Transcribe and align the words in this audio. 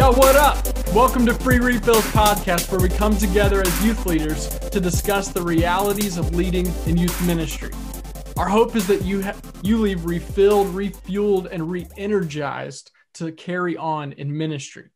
Yo, 0.00 0.12
what 0.12 0.34
up? 0.34 0.56
Welcome 0.94 1.26
to 1.26 1.34
Free 1.34 1.58
Refills 1.58 2.06
Podcast, 2.06 2.72
where 2.72 2.80
we 2.80 2.88
come 2.88 3.14
together 3.18 3.60
as 3.60 3.84
youth 3.84 4.06
leaders 4.06 4.48
to 4.70 4.80
discuss 4.80 5.28
the 5.28 5.42
realities 5.42 6.16
of 6.16 6.34
leading 6.34 6.66
in 6.86 6.96
youth 6.96 7.26
ministry. 7.26 7.70
Our 8.38 8.48
hope 8.48 8.76
is 8.76 8.86
that 8.86 9.02
you 9.02 9.22
ha- 9.22 9.36
you 9.62 9.76
leave 9.76 10.06
refilled, 10.06 10.68
refueled, 10.68 11.48
and 11.52 11.70
re-energized 11.70 12.90
to 13.16 13.30
carry 13.30 13.76
on 13.76 14.12
in 14.12 14.34
ministry. 14.34 14.88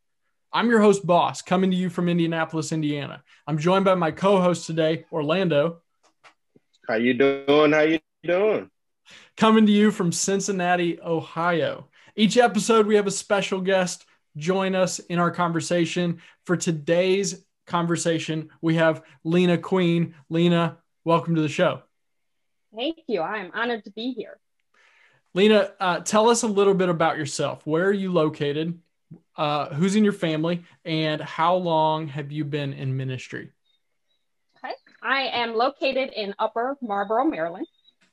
I'm 0.54 0.70
your 0.70 0.80
host, 0.80 1.06
Boss, 1.06 1.42
coming 1.42 1.70
to 1.70 1.76
you 1.76 1.90
from 1.90 2.08
Indianapolis, 2.08 2.72
Indiana. 2.72 3.22
I'm 3.46 3.58
joined 3.58 3.84
by 3.84 3.96
my 3.96 4.10
co-host 4.10 4.66
today, 4.66 5.04
Orlando. 5.12 5.82
How 6.88 6.94
you 6.94 7.12
doing? 7.12 7.72
How 7.72 7.82
you 7.82 8.00
doing? 8.22 8.70
Coming 9.36 9.66
to 9.66 9.72
you 9.72 9.90
from 9.90 10.12
Cincinnati, 10.12 10.98
Ohio. 10.98 11.88
Each 12.16 12.38
episode, 12.38 12.86
we 12.86 12.96
have 12.96 13.06
a 13.06 13.10
special 13.10 13.60
guest 13.60 14.06
join 14.36 14.74
us 14.74 14.98
in 14.98 15.18
our 15.18 15.30
conversation. 15.30 16.20
For 16.44 16.56
today's 16.56 17.44
conversation, 17.66 18.50
we 18.60 18.76
have 18.76 19.02
Lenia 19.24 19.58
Queen. 19.58 20.14
Lenia, 20.28 20.78
welcome 21.04 21.34
to 21.34 21.40
the 21.40 21.48
show. 21.48 21.82
Thank 22.74 22.98
you. 23.06 23.22
I'm 23.22 23.50
honored 23.54 23.84
to 23.84 23.90
be 23.90 24.12
here. 24.12 24.38
Lenia, 25.32 25.72
uh, 25.80 26.00
tell 26.00 26.28
us 26.28 26.42
a 26.42 26.48
little 26.48 26.74
bit 26.74 26.88
about 26.88 27.16
yourself. 27.16 27.66
Where 27.66 27.86
are 27.86 27.92
you 27.92 28.12
located? 28.12 28.78
Uh, 29.36 29.66
who's 29.74 29.96
in 29.96 30.04
your 30.04 30.12
family? 30.12 30.64
And 30.84 31.20
how 31.20 31.56
long 31.56 32.06
have 32.08 32.30
you 32.30 32.44
been 32.44 32.72
in 32.72 32.96
ministry? 32.96 33.50
Okay. 34.64 34.74
I 35.02 35.22
am 35.22 35.54
located 35.54 36.12
in 36.14 36.34
Upper 36.38 36.76
Marlboro, 36.80 37.24
Maryland. 37.24 37.66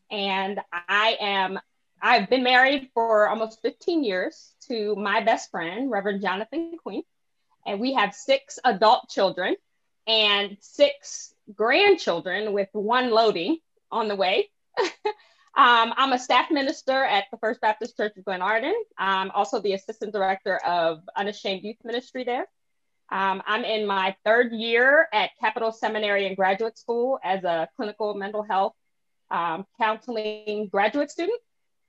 And 0.10 0.60
I 0.74 1.18
am 1.20 1.60
I've 2.02 2.30
been 2.30 2.44
married 2.44 2.90
for 2.96 3.30
almost 3.30 3.62
15 3.62 4.04
years 4.04 4.54
to 4.68 4.96
my 4.96 5.22
best 5.22 5.52
friend, 5.52 5.92
Reverend 5.92 6.22
Jonathan 6.22 6.78
Queen. 6.82 7.04
And 7.66 7.80
we 7.80 7.94
have 7.94 8.16
six 8.16 8.58
adult 8.66 9.08
children 9.10 9.56
and 10.08 10.58
six 10.62 11.32
grandchildren 11.56 12.54
with 12.54 12.70
one 12.72 13.12
loading 13.12 13.60
on 13.92 14.08
the 14.08 14.16
way. 14.16 14.50
um, 14.80 14.94
I'm 15.56 16.14
a 16.14 16.18
staff 16.18 16.50
minister 16.50 17.04
at 17.04 17.26
the 17.30 17.38
First 17.38 17.62
Baptist 17.62 17.96
Church 17.96 18.18
of 18.18 18.26
Glenarden. 18.26 18.74
I'm 18.98 19.30
also 19.30 19.62
the 19.62 19.74
assistant 19.74 20.12
director 20.12 20.58
of 20.66 21.04
Unashamed 21.16 21.64
Youth 21.64 21.78
Ministry 21.84 22.24
there. 22.24 22.48
Um, 23.12 23.44
I'm 23.46 23.64
in 23.64 23.86
my 23.86 24.16
third 24.26 24.54
year 24.54 25.08
at 25.14 25.32
Capital 25.40 25.72
Seminary 25.72 26.26
and 26.26 26.36
Graduate 26.36 26.80
School 26.80 27.20
as 27.24 27.44
a 27.44 27.70
clinical 27.76 28.16
mental 28.16 28.42
health 28.42 28.74
um, 29.30 29.68
counseling 29.78 30.68
graduate 30.72 31.12
student 31.12 31.40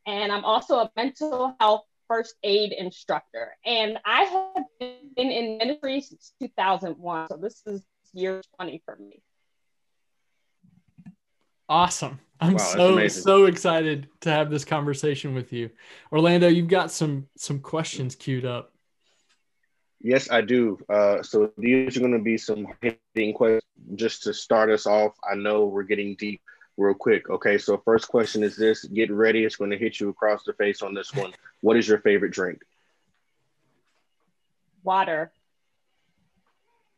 and 0.06 0.32
I'm 0.32 0.44
also 0.44 0.76
a 0.78 0.90
mental 0.96 1.56
health 1.60 1.84
first 2.08 2.34
aid 2.42 2.72
instructor. 2.72 3.56
And 3.64 3.98
I 4.04 4.24
have 4.24 4.64
been 5.16 5.30
in 5.30 5.58
ministry 5.58 6.00
since 6.00 6.32
2001. 6.40 7.28
So 7.28 7.36
this 7.36 7.62
is 7.66 7.82
year 8.12 8.42
20 8.56 8.82
for 8.84 8.96
me. 8.96 9.22
Awesome. 11.68 12.20
I'm 12.38 12.54
wow, 12.54 12.58
so 12.58 13.08
so 13.08 13.44
excited 13.46 14.08
to 14.22 14.30
have 14.30 14.50
this 14.50 14.64
conversation 14.64 15.32
with 15.32 15.52
you. 15.52 15.70
Orlando, 16.10 16.48
you've 16.48 16.68
got 16.68 16.90
some 16.90 17.28
some 17.36 17.60
questions 17.60 18.16
queued 18.16 18.44
up. 18.44 18.72
Yes, 20.00 20.28
I 20.30 20.40
do. 20.40 20.78
Uh, 20.88 21.22
so 21.22 21.52
these 21.56 21.96
are 21.96 22.00
going 22.00 22.12
to 22.12 22.18
be 22.18 22.36
some 22.36 22.66
hitting 22.80 23.32
questions 23.32 23.62
just 23.94 24.24
to 24.24 24.34
start 24.34 24.70
us 24.70 24.86
off. 24.86 25.12
I 25.30 25.36
know 25.36 25.66
we're 25.66 25.84
getting 25.84 26.16
deep 26.16 26.42
real 26.76 26.94
quick. 26.94 27.28
Okay, 27.30 27.58
so 27.58 27.80
first 27.84 28.08
question 28.08 28.42
is 28.42 28.56
this: 28.56 28.84
Get 28.84 29.10
ready. 29.10 29.44
It's 29.44 29.56
going 29.56 29.70
to 29.70 29.78
hit 29.78 30.00
you 30.00 30.08
across 30.08 30.44
the 30.44 30.52
face 30.54 30.82
on 30.82 30.94
this 30.94 31.12
one. 31.14 31.32
What 31.60 31.76
is 31.76 31.86
your 31.86 31.98
favorite 31.98 32.32
drink? 32.32 32.62
Water. 34.82 35.32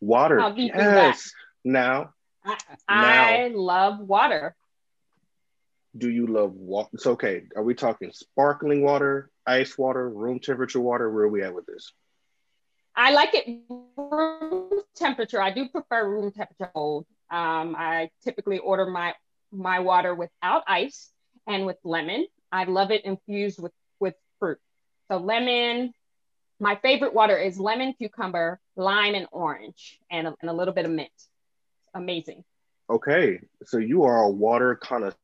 Water. 0.01 0.53
Yes. 0.57 1.33
Now. 1.65 2.15
I, 2.45 2.59
I 2.89 3.49
now, 3.49 3.59
love 3.59 4.01
water. 4.01 4.55
Do 5.97 6.11
you 6.11 6.27
love 6.27 6.53
water? 6.53 6.91
It's 6.93 7.07
okay. 7.07 7.45
Are 7.57 7.63
we 7.63 7.75
talking 7.75 8.11
sparkling 8.13 8.83
water, 8.83 9.31
ice 9.47 9.79
water, 9.79 10.09
room 10.11 10.41
temperature 10.41 10.81
water? 10.81 11.11
Where 11.11 11.25
are 11.25 11.29
we 11.29 11.43
at 11.43 11.55
with 11.55 11.67
this? 11.67 11.93
I 12.97 13.13
like 13.13 13.31
it 13.33 13.63
room 13.97 14.83
temperature. 14.95 15.41
I 15.41 15.51
do 15.51 15.69
prefer 15.69 16.09
room 16.09 16.33
temperature 16.33 16.71
cold. 16.75 17.07
Um, 17.31 17.75
I 17.77 18.11
typically 18.23 18.59
order 18.59 18.87
my 18.87 19.15
my 19.55 19.81
water 19.81 20.15
without 20.15 20.63
ice 20.67 21.11
and 21.47 21.67
with 21.67 21.77
lemon. 21.85 22.27
I 22.53 22.65
love 22.65 22.91
it 22.91 23.05
infused 23.05 23.61
with, 23.61 23.73
with 24.01 24.15
fruit. 24.39 24.59
So 25.11 25.19
lemon, 25.19 25.93
my 26.61 26.77
favorite 26.77 27.15
water 27.15 27.37
is 27.37 27.59
lemon, 27.59 27.95
cucumber, 27.95 28.61
lime, 28.77 29.15
and 29.15 29.27
orange, 29.33 29.99
and 30.11 30.29
a, 30.29 30.35
and 30.41 30.51
a 30.51 30.53
little 30.53 30.75
bit 30.75 30.85
of 30.85 30.91
mint. 30.91 31.11
Amazing. 31.95 32.45
Okay, 32.91 33.41
so 33.65 33.79
you 33.79 34.05
are 34.05 34.25
a 34.25 34.31
water 34.31 34.75
connoisseur. 34.75 35.15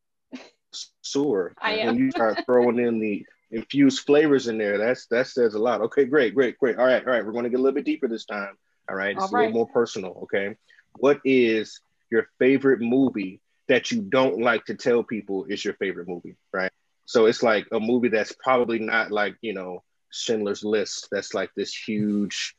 I 1.60 1.74
am. 1.74 1.90
And 1.90 1.98
you 1.98 2.10
start 2.10 2.44
throwing 2.46 2.78
in 2.78 2.98
the 2.98 3.24
infused 3.50 4.06
flavors 4.06 4.48
in 4.48 4.58
there, 4.58 4.78
that's 4.78 5.06
that 5.06 5.26
says 5.26 5.54
a 5.54 5.58
lot. 5.58 5.80
Okay, 5.82 6.04
great, 6.04 6.34
great, 6.34 6.58
great. 6.58 6.78
All 6.78 6.86
right, 6.86 7.04
all 7.04 7.12
right. 7.12 7.24
We're 7.24 7.32
going 7.32 7.44
to 7.44 7.50
get 7.50 7.58
a 7.58 7.62
little 7.62 7.74
bit 7.74 7.84
deeper 7.84 8.08
this 8.08 8.24
time. 8.24 8.56
All 8.88 8.96
right, 8.96 9.14
it's 9.16 9.22
all 9.22 9.28
a 9.28 9.32
right. 9.32 9.46
little 9.46 9.56
more 9.56 9.68
personal. 9.68 10.20
Okay, 10.22 10.56
what 10.98 11.20
is 11.24 11.80
your 12.10 12.28
favorite 12.38 12.80
movie 12.80 13.40
that 13.70 13.92
you 13.92 14.02
don't 14.02 14.40
like 14.40 14.64
to 14.64 14.74
tell 14.74 15.04
people 15.04 15.44
is 15.44 15.64
your 15.64 15.74
favorite 15.74 16.08
movie, 16.08 16.36
right? 16.52 16.72
So 17.04 17.26
it's 17.26 17.40
like 17.40 17.68
a 17.70 17.78
movie 17.78 18.08
that's 18.08 18.32
probably 18.32 18.80
not 18.80 19.12
like, 19.12 19.36
you 19.42 19.54
know, 19.54 19.84
Schindler's 20.10 20.64
List, 20.64 21.06
that's 21.12 21.34
like 21.34 21.50
this 21.54 21.72
huge, 21.72 22.56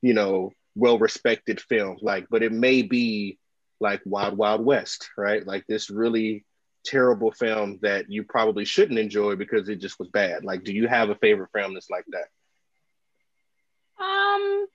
you 0.00 0.12
know, 0.12 0.50
well 0.74 0.98
respected 0.98 1.60
film, 1.60 1.98
like, 2.02 2.26
but 2.30 2.42
it 2.42 2.50
may 2.50 2.82
be 2.82 3.38
like 3.78 4.02
Wild 4.04 4.36
Wild 4.36 4.64
West, 4.64 5.08
right? 5.16 5.46
Like 5.46 5.68
this 5.68 5.88
really 5.88 6.44
terrible 6.84 7.30
film 7.30 7.78
that 7.82 8.10
you 8.10 8.24
probably 8.24 8.64
shouldn't 8.64 8.98
enjoy 8.98 9.36
because 9.36 9.68
it 9.68 9.76
just 9.76 10.00
was 10.00 10.08
bad. 10.08 10.44
Like, 10.44 10.64
do 10.64 10.72
you 10.72 10.88
have 10.88 11.10
a 11.10 11.14
favorite 11.14 11.50
film 11.54 11.74
that's 11.74 11.90
like 11.90 12.06
that? 12.08 12.26
Um, 14.04 14.66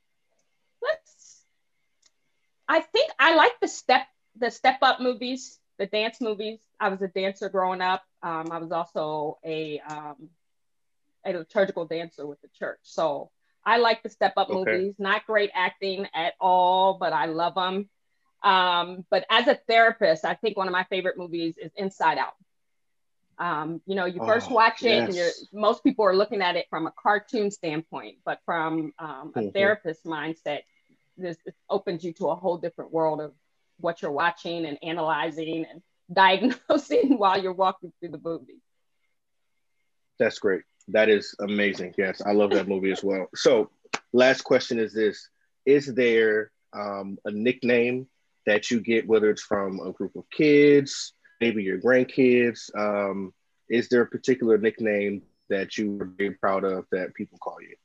let's. 0.81 1.43
I 2.69 2.79
think 2.79 3.11
I 3.19 3.35
like 3.35 3.59
the 3.59 3.67
step 3.67 4.07
the 4.39 4.51
step 4.51 4.79
up 4.81 4.99
movies, 4.99 5.59
the 5.77 5.85
dance 5.85 6.21
movies. 6.21 6.59
I 6.79 6.89
was 6.89 7.01
a 7.01 7.07
dancer 7.07 7.49
growing 7.49 7.81
up. 7.81 8.03
Um, 8.23 8.51
I 8.51 8.57
was 8.57 8.71
also 8.71 9.37
a 9.45 9.79
um, 9.79 10.29
a 11.25 11.33
liturgical 11.33 11.85
dancer 11.85 12.25
with 12.25 12.41
the 12.41 12.47
church. 12.57 12.79
So 12.83 13.31
I 13.65 13.77
like 13.77 14.01
the 14.03 14.09
step 14.09 14.33
up 14.37 14.49
okay. 14.49 14.71
movies. 14.71 14.95
Not 14.97 15.25
great 15.25 15.51
acting 15.53 16.07
at 16.13 16.33
all, 16.39 16.97
but 16.99 17.13
I 17.13 17.25
love 17.25 17.55
them. 17.55 17.89
Um, 18.43 19.05
but 19.09 19.25
as 19.29 19.47
a 19.47 19.55
therapist, 19.67 20.23
I 20.23 20.35
think 20.35 20.57
one 20.57 20.67
of 20.67 20.71
my 20.71 20.85
favorite 20.85 21.17
movies 21.17 21.55
is 21.57 21.71
Inside 21.75 22.17
Out. 22.17 22.33
Um, 23.39 23.81
you 23.85 23.95
know, 23.95 24.05
you 24.05 24.25
first 24.25 24.49
oh, 24.49 24.55
watch 24.55 24.83
it, 24.83 24.87
yes. 24.87 25.07
and 25.07 25.15
you're, 25.15 25.29
most 25.53 25.83
people 25.83 26.05
are 26.05 26.15
looking 26.15 26.41
at 26.41 26.55
it 26.55 26.65
from 26.69 26.87
a 26.87 26.93
cartoon 26.97 27.51
standpoint, 27.51 28.17
but 28.25 28.39
from 28.45 28.93
um, 28.97 29.31
a 29.35 29.39
mm-hmm. 29.39 29.49
therapist 29.49 30.05
mindset, 30.05 30.61
this, 31.17 31.37
this 31.45 31.55
opens 31.69 32.03
you 32.03 32.13
to 32.13 32.29
a 32.29 32.35
whole 32.35 32.57
different 32.57 32.91
world 32.91 33.21
of 33.21 33.33
what 33.79 34.01
you're 34.01 34.11
watching 34.11 34.65
and 34.65 34.77
analyzing 34.81 35.65
and 35.69 35.81
diagnosing 36.13 37.17
while 37.17 37.41
you're 37.41 37.53
walking 37.53 37.91
through 37.99 38.09
the 38.09 38.21
movie. 38.23 38.61
That's 40.19 40.39
great. 40.39 40.63
That 40.89 41.09
is 41.09 41.35
amazing. 41.39 41.93
Yes, 41.97 42.21
I 42.25 42.31
love 42.31 42.51
that 42.51 42.67
movie 42.67 42.91
as 42.91 43.03
well. 43.03 43.27
So, 43.35 43.69
last 44.13 44.41
question 44.41 44.79
is 44.79 44.93
this 44.93 45.29
Is 45.65 45.93
there 45.93 46.51
um, 46.73 47.17
a 47.25 47.31
nickname 47.31 48.07
that 48.45 48.71
you 48.71 48.79
get, 48.79 49.07
whether 49.07 49.29
it's 49.29 49.41
from 49.41 49.79
a 49.81 49.91
group 49.91 50.15
of 50.15 50.23
kids, 50.29 51.13
maybe 51.41 51.61
your 51.61 51.79
grandkids? 51.79 52.69
Um, 52.75 53.33
is 53.69 53.89
there 53.89 54.01
a 54.01 54.07
particular 54.07 54.57
nickname 54.57 55.23
that 55.49 55.77
you 55.77 55.99
are 56.01 56.05
very 56.05 56.31
proud 56.31 56.63
of 56.63 56.85
that 56.91 57.13
people 57.13 57.37
call 57.37 57.61
you? 57.61 57.75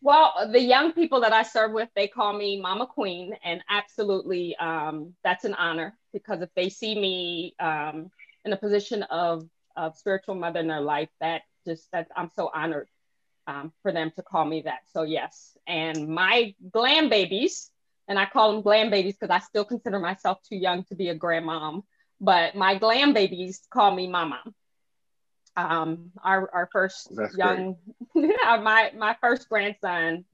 Well, 0.00 0.48
the 0.52 0.60
young 0.60 0.92
people 0.92 1.20
that 1.22 1.32
I 1.32 1.42
serve 1.42 1.72
with, 1.72 1.88
they 1.96 2.06
call 2.06 2.32
me 2.32 2.60
Mama 2.60 2.86
Queen, 2.86 3.36
and 3.44 3.62
absolutely, 3.68 4.54
um, 4.56 5.14
that's 5.24 5.44
an 5.44 5.54
honor 5.54 5.96
because 6.12 6.40
if 6.40 6.50
they 6.54 6.68
see 6.68 6.94
me 6.98 7.54
um, 7.58 8.10
in 8.44 8.52
a 8.52 8.56
position 8.56 9.02
of, 9.04 9.48
of 9.76 9.96
spiritual 9.96 10.36
mother 10.36 10.60
in 10.60 10.68
their 10.68 10.80
life, 10.80 11.08
that 11.20 11.42
just 11.66 11.90
that 11.90 12.06
I'm 12.16 12.30
so 12.36 12.48
honored 12.54 12.88
um, 13.48 13.72
for 13.82 13.90
them 13.90 14.12
to 14.14 14.22
call 14.22 14.44
me 14.44 14.62
that. 14.62 14.80
So 14.92 15.02
yes, 15.02 15.56
and 15.66 16.08
my 16.08 16.54
glam 16.70 17.08
babies, 17.08 17.70
and 18.06 18.20
I 18.20 18.26
call 18.26 18.52
them 18.52 18.62
glam 18.62 18.90
babies 18.90 19.16
because 19.18 19.34
I 19.34 19.44
still 19.44 19.64
consider 19.64 19.98
myself 19.98 20.38
too 20.48 20.56
young 20.56 20.84
to 20.84 20.94
be 20.94 21.08
a 21.08 21.18
grandmom, 21.18 21.82
but 22.20 22.54
my 22.54 22.78
glam 22.78 23.14
babies 23.14 23.62
call 23.70 23.92
me 23.94 24.06
Mama 24.06 24.42
um, 25.58 26.12
our 26.22 26.50
our 26.54 26.68
first 26.70 27.14
That's 27.14 27.36
young 27.36 27.76
my 28.14 28.92
my 28.96 29.16
first 29.20 29.48
grandson 29.48 30.24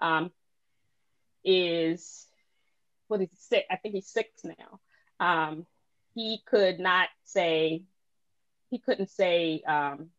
um, 0.00 0.30
is 1.44 2.26
what 3.08 3.20
is 3.20 3.28
six 3.34 3.66
I 3.70 3.76
think 3.76 3.94
he's 3.94 4.08
six 4.08 4.30
now. 4.44 4.80
Um, 5.20 5.66
he 6.14 6.42
could 6.46 6.80
not 6.80 7.08
say 7.24 7.84
he 8.70 8.78
couldn't 8.78 9.10
say 9.10 9.62
um, 9.66 10.10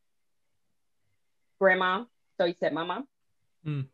grandma, 1.58 2.04
so 2.38 2.46
he 2.46 2.54
said 2.54 2.72
mama. 2.72 3.04
Mm. 3.66 3.86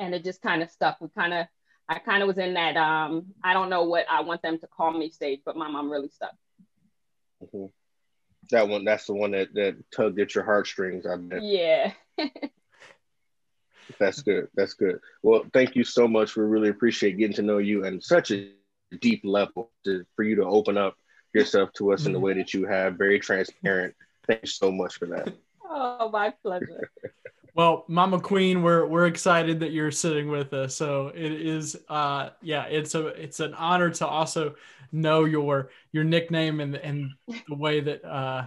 and 0.00 0.14
it 0.14 0.24
just 0.24 0.42
kind 0.42 0.62
of 0.62 0.70
stuck. 0.70 1.00
We 1.00 1.08
kind 1.08 1.32
of, 1.32 1.46
I 1.88 2.00
kind 2.00 2.22
of 2.22 2.26
was 2.26 2.38
in 2.38 2.54
that, 2.54 2.76
um, 2.76 3.26
I 3.44 3.52
don't 3.52 3.70
know 3.70 3.84
what 3.84 4.04
I 4.10 4.22
want 4.22 4.42
them 4.42 4.58
to 4.58 4.66
call 4.66 4.92
me 4.92 5.10
stage, 5.10 5.40
but 5.44 5.56
my 5.56 5.68
mom 5.68 5.90
really 5.90 6.08
stuck. 6.08 6.34
Mm-hmm. 7.42 7.66
That 8.50 8.68
one, 8.68 8.84
that's 8.84 9.06
the 9.06 9.14
one 9.14 9.32
that, 9.32 9.54
that 9.54 9.76
tugged 9.90 10.20
at 10.20 10.34
your 10.34 10.44
heartstrings. 10.44 11.06
I 11.06 11.16
bet. 11.16 11.42
Yeah. 11.42 11.92
that's 13.98 14.22
good. 14.22 14.48
That's 14.54 14.74
good. 14.74 15.00
Well, 15.22 15.44
thank 15.52 15.76
you 15.76 15.84
so 15.84 16.08
much. 16.08 16.36
We 16.36 16.44
really 16.44 16.68
appreciate 16.68 17.18
getting 17.18 17.36
to 17.36 17.42
know 17.42 17.58
you 17.58 17.84
and 17.84 18.02
such 18.02 18.30
a 18.30 18.50
deep 19.00 19.22
level 19.24 19.70
to, 19.84 20.04
for 20.16 20.22
you 20.22 20.36
to 20.36 20.44
open 20.44 20.76
up 20.76 20.96
yourself 21.34 21.72
to 21.74 21.92
us 21.92 22.04
in 22.04 22.12
the 22.12 22.18
mm-hmm. 22.18 22.26
way 22.26 22.34
that 22.34 22.52
you 22.52 22.66
have. 22.66 22.94
Very 22.98 23.18
transparent. 23.18 23.94
Thank 24.26 24.42
you 24.42 24.48
so 24.48 24.70
much 24.70 24.96
for 24.98 25.06
that. 25.06 25.32
Oh, 25.64 26.10
my 26.10 26.30
pleasure. 26.42 26.90
Well, 27.54 27.84
Mama 27.86 28.18
Queen, 28.18 28.62
we're 28.62 28.86
we're 28.86 29.06
excited 29.06 29.60
that 29.60 29.72
you're 29.72 29.90
sitting 29.90 30.30
with 30.30 30.54
us. 30.54 30.74
So 30.74 31.08
it 31.14 31.32
is, 31.32 31.76
uh, 31.88 32.30
yeah, 32.40 32.64
it's 32.64 32.94
a 32.94 33.08
it's 33.08 33.40
an 33.40 33.52
honor 33.52 33.90
to 33.90 34.06
also 34.06 34.54
know 34.90 35.24
your 35.24 35.70
your 35.92 36.02
nickname 36.02 36.60
and 36.60 36.74
and 36.76 37.10
the 37.48 37.54
way 37.54 37.80
that 37.80 38.04
uh, 38.04 38.44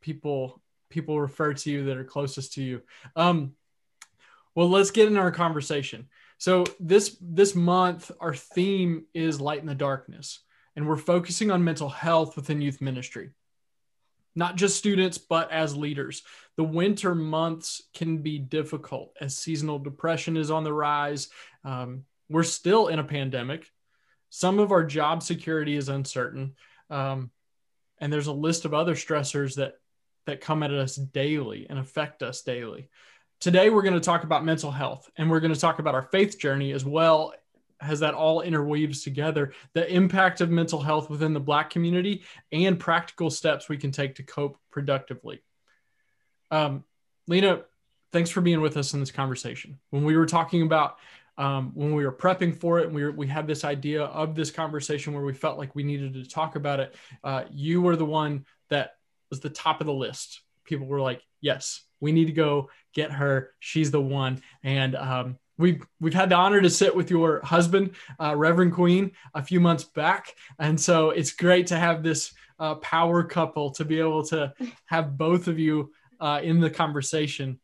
people 0.00 0.62
people 0.88 1.20
refer 1.20 1.52
to 1.52 1.70
you 1.70 1.84
that 1.84 1.98
are 1.98 2.04
closest 2.04 2.54
to 2.54 2.62
you. 2.62 2.80
Um, 3.16 3.52
well, 4.54 4.70
let's 4.70 4.92
get 4.92 5.08
into 5.08 5.20
our 5.20 5.30
conversation. 5.30 6.08
So 6.38 6.64
this 6.80 7.18
this 7.20 7.54
month, 7.54 8.10
our 8.18 8.34
theme 8.34 9.04
is 9.12 9.42
light 9.42 9.60
in 9.60 9.66
the 9.66 9.74
darkness, 9.74 10.40
and 10.74 10.88
we're 10.88 10.96
focusing 10.96 11.50
on 11.50 11.64
mental 11.64 11.90
health 11.90 12.34
within 12.34 12.62
youth 12.62 12.80
ministry 12.80 13.30
not 14.38 14.54
just 14.54 14.76
students, 14.76 15.18
but 15.18 15.50
as 15.50 15.76
leaders. 15.76 16.22
The 16.58 16.64
winter 16.64 17.14
months 17.14 17.82
can 17.94 18.18
be 18.18 18.40
difficult 18.40 19.16
as 19.20 19.36
seasonal 19.38 19.78
depression 19.78 20.36
is 20.36 20.50
on 20.50 20.64
the 20.64 20.72
rise. 20.72 21.28
Um, 21.64 22.02
we're 22.28 22.42
still 22.42 22.88
in 22.88 22.98
a 22.98 23.04
pandemic. 23.04 23.70
Some 24.30 24.58
of 24.58 24.72
our 24.72 24.82
job 24.82 25.22
security 25.22 25.76
is 25.76 25.88
uncertain. 25.88 26.56
Um, 26.90 27.30
and 28.00 28.12
there's 28.12 28.26
a 28.26 28.32
list 28.32 28.64
of 28.64 28.74
other 28.74 28.96
stressors 28.96 29.54
that 29.54 29.74
that 30.26 30.40
come 30.40 30.64
at 30.64 30.72
us 30.72 30.96
daily 30.96 31.68
and 31.70 31.78
affect 31.78 32.24
us 32.24 32.42
daily. 32.42 32.90
Today, 33.40 33.70
we're 33.70 33.82
going 33.82 33.94
to 33.94 34.00
talk 34.00 34.24
about 34.24 34.44
mental 34.44 34.72
health 34.72 35.08
and 35.16 35.30
we're 35.30 35.40
going 35.40 35.54
to 35.54 35.60
talk 35.60 35.78
about 35.78 35.94
our 35.94 36.08
faith 36.10 36.40
journey 36.40 36.72
as 36.72 36.84
well 36.84 37.34
has 37.80 38.00
that 38.00 38.14
all 38.14 38.40
interweaves 38.40 39.04
together 39.04 39.52
the 39.74 39.88
impact 39.94 40.40
of 40.40 40.50
mental 40.50 40.80
health 40.80 41.08
within 41.08 41.32
the 41.32 41.38
black 41.38 41.70
community 41.70 42.24
and 42.50 42.80
practical 42.80 43.30
steps 43.30 43.68
we 43.68 43.76
can 43.76 43.92
take 43.92 44.16
to 44.16 44.24
cope 44.24 44.58
productively 44.72 45.40
um, 46.50 46.84
Lenia 47.26 47.62
thanks 48.10 48.30
for 48.30 48.40
being 48.40 48.60
with 48.60 48.76
us 48.76 48.94
in 48.94 49.00
this 49.00 49.10
conversation. 49.10 49.78
When 49.90 50.04
we 50.04 50.16
were 50.16 50.26
talking 50.26 50.62
about 50.62 50.98
um, 51.36 51.72
when 51.74 51.94
we 51.94 52.04
were 52.04 52.12
prepping 52.12 52.56
for 52.56 52.80
it 52.80 52.86
and 52.86 52.94
we, 52.94 53.04
were, 53.04 53.12
we 53.12 53.26
had 53.26 53.46
this 53.46 53.62
idea 53.64 54.04
of 54.04 54.34
this 54.34 54.50
conversation 54.50 55.12
where 55.12 55.22
we 55.22 55.34
felt 55.34 55.56
like 55.56 55.72
we 55.74 55.84
needed 55.84 56.14
to 56.14 56.28
talk 56.28 56.56
about 56.56 56.80
it 56.80 56.96
uh, 57.22 57.44
you 57.52 57.80
were 57.80 57.94
the 57.94 58.04
one 58.04 58.44
that 58.70 58.96
was 59.30 59.40
the 59.40 59.50
top 59.50 59.80
of 59.80 59.86
the 59.86 59.92
list. 59.92 60.40
People 60.64 60.86
were 60.86 61.00
like 61.00 61.22
yes 61.40 61.82
we 62.00 62.12
need 62.12 62.26
to 62.26 62.32
go 62.32 62.70
get 62.94 63.10
her. 63.12 63.50
She's 63.58 63.90
the 63.90 64.00
one. 64.00 64.42
And 64.62 64.96
um, 64.96 65.38
we've 65.56 65.82
we've 66.00 66.14
had 66.14 66.30
the 66.30 66.36
honor 66.36 66.60
to 66.60 66.70
sit 66.70 66.94
with 66.94 67.10
your 67.10 67.40
husband, 67.42 67.94
uh, 68.20 68.34
Reverend 68.36 68.72
Queen, 68.72 69.12
a 69.34 69.42
few 69.42 69.60
months 69.60 69.84
back, 69.84 70.34
and 70.58 70.80
so 70.80 71.10
it's 71.10 71.32
great 71.32 71.66
to 71.68 71.78
have 71.78 72.02
this 72.02 72.32
uh, 72.58 72.76
power 72.76 73.22
couple 73.22 73.70
to 73.72 73.84
be 73.84 74.00
able 74.00 74.24
to 74.24 74.52
have 74.86 75.16
both 75.16 75.48
of 75.48 75.58
you 75.58 75.92
uh, 76.20 76.40
in 76.42 76.60
the 76.60 76.70
conversation. 76.70 77.60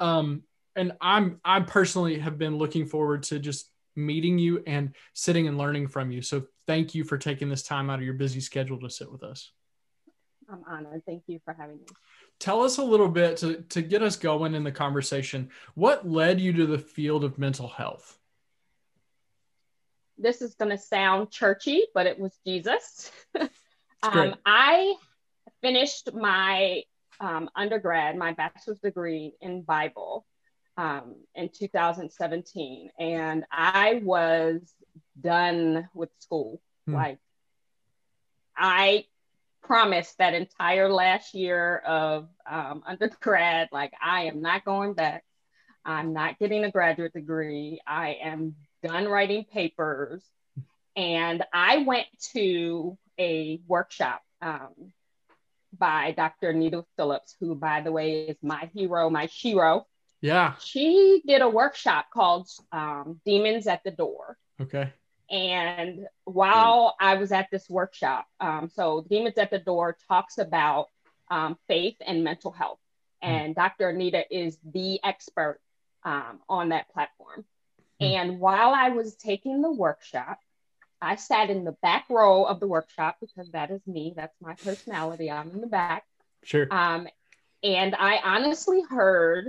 Um, 0.00 0.42
and 0.76 0.92
I'm 1.00 1.40
I 1.44 1.60
personally 1.60 2.18
have 2.18 2.38
been 2.38 2.56
looking 2.56 2.86
forward 2.86 3.22
to 3.24 3.38
just 3.38 3.70
meeting 3.96 4.38
you 4.38 4.62
and 4.66 4.94
sitting 5.12 5.46
and 5.46 5.56
learning 5.56 5.88
from 5.88 6.10
you. 6.10 6.20
So 6.20 6.46
thank 6.66 6.94
you 6.94 7.04
for 7.04 7.16
taking 7.16 7.48
this 7.48 7.62
time 7.62 7.90
out 7.90 8.00
of 8.00 8.04
your 8.04 8.14
busy 8.14 8.40
schedule 8.40 8.80
to 8.80 8.90
sit 8.90 9.10
with 9.10 9.22
us. 9.22 9.52
I'm 10.50 10.64
honored. 10.68 11.02
Thank 11.06 11.22
you 11.26 11.40
for 11.44 11.54
having 11.54 11.76
me 11.76 11.86
tell 12.38 12.62
us 12.62 12.78
a 12.78 12.84
little 12.84 13.08
bit 13.08 13.36
to, 13.38 13.62
to 13.62 13.82
get 13.82 14.02
us 14.02 14.16
going 14.16 14.54
in 14.54 14.64
the 14.64 14.72
conversation. 14.72 15.50
What 15.74 16.08
led 16.08 16.40
you 16.40 16.52
to 16.54 16.66
the 16.66 16.78
field 16.78 17.24
of 17.24 17.38
mental 17.38 17.68
health? 17.68 18.18
This 20.16 20.42
is 20.42 20.54
going 20.54 20.70
to 20.70 20.78
sound 20.78 21.30
churchy, 21.30 21.84
but 21.92 22.06
it 22.06 22.18
was 22.18 22.38
Jesus. 22.46 23.10
um, 24.02 24.34
I 24.46 24.94
finished 25.60 26.12
my 26.14 26.82
um, 27.20 27.50
undergrad, 27.54 28.16
my 28.16 28.32
bachelor's 28.32 28.80
degree 28.80 29.34
in 29.40 29.62
Bible 29.62 30.26
um, 30.76 31.16
in 31.34 31.48
2017, 31.48 32.90
and 32.98 33.44
I 33.50 34.00
was 34.04 34.60
done 35.20 35.88
with 35.94 36.10
school. 36.18 36.60
Hmm. 36.86 36.94
Like, 36.94 37.18
I 38.56 39.06
promised 39.62 40.18
that 40.18 40.34
entire 40.34 40.90
last 40.90 41.34
year 41.34 41.78
of 41.78 42.28
um, 42.48 42.82
undergrad, 42.86 43.68
like, 43.72 43.92
I 44.02 44.24
am 44.24 44.42
not 44.42 44.64
going 44.64 44.94
back. 44.94 45.24
I'm 45.84 46.12
not 46.12 46.38
getting 46.38 46.64
a 46.64 46.70
graduate 46.70 47.12
degree. 47.12 47.80
I 47.86 48.16
am 48.22 48.56
done 48.82 49.06
writing 49.06 49.44
papers. 49.44 50.22
And 50.96 51.44
I 51.52 51.78
went 51.78 52.06
to 52.32 52.96
a 53.18 53.60
workshop 53.66 54.22
um, 54.40 54.92
by 55.78 56.12
Dr. 56.12 56.50
Anita 56.50 56.84
Phillips, 56.96 57.36
who, 57.40 57.54
by 57.54 57.80
the 57.80 57.92
way, 57.92 58.26
is 58.26 58.36
my 58.42 58.70
hero, 58.74 59.10
my 59.10 59.26
shero. 59.26 59.84
Yeah. 60.20 60.54
She 60.58 61.22
did 61.26 61.42
a 61.42 61.48
workshop 61.48 62.06
called 62.12 62.48
um, 62.72 63.20
Demons 63.26 63.66
at 63.66 63.82
the 63.84 63.90
Door. 63.90 64.38
Okay. 64.60 64.92
And 65.30 66.06
while 66.24 66.94
I 67.00 67.16
was 67.16 67.32
at 67.32 67.48
this 67.50 67.68
workshop, 67.68 68.26
um, 68.40 68.70
so 68.72 69.04
Demons 69.08 69.38
at 69.38 69.50
the 69.50 69.58
Door 69.58 69.98
talks 70.08 70.38
about 70.38 70.88
um, 71.30 71.56
faith 71.66 71.96
and 72.06 72.24
mental 72.24 72.52
health. 72.52 72.78
Hmm. 73.22 73.30
And 73.30 73.54
Dr. 73.54 73.88
Anita 73.88 74.24
is 74.30 74.58
the 74.64 75.00
expert 75.02 75.60
um, 76.04 76.40
on 76.48 76.70
that 76.70 76.88
platform. 76.90 77.44
Hmm. 78.00 78.06
And 78.06 78.40
while 78.40 78.74
I 78.74 78.90
was 78.90 79.16
taking 79.16 79.62
the 79.62 79.72
workshop, 79.72 80.38
I 81.04 81.16
sat 81.16 81.50
in 81.50 81.64
the 81.64 81.76
back 81.82 82.06
row 82.08 82.44
of 82.44 82.60
the 82.60 82.66
workshop 82.66 83.16
because 83.20 83.50
that 83.50 83.70
is 83.70 83.80
me. 83.86 84.14
That's 84.16 84.34
my 84.40 84.54
personality. 84.54 85.30
I'm 85.30 85.50
in 85.50 85.60
the 85.60 85.66
back. 85.66 86.04
Sure. 86.42 86.66
Um, 86.70 87.06
and 87.62 87.94
I 87.94 88.18
honestly 88.24 88.82
heard 88.88 89.48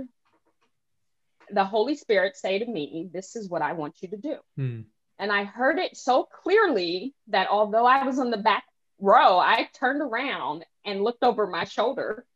the 1.50 1.64
Holy 1.64 1.96
Spirit 1.96 2.36
say 2.36 2.58
to 2.58 2.66
me, 2.66 3.08
This 3.12 3.36
is 3.36 3.48
what 3.48 3.62
I 3.62 3.72
want 3.72 3.96
you 4.00 4.08
to 4.08 4.16
do. 4.16 4.36
Hmm. 4.56 4.80
And 5.18 5.32
I 5.32 5.44
heard 5.44 5.78
it 5.78 5.96
so 5.96 6.24
clearly 6.24 7.14
that 7.28 7.48
although 7.48 7.86
I 7.86 8.04
was 8.04 8.18
in 8.18 8.30
the 8.30 8.36
back 8.36 8.64
row, 9.00 9.38
I 9.38 9.68
turned 9.72 10.02
around 10.02 10.64
and 10.84 11.02
looked 11.02 11.22
over 11.22 11.46
my 11.46 11.64
shoulder 11.64 12.26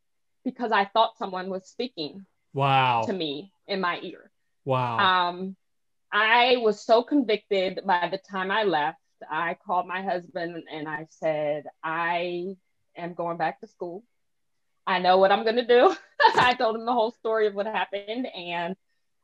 because 0.44 0.72
I 0.72 0.86
thought 0.86 1.18
someone 1.18 1.50
was 1.50 1.68
speaking 1.68 2.24
wow 2.54 3.02
to 3.02 3.12
me 3.12 3.52
in 3.66 3.80
my 3.80 4.00
ear. 4.02 4.30
Wow. 4.64 4.98
Um 4.98 5.56
I 6.12 6.56
was 6.58 6.84
so 6.84 7.02
convicted 7.02 7.80
by 7.86 8.08
the 8.10 8.18
time 8.18 8.50
I 8.50 8.64
left. 8.64 8.99
I 9.28 9.56
called 9.66 9.86
my 9.86 10.02
husband 10.02 10.64
and 10.70 10.88
I 10.88 11.06
said, 11.10 11.64
I 11.82 12.56
am 12.96 13.14
going 13.14 13.36
back 13.36 13.60
to 13.60 13.66
school. 13.66 14.04
I 14.86 14.98
know 14.98 15.18
what 15.18 15.32
I'm 15.32 15.44
going 15.44 15.56
to 15.56 15.66
do. 15.66 15.94
I 16.34 16.54
told 16.54 16.76
him 16.76 16.86
the 16.86 16.92
whole 16.92 17.12
story 17.12 17.46
of 17.46 17.54
what 17.54 17.66
happened. 17.66 18.26
And 18.26 18.76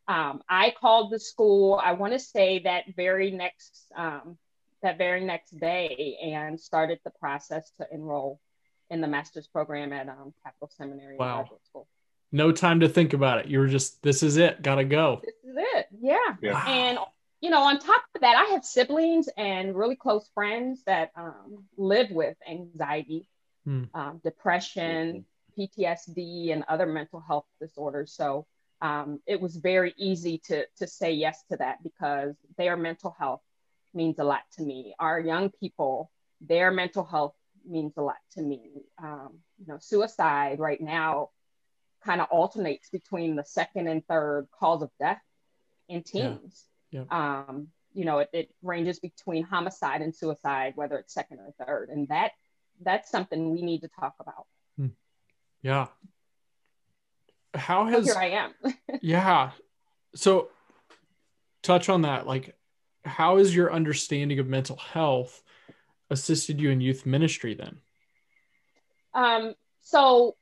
um, 0.09 0.43
I 0.49 0.75
called 0.79 1.13
the 1.13 1.19
school. 1.19 1.81
I 1.83 1.93
want 1.93 2.13
to 2.13 2.19
say 2.19 2.61
that 2.61 2.85
very 2.95 3.31
next 3.31 3.93
um, 3.97 4.39
that 4.83 4.99
very 4.99 5.25
next 5.25 5.59
day 5.59 6.17
and 6.23 6.61
started 6.61 7.01
the 7.05 7.11
process 7.11 7.71
to 7.79 7.87
enroll 7.91 8.41
in 8.91 9.01
the 9.01 9.09
master's 9.09 9.47
program 9.47 9.93
at 9.93 10.09
um, 10.09 10.33
Capital 10.45 10.71
Seminary 10.77 11.17
wow. 11.17 11.39
Graduate 11.39 11.65
School. 11.65 11.89
No 12.33 12.53
time 12.53 12.81
to 12.81 12.89
think 12.89 13.13
about 13.13 13.39
it. 13.39 13.47
You 13.47 13.59
were 13.59 13.67
just, 13.67 14.03
this 14.03 14.23
is 14.23 14.37
it. 14.37 14.63
Gotta 14.63 14.85
go. 14.85 15.23
This 15.25 15.35
is 15.45 15.57
it. 15.57 15.87
Yeah. 16.01 16.17
yeah. 16.43 16.67
And 16.67 16.99
you 17.41 17.51
know, 17.51 17.63
on 17.63 17.79
top 17.79 18.03
of 18.15 18.23
that, 18.23 18.37
I 18.37 18.53
have 18.53 18.65
siblings 18.65 19.29
and 19.37 19.77
really 19.77 19.97
close 19.97 20.29
friends 20.35 20.83
that 20.87 21.11
um, 21.17 21.65
live 21.77 22.11
with 22.11 22.37
anxiety, 22.49 23.29
hmm. 23.65 23.85
um, 23.95 24.21
depression, 24.25 25.25
PTSD, 25.59 26.53
and 26.53 26.65
other 26.69 26.87
mental 26.87 27.21
health 27.21 27.47
disorders. 27.61 28.13
So 28.13 28.47
um, 28.81 29.21
it 29.27 29.41
was 29.41 29.57
very 29.57 29.95
easy 29.97 30.39
to 30.47 30.67
to 30.79 30.87
say 30.87 31.13
yes 31.13 31.43
to 31.51 31.57
that 31.57 31.83
because 31.83 32.35
their 32.57 32.77
mental 32.77 33.15
health 33.19 33.43
means 33.95 34.19
a 34.19 34.25
lot 34.25 34.43
to 34.57 34.63
me. 34.63 34.95
Our 34.99 35.19
young 35.21 35.51
people, 35.51 36.11
their 36.41 36.71
mental 36.71 37.05
health 37.05 37.35
means 37.67 37.95
a 37.97 38.03
lot 38.03 38.19
to 38.33 38.43
me. 38.43 38.71
Um, 39.03 39.39
you 39.59 39.67
know, 39.67 39.79
suicide 39.81 40.59
right 40.59 40.81
now 40.81 41.31
kind 42.05 42.21
of 42.21 42.29
alternates 42.31 42.89
between 42.91 43.37
the 43.37 43.45
second 43.45 43.89
and 43.89 44.07
third 44.07 44.47
cause 44.59 44.83
of 44.83 44.91
death 44.99 45.23
in 45.89 46.03
teens. 46.03 46.65
Yeah. 46.67 46.76
Yeah. 46.91 47.05
Um, 47.11 47.69
you 47.93 48.05
know, 48.05 48.19
it, 48.19 48.31
it 48.33 48.51
ranges 48.63 48.99
between 48.99 49.43
homicide 49.43 50.03
and 50.03 50.15
suicide, 50.15 50.73
whether 50.77 50.99
it's 50.99 51.15
second 51.15 51.39
or 51.39 51.67
third, 51.67 51.89
and 51.89 52.09
that 52.09 52.33
that's 52.83 53.11
something 53.11 53.51
we 53.51 53.63
need 53.63 53.81
to 53.81 53.89
talk 53.89 54.15
about. 54.21 54.47
Hmm. 54.77 54.89
Yeah, 55.63 55.87
how 57.55 57.87
has 57.87 58.05
here 58.05 58.17
I 58.17 58.31
am. 58.31 58.53
yeah. 59.01 59.53
So 60.15 60.51
touch 61.67 61.89
on 61.89 62.03
that 62.03 62.29
like 62.29 62.55
how 63.05 63.39
is 63.39 63.55
your 63.55 63.73
understanding 63.73 64.39
of 64.39 64.47
mental 64.47 64.77
health 64.77 65.43
assisted 66.11 66.61
you 66.61 66.71
in 66.71 66.81
youth 66.81 67.05
ministry 67.05 67.55
then 67.55 67.81
um 69.15 69.53
so 69.83 70.37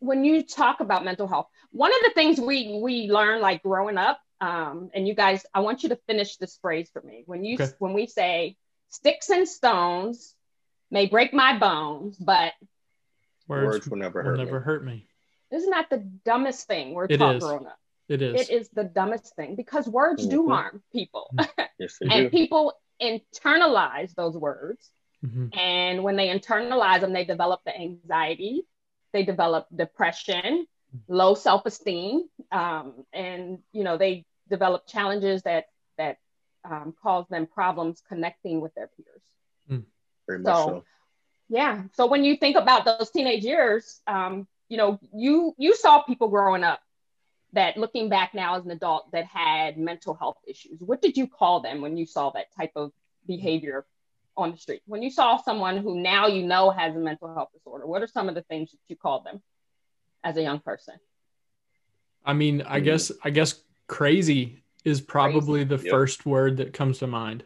when 0.00 0.24
you 0.24 0.42
talk 0.42 0.80
about 0.80 1.04
mental 1.04 1.28
health 1.28 1.46
one 1.70 1.92
of 1.92 1.98
the 2.02 2.10
things 2.14 2.40
we 2.40 2.80
we 2.82 3.08
learn 3.08 3.40
like 3.40 3.62
growing 3.62 3.96
up 3.96 4.18
um 4.40 4.90
and 4.94 5.08
you 5.08 5.14
guys 5.14 5.44
i 5.54 5.60
want 5.60 5.82
you 5.82 5.88
to 5.88 5.96
finish 6.06 6.36
this 6.36 6.58
phrase 6.60 6.90
for 6.92 7.02
me 7.02 7.22
when 7.26 7.44
you 7.44 7.54
okay. 7.54 7.72
when 7.78 7.92
we 7.92 8.06
say 8.06 8.56
sticks 8.90 9.30
and 9.30 9.48
stones 9.48 10.34
may 10.90 11.06
break 11.06 11.32
my 11.32 11.58
bones 11.58 12.16
but 12.16 12.52
words, 13.48 13.66
words 13.66 13.88
will 13.88 13.98
never 13.98 14.22
hurt 14.22 14.38
never 14.38 14.60
me. 14.60 14.64
hurt 14.64 14.84
me 14.84 15.06
isn't 15.52 15.70
that 15.70 15.88
the 15.90 15.98
dumbest 16.24 16.66
thing 16.66 16.92
we're 16.92 17.06
it 17.08 17.16
taught 17.18 17.36
is. 17.36 17.42
growing 17.42 17.66
up 17.66 17.78
it 18.08 18.22
is. 18.22 18.48
It 18.48 18.52
is 18.52 18.68
the 18.70 18.84
dumbest 18.84 19.34
thing 19.34 19.56
because 19.56 19.88
words 19.88 20.22
mm-hmm. 20.22 20.30
do 20.30 20.48
harm 20.48 20.82
people. 20.92 21.28
yes, 21.78 21.98
and 22.00 22.30
do. 22.30 22.30
people 22.30 22.74
internalize 23.02 24.14
those 24.14 24.36
words. 24.36 24.90
Mm-hmm. 25.24 25.58
And 25.58 26.02
when 26.02 26.16
they 26.16 26.28
internalize 26.28 27.00
them, 27.00 27.12
they 27.12 27.24
develop 27.24 27.60
the 27.64 27.76
anxiety, 27.76 28.62
they 29.12 29.24
develop 29.24 29.66
depression, 29.74 30.66
low 31.08 31.34
self-esteem, 31.34 32.28
um, 32.52 33.04
and 33.12 33.58
you 33.72 33.84
know 33.84 33.96
they 33.96 34.24
develop 34.48 34.86
challenges 34.86 35.42
that 35.42 35.66
that 35.98 36.18
um, 36.64 36.94
cause 37.02 37.26
them 37.28 37.46
problems 37.46 38.02
connecting 38.08 38.60
with 38.60 38.74
their 38.74 38.90
peers. 38.96 39.22
Mm. 39.70 39.84
Very 40.26 40.40
much 40.40 40.54
so, 40.54 40.66
so, 40.66 40.84
yeah. 41.48 41.82
So 41.94 42.06
when 42.06 42.24
you 42.24 42.36
think 42.36 42.56
about 42.56 42.84
those 42.84 43.10
teenage 43.10 43.44
years, 43.44 44.00
um, 44.06 44.46
you 44.68 44.76
know, 44.76 44.98
you 45.14 45.54
you 45.58 45.74
saw 45.76 46.02
people 46.02 46.28
growing 46.28 46.64
up 46.64 46.80
that 47.52 47.76
looking 47.76 48.08
back 48.08 48.34
now 48.34 48.56
as 48.56 48.64
an 48.64 48.70
adult 48.70 49.10
that 49.12 49.24
had 49.24 49.78
mental 49.78 50.14
health 50.14 50.36
issues 50.46 50.80
what 50.80 51.00
did 51.00 51.16
you 51.16 51.26
call 51.26 51.60
them 51.60 51.80
when 51.80 51.96
you 51.96 52.06
saw 52.06 52.30
that 52.30 52.46
type 52.56 52.72
of 52.76 52.92
behavior 53.26 53.86
on 54.36 54.52
the 54.52 54.58
street 54.58 54.82
when 54.86 55.02
you 55.02 55.10
saw 55.10 55.36
someone 55.38 55.78
who 55.78 55.98
now 55.98 56.26
you 56.26 56.42
know 56.42 56.70
has 56.70 56.94
a 56.94 56.98
mental 56.98 57.32
health 57.32 57.48
disorder 57.54 57.86
what 57.86 58.02
are 58.02 58.06
some 58.06 58.28
of 58.28 58.34
the 58.34 58.42
things 58.42 58.70
that 58.70 58.78
you 58.88 58.96
called 58.96 59.24
them 59.24 59.40
as 60.26 60.36
a 60.36 60.42
young 60.42 60.58
person 60.60 60.94
i 62.24 62.32
mean 62.32 62.62
i 62.62 62.80
guess 62.80 63.12
i 63.24 63.30
guess 63.30 63.60
crazy 63.86 64.62
is 64.84 65.00
probably 65.00 65.64
crazy. 65.64 65.76
the 65.76 65.84
yep. 65.84 65.90
first 65.90 66.26
word 66.26 66.56
that 66.58 66.72
comes 66.72 66.98
to 66.98 67.06
mind 67.06 67.44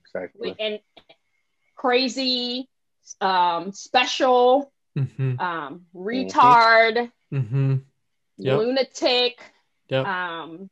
exactly 0.00 0.54
and 0.58 0.78
crazy 1.74 2.68
um 3.20 3.72
special 3.72 4.72
mm-hmm. 4.96 5.38
um 5.40 5.82
retard 5.94 7.10
mm-hmm 7.32 7.76
yep. 8.38 8.58
lunatic, 8.58 9.40
yep. 9.88 10.06
um, 10.06 10.70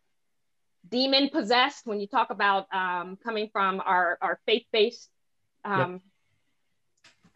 demon 0.88 1.29
possessed. 1.31 1.87
When 1.87 2.00
you 2.00 2.07
talk 2.07 2.31
about 2.31 2.73
um, 2.73 3.19
coming 3.23 3.49
from 3.53 3.81
our, 3.85 4.19
our 4.21 4.41
faith 4.47 4.67
based 4.73 5.09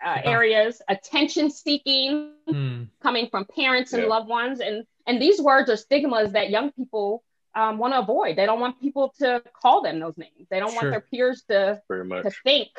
yep. 0.05 0.27
uh, 0.27 0.29
areas, 0.31 0.83
attention 0.89 1.51
seeking, 1.51 2.33
mm. 2.49 2.89
coming 3.03 3.29
from 3.31 3.45
parents 3.45 3.93
and 3.93 4.07
loved 4.07 4.29
ones, 4.29 4.61
and 4.61 4.85
and 5.07 5.21
these 5.21 5.41
words 5.41 5.71
are 5.71 5.77
stigmas 5.77 6.33
that 6.33 6.51
young 6.51 6.73
people 6.73 7.23
um, 7.55 7.79
want 7.79 7.95
to 7.95 8.01
avoid. 8.01 8.37
They 8.37 8.47
don't 8.47 8.61
want 8.61 8.81
people 8.81 9.15
to 9.21 9.43
call 9.61 9.83
them 9.83 9.99
those 9.99 10.17
names. 10.17 10.47
They 10.51 10.61
don't 10.61 10.73
sure. 10.73 10.83
want 10.83 10.91
their 10.91 11.01
peers 11.01 11.43
to 11.49 11.81
to 11.91 12.31
think 12.45 12.71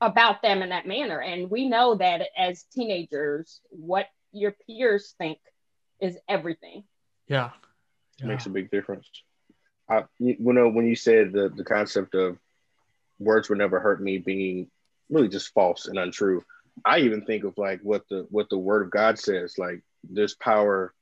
about 0.00 0.42
them 0.42 0.62
in 0.62 0.68
that 0.70 0.86
manner. 0.86 1.20
And 1.20 1.50
we 1.50 1.68
know 1.68 1.96
that 1.96 2.28
as 2.36 2.62
teenagers, 2.72 3.60
what 3.70 4.06
your 4.32 4.54
peers 4.66 5.14
think 5.18 5.38
is 6.00 6.16
everything. 6.28 6.84
Yeah. 7.26 7.50
yeah. 8.18 8.26
Makes 8.26 8.46
a 8.46 8.50
big 8.50 8.70
difference. 8.70 9.08
I, 9.90 10.04
you 10.18 10.36
know, 10.38 10.68
when 10.68 10.86
you 10.86 10.94
said 10.94 11.32
the, 11.32 11.48
the 11.48 11.64
concept 11.64 12.14
of 12.14 12.38
words 13.18 13.48
would 13.48 13.58
never 13.58 13.80
hurt 13.80 14.02
me 14.02 14.18
being 14.18 14.70
really 15.10 15.28
just 15.28 15.52
false 15.52 15.86
and 15.86 15.98
untrue, 15.98 16.42
I 16.84 17.00
even 17.00 17.22
think 17.22 17.44
of 17.44 17.58
like 17.58 17.80
what 17.82 18.08
the 18.08 18.26
what 18.30 18.48
the 18.50 18.58
word 18.58 18.82
of 18.82 18.90
God 18.90 19.18
says, 19.18 19.58
like 19.58 19.82
there's 20.08 20.34
power, 20.34 20.94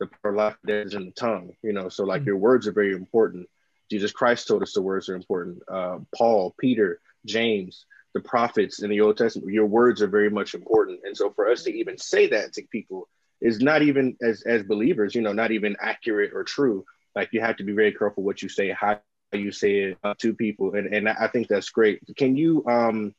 the 0.00 0.06
power 0.06 0.30
of 0.30 0.36
life 0.36 0.56
is 0.66 0.94
in 0.94 1.06
the 1.06 1.12
tongue, 1.12 1.52
you 1.62 1.72
know. 1.72 1.88
So 1.88 2.04
like 2.04 2.20
mm-hmm. 2.20 2.28
your 2.28 2.38
words 2.38 2.66
are 2.66 2.72
very 2.72 2.94
important. 2.94 3.48
Jesus 3.90 4.12
Christ 4.12 4.48
told 4.48 4.62
us 4.62 4.72
the 4.72 4.82
words 4.82 5.08
are 5.08 5.16
important. 5.16 5.62
Uh, 5.68 5.98
Paul, 6.16 6.54
Peter, 6.58 7.00
James, 7.26 7.84
the 8.14 8.20
prophets 8.20 8.82
in 8.82 8.90
the 8.90 9.00
Old 9.00 9.18
Testament, 9.18 9.52
your 9.52 9.66
words 9.66 10.00
are 10.00 10.06
very 10.06 10.30
much 10.30 10.54
important. 10.54 11.00
And 11.04 11.16
so 11.16 11.30
for 11.30 11.50
us 11.50 11.64
to 11.64 11.72
even 11.72 11.98
say 11.98 12.28
that 12.28 12.54
to 12.54 12.62
people 12.62 13.08
is 13.40 13.60
not 13.60 13.82
even 13.82 14.16
as 14.22 14.42
as 14.42 14.62
believers, 14.62 15.14
you 15.14 15.20
know, 15.20 15.32
not 15.32 15.50
even 15.50 15.76
accurate 15.80 16.32
or 16.32 16.44
true. 16.44 16.84
Like 17.14 17.30
you 17.32 17.40
have 17.40 17.56
to 17.56 17.64
be 17.64 17.72
very 17.72 17.92
careful 17.92 18.22
what 18.22 18.42
you 18.42 18.48
say, 18.48 18.70
how 18.70 19.00
you 19.38 19.52
say 19.52 19.96
it 20.02 20.18
to 20.18 20.34
people, 20.34 20.74
and 20.74 20.92
and 20.92 21.08
I 21.08 21.28
think 21.28 21.48
that's 21.48 21.70
great. 21.70 22.00
Can 22.16 22.36
you 22.36 22.64
um 22.66 23.14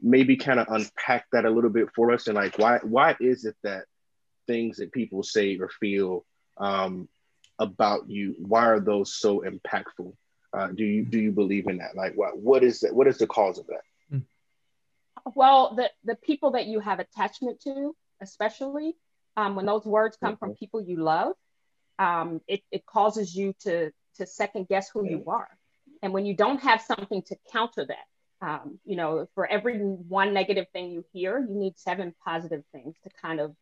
maybe 0.00 0.36
kind 0.36 0.60
of 0.60 0.66
unpack 0.68 1.26
that 1.32 1.44
a 1.44 1.50
little 1.50 1.70
bit 1.70 1.88
for 1.94 2.12
us, 2.12 2.26
and 2.26 2.36
like 2.36 2.58
why 2.58 2.78
why 2.82 3.16
is 3.20 3.44
it 3.44 3.56
that 3.62 3.84
things 4.46 4.76
that 4.76 4.92
people 4.92 5.22
say 5.22 5.58
or 5.58 5.68
feel 5.68 6.24
um 6.56 7.08
about 7.58 8.08
you, 8.08 8.34
why 8.38 8.66
are 8.66 8.80
those 8.80 9.14
so 9.14 9.40
impactful? 9.40 10.12
Uh, 10.52 10.68
do 10.68 10.84
you 10.84 11.04
do 11.04 11.18
you 11.18 11.32
believe 11.32 11.66
in 11.66 11.78
that? 11.78 11.96
Like 11.96 12.14
what 12.14 12.38
what 12.38 12.62
is 12.62 12.80
that? 12.80 12.94
What 12.94 13.06
is 13.06 13.18
the 13.18 13.26
cause 13.26 13.58
of 13.58 13.66
that? 13.66 13.82
Hmm. 14.10 14.18
Well, 15.34 15.74
the 15.74 15.90
the 16.04 16.16
people 16.16 16.52
that 16.52 16.66
you 16.66 16.80
have 16.80 17.00
attachment 17.00 17.60
to, 17.62 17.94
especially 18.20 18.96
um, 19.36 19.54
when 19.54 19.66
those 19.66 19.84
words 19.84 20.16
come 20.16 20.36
from 20.36 20.50
mm-hmm. 20.50 20.58
people 20.58 20.80
you 20.80 20.96
love, 20.96 21.34
um, 21.98 22.40
it, 22.46 22.62
it 22.70 22.86
causes 22.86 23.34
you 23.34 23.54
to, 23.60 23.92
to 24.16 24.26
second 24.26 24.68
guess 24.68 24.88
who 24.90 25.08
you 25.08 25.24
are. 25.26 25.48
And 26.02 26.12
when 26.12 26.26
you 26.26 26.34
don't 26.34 26.60
have 26.60 26.80
something 26.82 27.22
to 27.22 27.36
counter 27.52 27.86
that, 27.86 28.46
um, 28.46 28.78
you 28.84 28.96
know, 28.96 29.26
for 29.34 29.46
every 29.46 29.78
one 29.78 30.34
negative 30.34 30.66
thing 30.72 30.90
you 30.90 31.04
hear, 31.12 31.38
you 31.38 31.54
need 31.54 31.78
seven 31.78 32.14
positive 32.24 32.64
things 32.72 32.96
to 33.04 33.10
kind 33.20 33.40
of 33.40 33.54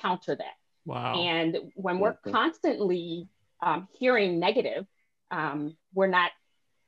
counter 0.00 0.34
that. 0.34 0.56
Wow. 0.84 1.14
And 1.14 1.56
when 1.74 1.98
we're 1.98 2.14
mm-hmm. 2.14 2.30
constantly 2.30 3.28
um, 3.62 3.88
hearing 3.92 4.38
negative, 4.38 4.86
um, 5.30 5.76
we're 5.94 6.06
not, 6.06 6.32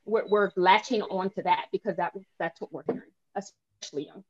we're, 0.05 0.27
we're 0.29 0.51
latching 0.57 1.03
onto 1.03 1.43
that 1.43 1.67
because 1.73 1.97
that, 1.97 2.13
that's 2.39 2.61
what 2.61 2.73
we're 2.73 2.85
hearing, 2.87 3.11
especially 3.35 4.07
young 4.07 4.17
people. 4.17 4.27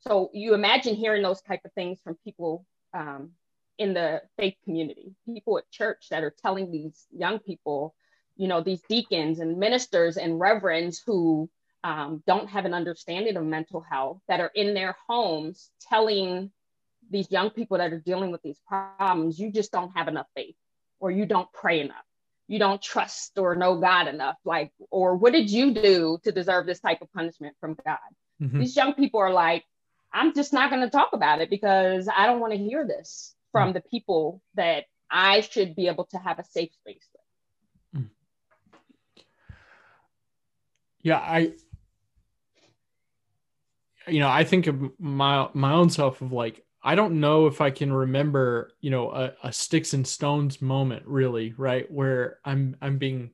So 0.00 0.30
you 0.32 0.54
imagine 0.54 0.94
hearing 0.94 1.22
those 1.22 1.42
type 1.42 1.60
of 1.64 1.72
things 1.72 1.98
from 2.02 2.16
people 2.22 2.64
um, 2.94 3.30
in 3.78 3.94
the 3.94 4.22
faith 4.36 4.54
community, 4.64 5.14
people 5.26 5.58
at 5.58 5.70
church 5.70 6.08
that 6.10 6.22
are 6.22 6.34
telling 6.42 6.70
these 6.70 7.06
young 7.10 7.38
people, 7.38 7.94
you 8.38 8.48
know, 8.48 8.62
these 8.62 8.80
deacons 8.88 9.40
and 9.40 9.58
ministers 9.58 10.16
and 10.16 10.40
reverends 10.40 11.02
who 11.04 11.50
um, 11.84 12.22
don't 12.26 12.48
have 12.48 12.64
an 12.64 12.72
understanding 12.72 13.36
of 13.36 13.44
mental 13.44 13.80
health 13.80 14.20
that 14.28 14.40
are 14.40 14.50
in 14.54 14.74
their 14.74 14.96
homes 15.08 15.70
telling 15.88 16.50
these 17.10 17.30
young 17.30 17.50
people 17.50 17.78
that 17.78 17.92
are 17.92 18.00
dealing 18.00 18.30
with 18.30 18.42
these 18.42 18.60
problems, 18.66 19.38
you 19.38 19.52
just 19.52 19.72
don't 19.72 19.96
have 19.96 20.08
enough 20.08 20.26
faith 20.34 20.56
or 21.00 21.10
you 21.10 21.26
don't 21.26 21.52
pray 21.52 21.80
enough. 21.80 21.96
You 22.46 22.58
don't 22.58 22.80
trust 22.80 23.38
or 23.38 23.56
know 23.56 23.78
God 23.80 24.08
enough. 24.08 24.36
Like, 24.44 24.72
or 24.90 25.16
what 25.16 25.32
did 25.32 25.50
you 25.50 25.74
do 25.74 26.18
to 26.24 26.32
deserve 26.32 26.64
this 26.64 26.80
type 26.80 27.02
of 27.02 27.12
punishment 27.12 27.56
from 27.60 27.76
God? 27.84 27.98
Mm-hmm. 28.40 28.60
These 28.60 28.76
young 28.76 28.94
people 28.94 29.20
are 29.20 29.32
like, 29.32 29.64
I'm 30.12 30.34
just 30.34 30.52
not 30.52 30.70
going 30.70 30.82
to 30.82 30.90
talk 30.90 31.10
about 31.12 31.40
it 31.40 31.50
because 31.50 32.08
I 32.08 32.26
don't 32.26 32.40
want 32.40 32.52
to 32.52 32.58
hear 32.58 32.86
this 32.86 33.34
from 33.52 33.72
the 33.72 33.80
people 33.80 34.42
that 34.54 34.84
I 35.10 35.40
should 35.40 35.74
be 35.74 35.88
able 35.88 36.04
to 36.06 36.18
have 36.18 36.38
a 36.38 36.44
safe 36.44 36.72
space 36.72 37.06
with. 37.12 37.22
Yeah, 41.02 41.18
I 41.18 41.52
you 44.06 44.20
know, 44.20 44.28
I 44.28 44.44
think 44.44 44.66
of 44.66 44.98
my 44.98 45.48
my 45.54 45.72
own 45.72 45.90
self 45.90 46.22
of 46.22 46.32
like 46.32 46.64
I 46.82 46.94
don't 46.94 47.20
know 47.20 47.46
if 47.46 47.60
I 47.60 47.70
can 47.70 47.92
remember, 47.92 48.72
you 48.80 48.90
know, 48.90 49.10
a, 49.10 49.32
a 49.42 49.52
sticks 49.52 49.94
and 49.94 50.06
stones 50.06 50.62
moment 50.62 51.04
really, 51.06 51.52
right? 51.56 51.90
Where 51.90 52.38
I'm 52.44 52.76
I'm 52.80 52.98
being 52.98 53.30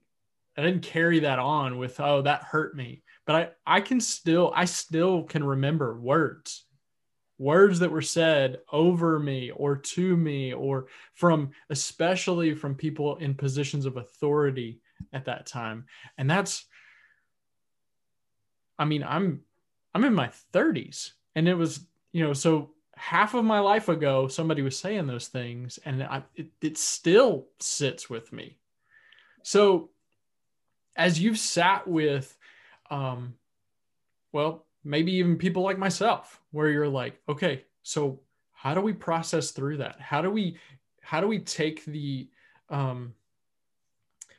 I 0.57 0.63
didn't 0.63 0.83
carry 0.83 1.21
that 1.21 1.39
on 1.39 1.79
with 1.79 2.01
oh 2.01 2.23
that 2.23 2.45
hurt 2.45 2.77
me 2.77 3.03
but 3.27 3.37
I, 3.67 3.77
I 3.79 3.81
can 3.81 4.01
still 4.01 4.53
I 4.55 4.65
still 4.65 5.25
can 5.25 5.45
remember 5.45 5.99
words 5.99 6.67
words 7.39 7.81
that 7.81 7.91
were 7.91 8.03
said 8.03 8.59
over 8.73 9.19
me 9.19 9.51
or 9.51 9.77
to 9.77 10.17
me 10.17 10.53
or 10.53 10.87
from 11.15 11.51
especially 11.71 12.55
from 12.55 12.75
people 12.75 13.17
in 13.17 13.35
positions 13.35 13.87
of 13.87 13.97
authority 13.97 14.81
at 15.13 15.25
that 15.25 15.47
time 15.47 15.87
and 16.19 16.31
that's 16.31 16.67
I 18.79 18.85
mean 18.85 19.03
I'm 19.03 19.43
I'm 19.95 20.05
in 20.05 20.15
my 20.15 20.31
30s 20.53 21.13
and 21.35 21.49
it 21.49 21.55
was 21.55 21.87
you 22.13 22.25
know 22.25 22.33
so 22.33 22.71
half 22.97 23.35
of 23.35 23.45
my 23.45 23.61
life 23.61 23.89
ago 23.89 24.29
somebody 24.29 24.63
was 24.63 24.79
saying 24.79 25.07
those 25.07 25.29
things 25.29 25.79
and 25.85 26.03
I, 26.03 26.23
it, 26.37 26.49
it 26.61 26.79
still 26.79 27.47
sits 27.59 28.09
with 28.09 28.33
me 28.33 28.57
so 29.43 29.91
as 30.97 31.21
you've 31.21 31.39
sat 31.39 31.89
with 31.89 32.37
um, 32.91 33.35
well, 34.35 34.67
maybe 34.83 35.13
even 35.13 35.37
people 35.37 35.63
like 35.63 35.79
myself, 35.79 36.41
where 36.51 36.69
you're 36.69 36.89
like, 36.89 37.21
okay, 37.29 37.65
so 37.83 38.21
how 38.53 38.75
do 38.75 38.81
we 38.81 38.93
process 38.93 39.53
through 39.53 39.79
that? 39.79 40.01
How 40.01 40.21
do 40.21 40.31
we 40.31 40.59
how 41.01 41.21
do 41.21 41.29
we 41.29 41.39
take 41.39 41.85
the 41.85 42.29
um, 42.69 43.15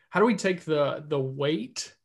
how 0.09 0.19
do 0.19 0.25
we 0.25 0.35
take 0.35 0.65
the 0.65 1.03
the 1.07 1.19
weight 1.19 1.95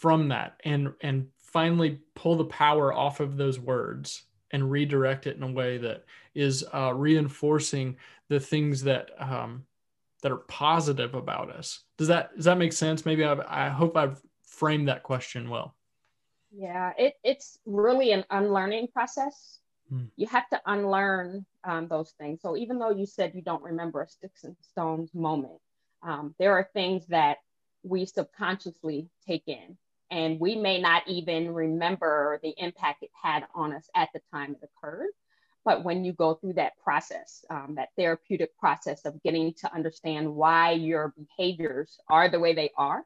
from 0.00 0.28
that 0.28 0.60
and 0.64 0.92
and 1.00 1.26
finally 1.40 1.98
pull 2.14 2.36
the 2.36 2.44
power 2.44 2.92
off 2.92 3.20
of 3.20 3.36
those 3.36 3.58
words 3.58 4.24
and 4.52 4.70
redirect 4.70 5.26
it 5.26 5.36
in 5.36 5.42
a 5.42 5.50
way 5.50 5.78
that 5.78 6.04
is 6.34 6.64
uh, 6.72 6.92
reinforcing 6.94 7.96
the 8.28 8.38
things 8.38 8.82
that 8.82 9.10
um, 9.18 9.64
that 10.22 10.32
are 10.32 10.44
positive 10.48 11.14
about 11.14 11.50
us. 11.50 11.80
Does 11.96 12.08
that 12.08 12.34
does 12.36 12.44
that 12.44 12.58
make 12.58 12.72
sense? 12.72 13.04
Maybe 13.04 13.24
I've, 13.24 13.40
I 13.40 13.68
hope 13.68 13.96
I've 13.96 14.20
framed 14.42 14.88
that 14.88 15.02
question 15.02 15.50
well. 15.50 15.74
Yeah, 16.50 16.92
it, 16.96 17.14
it's 17.24 17.58
really 17.66 18.12
an 18.12 18.24
unlearning 18.30 18.88
process. 18.88 19.58
Hmm. 19.90 20.04
You 20.16 20.26
have 20.28 20.48
to 20.50 20.60
unlearn 20.64 21.44
um, 21.64 21.88
those 21.88 22.12
things. 22.18 22.40
So 22.40 22.56
even 22.56 22.78
though 22.78 22.90
you 22.90 23.04
said 23.04 23.32
you 23.34 23.42
don't 23.42 23.62
remember 23.62 24.02
a 24.02 24.08
sticks 24.08 24.44
and 24.44 24.56
stones 24.60 25.12
moment, 25.12 25.60
um, 26.02 26.34
there 26.38 26.52
are 26.52 26.68
things 26.72 27.06
that 27.08 27.38
we 27.82 28.06
subconsciously 28.06 29.08
take 29.26 29.44
in 29.46 29.76
and 30.10 30.40
we 30.40 30.56
may 30.56 30.80
not 30.80 31.06
even 31.06 31.52
remember 31.52 32.40
the 32.42 32.54
impact 32.56 33.02
it 33.02 33.10
had 33.20 33.44
on 33.54 33.72
us 33.72 33.88
at 33.94 34.08
the 34.12 34.20
time 34.32 34.56
it 34.60 34.68
occurred. 34.68 35.10
But 35.64 35.84
when 35.84 36.04
you 36.04 36.12
go 36.12 36.34
through 36.34 36.54
that 36.54 36.78
process, 36.82 37.44
um, 37.50 37.74
that 37.76 37.90
therapeutic 37.96 38.56
process 38.58 39.04
of 39.04 39.22
getting 39.22 39.52
to 39.54 39.72
understand 39.74 40.34
why 40.34 40.72
your 40.72 41.14
behaviors 41.16 41.98
are 42.08 42.30
the 42.30 42.40
way 42.40 42.54
they 42.54 42.70
are, 42.76 43.04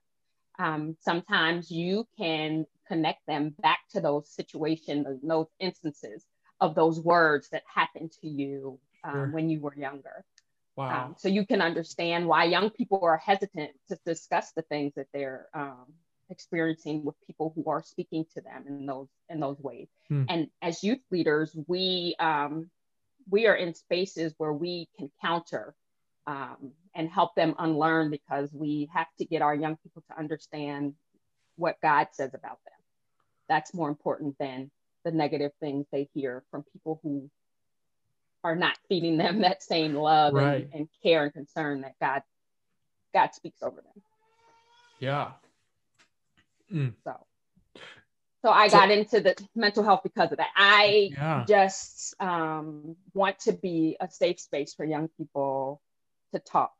um, 0.58 0.96
sometimes 1.00 1.70
you 1.70 2.06
can 2.16 2.66
connect 2.86 3.26
them 3.26 3.54
back 3.60 3.80
to 3.92 4.00
those 4.00 4.28
situations, 4.30 5.06
those 5.22 5.48
instances 5.58 6.24
of 6.60 6.74
those 6.74 7.00
words 7.00 7.48
that 7.48 7.62
happened 7.66 8.12
to 8.20 8.28
you 8.28 8.78
um, 9.02 9.12
sure. 9.12 9.30
when 9.32 9.50
you 9.50 9.60
were 9.60 9.74
younger. 9.74 10.24
Wow. 10.76 11.06
Um, 11.06 11.14
so 11.18 11.28
you 11.28 11.44
can 11.44 11.60
understand 11.60 12.26
why 12.26 12.44
young 12.44 12.70
people 12.70 13.00
are 13.02 13.18
hesitant 13.18 13.72
to 13.88 13.98
discuss 14.06 14.52
the 14.52 14.62
things 14.62 14.92
that 14.94 15.08
they're 15.12 15.48
um, 15.52 15.86
experiencing 16.32 17.04
with 17.04 17.14
people 17.24 17.52
who 17.54 17.70
are 17.70 17.82
speaking 17.82 18.24
to 18.34 18.40
them 18.40 18.64
in 18.66 18.86
those 18.86 19.08
in 19.28 19.38
those 19.38 19.60
ways. 19.60 19.88
Hmm. 20.08 20.24
And 20.28 20.48
as 20.60 20.82
youth 20.82 21.00
leaders, 21.12 21.56
we 21.68 22.16
um, 22.18 22.70
we 23.30 23.46
are 23.46 23.54
in 23.54 23.74
spaces 23.74 24.34
where 24.38 24.52
we 24.52 24.88
can 24.98 25.10
counter 25.20 25.74
um, 26.26 26.72
and 26.94 27.08
help 27.08 27.34
them 27.34 27.54
unlearn 27.58 28.10
because 28.10 28.52
we 28.52 28.88
have 28.92 29.06
to 29.18 29.24
get 29.24 29.42
our 29.42 29.54
young 29.54 29.76
people 29.76 30.02
to 30.10 30.18
understand 30.18 30.94
what 31.56 31.80
God 31.80 32.08
says 32.12 32.34
about 32.34 32.58
them. 32.64 32.74
That's 33.48 33.74
more 33.74 33.88
important 33.88 34.36
than 34.38 34.70
the 35.04 35.10
negative 35.10 35.52
things 35.60 35.86
they 35.92 36.08
hear 36.14 36.42
from 36.50 36.64
people 36.72 37.00
who 37.02 37.30
are 38.44 38.56
not 38.56 38.78
feeding 38.88 39.16
them 39.18 39.42
that 39.42 39.62
same 39.62 39.94
love 39.94 40.34
right. 40.34 40.64
and, 40.64 40.74
and 40.74 40.88
care 41.02 41.24
and 41.24 41.32
concern 41.32 41.82
that 41.82 41.94
God 42.00 42.22
God 43.14 43.34
speaks 43.34 43.62
over 43.62 43.76
them. 43.76 44.02
Yeah, 45.00 45.32
Mm. 46.72 46.94
So, 47.04 47.14
so 48.42 48.50
I 48.50 48.68
so, 48.68 48.78
got 48.78 48.90
into 48.90 49.20
the 49.20 49.36
mental 49.54 49.84
health 49.84 50.00
because 50.02 50.32
of 50.32 50.38
that. 50.38 50.50
I 50.56 51.10
yeah. 51.12 51.44
just 51.46 52.14
um, 52.20 52.96
want 53.14 53.38
to 53.40 53.52
be 53.52 53.96
a 54.00 54.08
safe 54.08 54.40
space 54.40 54.74
for 54.74 54.84
young 54.84 55.08
people 55.16 55.80
to 56.32 56.40
talk. 56.40 56.72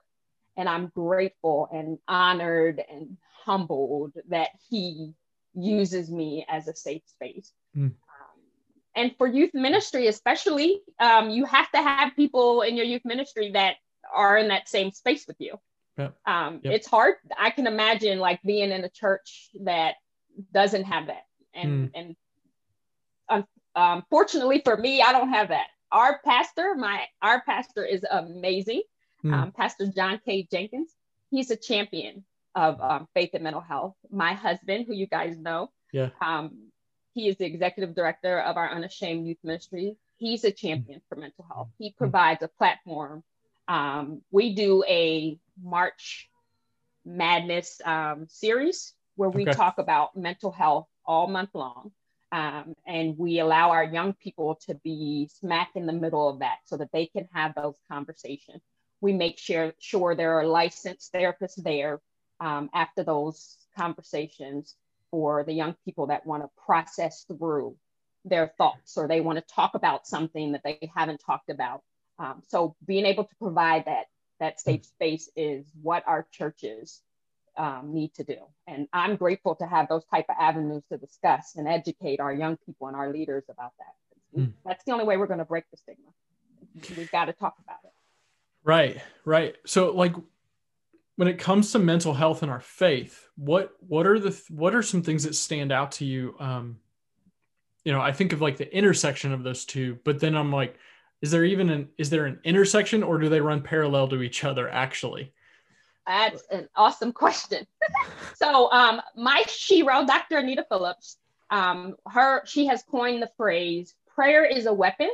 And 0.57 0.69
I'm 0.69 0.89
grateful 0.95 1.69
and 1.73 1.99
honored 2.07 2.83
and 2.91 3.17
humbled 3.45 4.13
that 4.29 4.51
he 4.69 5.15
uses 5.55 6.11
me 6.11 6.45
as 6.49 6.69
a 6.69 6.75
safe 6.75 7.03
space. 7.07 7.53
Mm. 7.77 7.85
Um, 7.85 7.93
and 8.95 9.17
for 9.17 9.27
youth 9.27 9.55
ministry, 9.55 10.09
especially, 10.09 10.81
um, 10.99 11.31
you 11.31 11.45
have 11.45 11.71
to 11.73 11.83
have 11.83 12.17
people 12.17 12.63
in 12.63 12.77
your 12.77 12.87
youth 12.87 13.03
ministry 13.05 13.53
that 13.53 13.77
are 14.13 14.37
in 14.37 14.49
that 14.49 14.69
same 14.69 14.91
space 14.91 15.27
with 15.27 15.37
you. 15.39 15.59
Yep. 15.99 16.17
Um, 16.27 16.61
yep. 16.63 16.75
It's 16.75 16.87
hard. 16.87 17.15
I 17.39 17.51
can 17.51 17.67
imagine 17.67 18.19
like 18.19 18.41
being 18.43 18.71
in 18.71 18.85
a 18.85 18.89
church 18.89 19.51
that 19.63 19.95
doesn't 20.53 20.85
have 20.85 21.07
that, 21.09 21.27
and 21.55 21.89
mm. 21.89 21.91
and 21.95 22.17
um, 23.29 23.47
um, 23.75 24.03
fortunately 24.11 24.63
for 24.65 24.77
me, 24.77 25.03
I 25.03 25.13
don't 25.13 25.29
have 25.29 25.49
that. 25.49 25.67
Our 25.91 26.21
pastor, 26.25 26.75
my 26.75 27.03
our 27.21 27.43
pastor 27.43 27.85
is 27.85 28.05
amazing. 28.11 28.83
Mm. 29.25 29.33
Um, 29.33 29.53
pastor 29.53 29.87
John 29.87 30.21
K. 30.25 30.49
Jenkins. 30.51 30.91
He's 31.31 31.51
a 31.51 31.57
champion 31.57 32.25
of 32.55 32.81
um, 32.81 33.09
faith 33.15 33.31
and 33.35 33.45
mental 33.45 33.63
health. 33.63 33.95
My 34.11 34.35
husband, 34.35 34.85
who 34.87 34.95
you 34.95 35.07
guys 35.07 35.37
know, 35.39 35.71
yeah, 35.93 36.11
um, 36.25 36.71
he 37.15 37.29
is 37.29 37.37
the 37.37 37.45
executive 37.45 37.95
director 37.95 38.41
of 38.41 38.57
our 38.57 38.71
Unashamed 38.71 39.27
Youth 39.27 39.39
Ministry. 39.45 39.97
He's 40.17 40.45
a 40.45 40.53
champion 40.53 41.01
mm. 41.01 41.03
for 41.09 41.17
mental 41.17 41.45
health. 41.53 41.69
He 41.79 41.91
hmm. 41.91 41.99
provides 41.99 42.43
a 42.43 42.49
platform 42.49 43.25
um, 43.69 44.23
we 44.31 44.55
do 44.55 44.85
a 44.89 45.39
March 45.63 46.29
Madness 47.05 47.81
um, 47.85 48.27
series 48.29 48.95
where 49.17 49.31
we 49.31 49.43
okay. 49.43 49.53
talk 49.53 49.79
about 49.79 50.17
mental 50.17 50.51
health 50.51 50.89
all 51.05 51.27
month 51.27 51.51
long. 51.55 51.93
Um, 52.31 52.75
and 52.87 53.19
we 53.19 53.41
allow 53.41 53.71
our 53.71 53.85
young 53.85 54.15
people 54.15 54.59
to 54.67 54.75
be 54.77 55.29
smack 55.39 55.73
in 55.75 55.85
the 55.85 55.93
middle 55.93 56.31
of 56.31 56.39
that 56.39 56.59
so 56.65 56.79
that 56.79 56.91
they 56.91 57.07
can 57.07 57.29
have 57.35 57.55
those 57.55 57.75
conversations. 57.91 58.63
We 59.03 59.13
make 59.13 59.39
sure, 59.39 59.75
sure 59.79 60.15
there 60.15 60.39
are 60.39 60.47
licensed 60.47 61.13
therapists 61.13 61.63
there 61.63 62.01
um, 62.41 62.71
after 62.73 63.05
those 63.05 63.59
conversations 63.77 64.75
for 65.11 65.45
the 65.45 65.53
young 65.53 65.77
people 65.85 66.07
that 66.07 66.25
want 66.25 66.43
to 66.43 66.49
process 66.65 67.25
through 67.25 67.77
their 68.25 68.53
thoughts 68.57 68.97
or 68.97 69.07
they 69.07 69.21
want 69.21 69.39
to 69.39 69.55
talk 69.55 69.75
about 69.75 70.07
something 70.07 70.53
that 70.53 70.63
they 70.65 70.91
haven't 70.95 71.21
talked 71.25 71.51
about 71.51 71.83
um, 72.23 72.43
so 72.47 72.77
being 72.87 73.05
able 73.05 73.25
to 73.25 73.35
provide 73.41 73.87
that 73.87 74.05
that 74.39 74.61
safe 74.61 74.85
space 74.85 75.29
is 75.37 75.67
what 75.83 76.03
our 76.07 76.27
churches 76.33 77.01
um, 77.57 77.93
need 77.93 78.15
to 78.15 78.25
do. 78.25 78.39
And 78.67 78.89
I'm 78.93 79.17
grateful 79.17 79.55
to 79.57 79.67
have 79.67 79.89
those 79.89 80.05
type 80.07 80.27
of 80.29 80.37
avenues 80.39 80.83
to 80.91 80.99
discuss 80.99 81.55
and 81.57 81.69
educate 81.69 82.19
our 82.19 82.33
young 82.33 82.57
people 82.57 82.89
and 82.89 82.97
our 82.97 83.13
leaders 83.13 83.45
about 83.49 83.73
that. 83.79 84.41
Mm. 84.41 84.53
That's 84.65 84.83
the 84.85 84.93
only 84.93 85.05
way 85.05 85.17
we're 85.17 85.27
going 85.27 85.39
to 85.39 85.45
break 85.45 85.65
the 85.71 85.77
stigma. 85.77 86.09
We've 86.97 87.11
got 87.13 87.27
to 87.27 87.33
talk 87.33 87.55
about 87.63 87.79
it. 87.85 87.93
Right, 88.65 89.01
right. 89.25 89.57
So 89.67 89.93
like 89.93 90.15
when 91.17 91.29
it 91.29 91.39
comes 91.39 91.73
to 91.73 91.79
mental 91.79 92.15
health 92.15 92.43
and 92.43 92.51
our 92.51 92.61
faith, 92.61 93.29
what 93.37 93.77
what 93.87 94.07
are 94.07 94.19
the 94.19 94.41
what 94.49 94.75
are 94.75 94.83
some 94.83 95.03
things 95.03 95.25
that 95.25 95.35
stand 95.35 95.71
out 95.73 95.93
to 95.93 96.05
you? 96.05 96.35
Um, 96.41 96.79
you 97.85 97.93
know, 97.93 98.01
I 98.01 98.13
think 98.13 98.33
of 98.33 98.41
like 98.41 98.57
the 98.57 98.75
intersection 98.75 99.33
of 99.33 99.43
those 99.43 99.65
two, 99.65 99.99
but 100.05 100.21
then 100.21 100.37
I'm 100.37 100.53
like, 100.53 100.79
is 101.23 101.31
there 101.31 101.45
even 101.45 101.71
an 101.71 101.89
is 101.97 102.11
there 102.11 102.27
an 102.27 102.41
intersection 102.45 103.03
or 103.03 103.19
do 103.19 103.29
they 103.29 103.41
run 103.41 103.63
parallel 103.63 104.09
to 104.09 104.23
each 104.23 104.45
other 104.45 104.69
actually? 104.69 105.33
That's 106.07 106.43
an 106.51 106.69
awesome 106.77 107.13
question. 107.13 107.67
So 108.35 108.73
um 108.73 109.01
my 109.15 109.45
shero 109.47 110.05
dr 110.05 110.37
anita 110.37 110.67
phillips 110.69 111.17
um 111.51 111.95
her 112.09 112.45
she 112.45 112.67
has 112.67 112.83
coined 112.83 113.23
the 113.23 113.31
phrase 113.37 113.95
prayer 114.17 114.45
is 114.45 114.67
a 114.67 114.73
weapon 114.73 115.11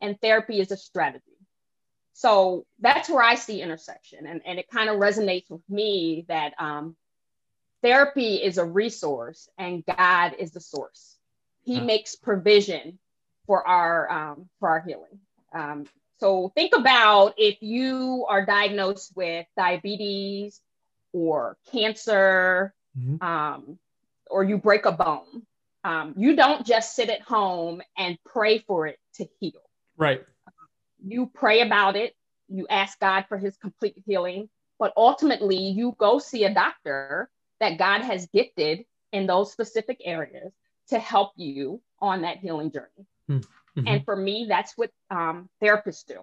and 0.00 0.20
therapy 0.20 0.58
is 0.58 0.72
a 0.72 0.76
strategy. 0.76 1.24
So 2.14 2.66
that's 2.80 3.08
where 3.08 3.22
i 3.22 3.36
see 3.36 3.62
intersection 3.62 4.26
and, 4.26 4.42
and 4.44 4.58
it 4.58 4.68
kind 4.70 4.90
of 4.90 4.96
resonates 4.96 5.48
with 5.48 5.62
me 5.68 6.24
that 6.26 6.54
um 6.58 6.96
therapy 7.80 8.36
is 8.36 8.58
a 8.58 8.64
resource 8.64 9.48
and 9.56 9.84
god 9.86 10.34
is 10.40 10.50
the 10.50 10.60
source. 10.60 11.16
He 11.62 11.76
huh. 11.76 11.84
makes 11.84 12.16
provision 12.16 12.98
for 13.46 13.66
our 13.66 14.10
um, 14.10 14.48
for 14.58 14.68
our 14.68 14.80
healing 14.80 15.20
um, 15.52 15.86
so 16.18 16.52
think 16.54 16.74
about 16.74 17.34
if 17.36 17.62
you 17.62 18.26
are 18.28 18.44
diagnosed 18.44 19.12
with 19.14 19.46
diabetes 19.56 20.60
or 21.12 21.56
cancer, 21.70 22.74
mm-hmm. 22.98 23.24
um, 23.24 23.78
or 24.30 24.44
you 24.44 24.58
break 24.58 24.84
a 24.84 24.92
bone. 24.92 25.46
Um, 25.84 26.14
you 26.16 26.34
don't 26.34 26.66
just 26.66 26.96
sit 26.96 27.08
at 27.08 27.22
home 27.22 27.82
and 27.96 28.18
pray 28.26 28.58
for 28.58 28.86
it 28.86 28.98
to 29.14 29.26
heal. 29.40 29.62
Right. 29.96 30.24
You 31.04 31.30
pray 31.32 31.60
about 31.60 31.96
it. 31.96 32.14
You 32.48 32.66
ask 32.68 32.98
God 32.98 33.26
for 33.28 33.38
His 33.38 33.56
complete 33.56 33.94
healing, 34.04 34.48
but 34.78 34.92
ultimately 34.96 35.56
you 35.56 35.94
go 35.98 36.18
see 36.18 36.44
a 36.44 36.52
doctor 36.52 37.30
that 37.60 37.78
God 37.78 38.02
has 38.02 38.26
gifted 38.26 38.84
in 39.12 39.26
those 39.26 39.52
specific 39.52 40.00
areas 40.04 40.52
to 40.88 40.98
help 40.98 41.32
you 41.36 41.80
on 42.00 42.22
that 42.22 42.38
healing 42.38 42.72
journey. 42.72 43.06
Mm. 43.30 43.46
Mm-hmm. 43.78 43.88
And 43.88 44.04
for 44.04 44.16
me, 44.16 44.46
that's 44.48 44.76
what 44.76 44.90
um, 45.10 45.48
therapists 45.62 46.04
do. 46.04 46.20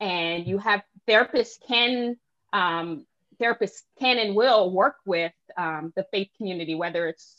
And 0.00 0.46
you 0.46 0.58
have 0.58 0.82
therapists 1.08 1.58
can 1.66 2.16
um, 2.52 3.06
therapists 3.40 3.82
can 3.98 4.18
and 4.18 4.34
will 4.34 4.70
work 4.70 4.96
with 5.06 5.32
um, 5.56 5.92
the 5.96 6.04
faith 6.12 6.28
community, 6.36 6.74
whether 6.74 7.08
it's 7.08 7.36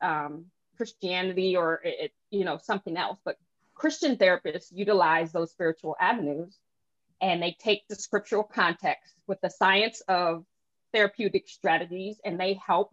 um, 0.00 0.46
Christianity 0.76 1.56
or 1.56 1.80
it, 1.84 2.12
you 2.30 2.44
know 2.44 2.58
something 2.62 2.96
else. 2.96 3.18
But 3.24 3.38
Christian 3.74 4.16
therapists 4.16 4.66
utilize 4.72 5.32
those 5.32 5.52
spiritual 5.52 5.96
avenues, 6.00 6.56
and 7.20 7.40
they 7.40 7.56
take 7.58 7.86
the 7.88 7.96
scriptural 7.96 8.42
context 8.42 9.14
with 9.28 9.40
the 9.40 9.50
science 9.50 10.02
of 10.08 10.44
therapeutic 10.92 11.48
strategies, 11.48 12.20
and 12.24 12.38
they 12.38 12.54
help 12.54 12.92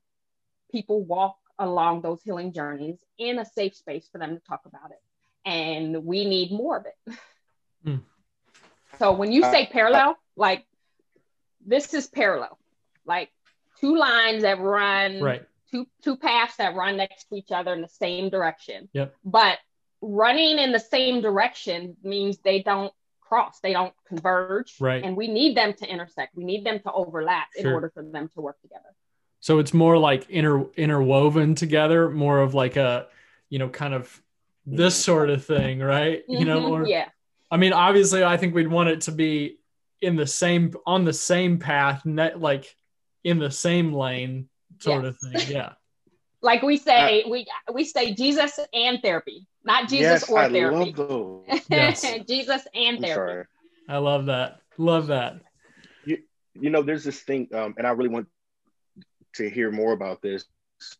people 0.72 1.04
walk 1.04 1.38
along 1.58 2.02
those 2.02 2.22
healing 2.22 2.54
journeys 2.54 2.98
in 3.18 3.40
a 3.40 3.46
safe 3.46 3.76
space 3.76 4.08
for 4.12 4.20
them 4.20 4.36
to 4.36 4.42
talk 4.48 4.62
about 4.66 4.92
it 4.92 5.02
and 5.46 6.06
we 6.06 6.26
need 6.26 6.52
more 6.52 6.78
of 6.78 6.86
it. 6.86 7.16
Mm. 7.86 8.02
So 8.98 9.14
when 9.14 9.32
you 9.32 9.42
say 9.44 9.70
parallel, 9.72 10.18
like 10.36 10.66
this 11.66 11.94
is 11.94 12.08
parallel. 12.08 12.58
like 13.06 13.30
two 13.80 13.96
lines 13.96 14.44
that 14.44 14.60
run 14.60 15.22
right 15.22 15.44
two 15.72 15.88
two 16.04 16.18
paths 16.18 16.58
that 16.58 16.76
run 16.76 16.98
next 16.98 17.26
to 17.30 17.36
each 17.36 17.52
other 17.52 17.74
in 17.74 17.82
the 17.82 17.88
same 17.88 18.30
direction. 18.30 18.90
Yep. 18.94 19.16
But 19.24 19.58
running 20.02 20.60
in 20.60 20.72
the 20.72 20.80
same 20.80 21.22
direction 21.22 21.98
means 22.04 22.38
they 22.40 22.62
don't 22.62 22.94
cross, 23.22 23.60
they 23.60 23.74
don't 23.74 23.94
converge. 24.08 24.76
Right. 24.80 25.04
And 25.04 25.16
we 25.16 25.28
need 25.28 25.56
them 25.56 25.74
to 25.74 25.86
intersect. 25.86 26.36
We 26.36 26.44
need 26.44 26.66
them 26.66 26.80
to 26.80 26.92
overlap 26.92 27.50
sure. 27.54 27.68
in 27.68 27.74
order 27.74 27.92
for 27.94 28.04
them 28.04 28.30
to 28.34 28.42
work 28.42 28.60
together. 28.62 28.96
So 29.40 29.60
it's 29.60 29.74
more 29.74 29.98
like 29.98 30.30
inter 30.30 30.66
interwoven 30.76 31.56
together, 31.56 32.10
more 32.10 32.42
of 32.42 32.54
like 32.54 32.76
a, 32.76 33.08
you 33.50 33.60
know, 33.60 33.70
kind 33.70 33.94
of 33.94 34.22
this 34.76 34.96
sort 34.96 35.30
of 35.30 35.46
thing, 35.46 35.80
right? 35.80 36.22
Mm-hmm. 36.24 36.34
You 36.34 36.46
know, 36.46 36.74
or, 36.74 36.86
yeah. 36.86 37.10
I 37.52 37.58
mean, 37.58 37.74
obviously, 37.74 38.24
I 38.24 38.38
think 38.38 38.54
we'd 38.54 38.68
want 38.68 38.90
it 38.90 39.02
to 39.02 39.12
be 39.12 39.60
in 40.02 40.16
the 40.16 40.28
same 40.28 40.74
on 40.86 41.06
the 41.06 41.14
same 41.14 41.60
path, 41.60 42.06
net 42.06 42.40
like 42.40 42.76
in 43.24 43.40
the 43.40 43.52
same 43.52 43.94
lane, 43.94 44.50
sort 44.80 45.04
yes. 45.04 45.14
of 45.14 45.32
thing. 45.32 45.56
Yeah. 45.56 45.74
like 46.42 46.62
we 46.62 46.78
say, 46.78 47.24
uh, 47.24 47.30
we 47.30 47.48
we 47.74 47.84
say 47.84 48.14
Jesus 48.14 48.60
and 48.74 49.02
therapy, 49.02 49.48
not 49.64 49.90
Jesus 49.90 50.22
yes, 50.22 50.30
or 50.30 50.40
I 50.40 50.50
therapy. 50.50 50.94
Love 50.94 50.96
those. 50.96 51.44
yes. 51.70 52.02
Jesus 52.28 52.68
and 52.74 52.98
I'm 52.98 53.02
therapy. 53.02 53.14
Sorry. 53.14 53.46
I 53.88 53.98
love 53.98 54.28
that. 54.28 54.60
Love 54.78 55.08
that. 55.08 55.42
You, 56.06 56.20
you 56.54 56.70
know, 56.70 56.84
there's 56.84 57.04
this 57.04 57.20
thing, 57.22 57.50
um, 57.54 57.74
and 57.78 57.86
I 57.86 57.92
really 57.92 58.10
want 58.10 58.28
to 59.36 59.50
hear 59.50 59.72
more 59.72 59.94
about 59.94 60.22
this. 60.22 60.46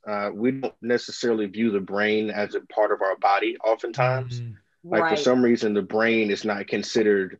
Uh, 0.08 0.30
we 0.34 0.52
don't 0.52 0.74
necessarily 0.82 1.46
view 1.46 1.72
the 1.72 1.80
brain 1.80 2.30
as 2.30 2.56
a 2.56 2.62
part 2.62 2.92
of 2.92 3.02
our 3.02 3.18
body 3.18 3.58
oftentimes. 3.58 4.42
Mm. 4.42 4.56
Like 4.84 5.04
right. 5.04 5.18
for 5.18 5.22
some 5.22 5.44
reason, 5.44 5.74
the 5.74 5.82
brain 5.82 6.32
is 6.32 6.46
not 6.46 6.68
considered 6.68 7.40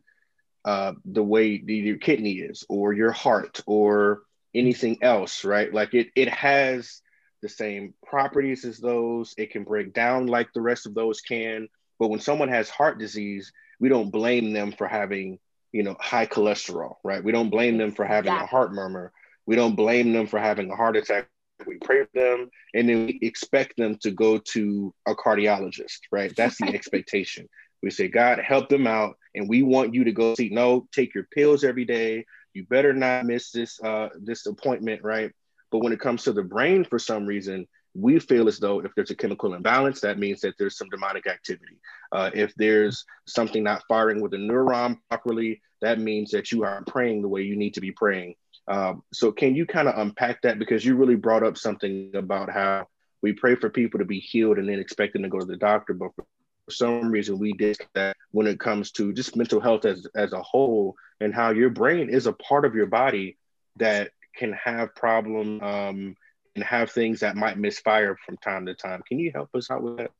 uh, 0.64 0.92
the 1.04 1.22
way 1.22 1.58
the, 1.58 1.74
your 1.74 1.96
kidney 1.96 2.34
is, 2.34 2.64
or 2.68 2.92
your 2.92 3.12
heart, 3.12 3.62
or 3.66 4.22
anything 4.54 4.98
else, 5.02 5.44
right? 5.44 5.72
Like 5.72 5.94
it, 5.94 6.08
it 6.14 6.28
has 6.28 7.00
the 7.42 7.48
same 7.48 7.94
properties 8.04 8.64
as 8.64 8.78
those. 8.78 9.34
It 9.38 9.50
can 9.50 9.64
break 9.64 9.94
down 9.94 10.26
like 10.26 10.52
the 10.52 10.60
rest 10.60 10.86
of 10.86 10.94
those 10.94 11.20
can. 11.20 11.68
But 11.98 12.08
when 12.08 12.20
someone 12.20 12.48
has 12.48 12.68
heart 12.68 12.98
disease, 12.98 13.52
we 13.78 13.88
don't 13.88 14.10
blame 14.10 14.52
them 14.52 14.72
for 14.72 14.86
having, 14.86 15.38
you 15.72 15.82
know, 15.82 15.96
high 15.98 16.26
cholesterol, 16.26 16.96
right? 17.02 17.24
We 17.24 17.32
don't 17.32 17.50
blame 17.50 17.78
them 17.78 17.92
for 17.92 18.04
having 18.04 18.32
exactly. 18.32 18.44
a 18.44 18.48
heart 18.48 18.72
murmur. 18.72 19.12
We 19.46 19.56
don't 19.56 19.74
blame 19.74 20.12
them 20.12 20.26
for 20.26 20.38
having 20.38 20.70
a 20.70 20.76
heart 20.76 20.96
attack. 20.96 21.28
We 21.66 21.78
pray 21.78 22.04
for 22.04 22.10
them 22.14 22.50
and 22.74 22.88
then 22.88 23.06
we 23.06 23.18
expect 23.22 23.76
them 23.76 23.96
to 24.02 24.10
go 24.10 24.38
to 24.38 24.94
a 25.06 25.14
cardiologist, 25.14 26.00
right? 26.10 26.34
That's 26.36 26.58
the 26.58 26.68
expectation. 26.74 27.48
We 27.82 27.90
say, 27.90 28.08
God, 28.08 28.38
help 28.38 28.68
them 28.68 28.86
out. 28.86 29.16
And 29.34 29.48
we 29.48 29.62
want 29.62 29.94
you 29.94 30.04
to 30.04 30.12
go 30.12 30.34
see, 30.34 30.50
no, 30.50 30.86
take 30.92 31.14
your 31.14 31.26
pills 31.34 31.64
every 31.64 31.84
day. 31.84 32.26
You 32.52 32.66
better 32.66 32.92
not 32.92 33.26
miss 33.26 33.50
this 33.52 33.80
uh, 33.82 34.08
this 34.20 34.46
appointment, 34.46 35.02
right? 35.04 35.30
But 35.70 35.78
when 35.78 35.92
it 35.92 36.00
comes 36.00 36.24
to 36.24 36.32
the 36.32 36.42
brain, 36.42 36.84
for 36.84 36.98
some 36.98 37.26
reason, 37.26 37.68
we 37.94 38.18
feel 38.18 38.48
as 38.48 38.58
though 38.58 38.80
if 38.80 38.92
there's 38.94 39.10
a 39.10 39.16
chemical 39.16 39.54
imbalance, 39.54 40.00
that 40.00 40.18
means 40.18 40.40
that 40.40 40.54
there's 40.58 40.76
some 40.76 40.88
demonic 40.90 41.26
activity. 41.26 41.78
Uh, 42.12 42.30
if 42.34 42.54
there's 42.56 43.04
something 43.26 43.62
not 43.62 43.84
firing 43.88 44.20
with 44.20 44.34
a 44.34 44.36
neuron 44.36 44.98
properly, 45.08 45.60
that 45.80 45.98
means 45.98 46.30
that 46.30 46.52
you 46.52 46.64
aren't 46.64 46.86
praying 46.86 47.22
the 47.22 47.28
way 47.28 47.42
you 47.42 47.56
need 47.56 47.74
to 47.74 47.80
be 47.80 47.92
praying. 47.92 48.34
Um, 48.70 49.02
so, 49.12 49.32
can 49.32 49.54
you 49.54 49.66
kind 49.66 49.88
of 49.88 49.98
unpack 49.98 50.42
that? 50.42 50.58
Because 50.58 50.84
you 50.84 50.94
really 50.94 51.16
brought 51.16 51.42
up 51.42 51.58
something 51.58 52.12
about 52.14 52.50
how 52.50 52.86
we 53.20 53.32
pray 53.32 53.54
for 53.56 53.68
people 53.68 53.98
to 53.98 54.04
be 54.04 54.20
healed 54.20 54.58
and 54.58 54.68
then 54.68 54.78
expect 54.78 55.12
them 55.12 55.22
to 55.22 55.28
go 55.28 55.40
to 55.40 55.44
the 55.46 55.56
doctor, 55.56 55.92
but 55.92 56.12
for 56.16 56.24
some 56.70 57.10
reason 57.10 57.38
we 57.38 57.52
did 57.52 57.78
that 57.94 58.16
when 58.30 58.46
it 58.46 58.60
comes 58.60 58.92
to 58.92 59.12
just 59.12 59.36
mental 59.36 59.60
health 59.60 59.84
as, 59.84 60.06
as 60.14 60.32
a 60.32 60.42
whole 60.42 60.94
and 61.20 61.34
how 61.34 61.50
your 61.50 61.70
brain 61.70 62.08
is 62.08 62.26
a 62.26 62.32
part 62.32 62.64
of 62.64 62.74
your 62.74 62.86
body 62.86 63.36
that 63.76 64.12
can 64.36 64.52
have 64.52 64.94
problem 64.94 65.60
um, 65.62 66.14
and 66.54 66.64
have 66.64 66.90
things 66.90 67.20
that 67.20 67.36
might 67.36 67.58
misfire 67.58 68.16
from 68.24 68.36
time 68.36 68.66
to 68.66 68.74
time. 68.74 69.02
Can 69.06 69.18
you 69.18 69.32
help 69.34 69.50
us 69.54 69.70
out 69.70 69.82
with 69.82 69.98
that? 69.98 70.12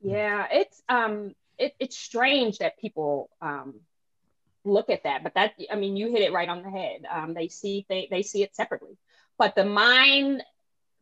Yeah, 0.00 0.46
it's 0.50 0.82
um 0.88 1.34
it, 1.58 1.74
it's 1.78 1.96
strange 1.96 2.58
that 2.58 2.78
people 2.78 3.30
um 3.40 3.74
look 4.64 4.90
at 4.90 5.04
that, 5.04 5.22
but 5.22 5.34
that 5.34 5.54
I 5.70 5.76
mean 5.76 5.96
you 5.96 6.10
hit 6.10 6.22
it 6.22 6.32
right 6.32 6.48
on 6.48 6.62
the 6.62 6.70
head. 6.70 7.02
Um, 7.10 7.34
they 7.34 7.48
see 7.48 7.86
they, 7.88 8.08
they 8.10 8.22
see 8.22 8.42
it 8.42 8.54
separately, 8.54 8.96
but 9.38 9.54
the 9.54 9.64
mind, 9.64 10.42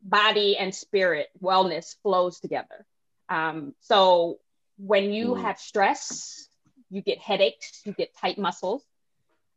body, 0.03 0.57
and 0.57 0.75
spirit 0.75 1.29
wellness 1.43 1.97
flows 2.03 2.41
together. 2.41 2.87
Um, 3.29 3.75
so 3.81 4.39
when 4.79 5.13
you 5.13 5.29
mm. 5.29 5.43
have 5.43 5.59
stress, 5.59 6.49
you 6.91 7.03
get 7.03 7.19
headaches, 7.19 7.83
you 7.85 7.93
get 7.93 8.17
tight 8.17 8.39
muscles. 8.39 8.83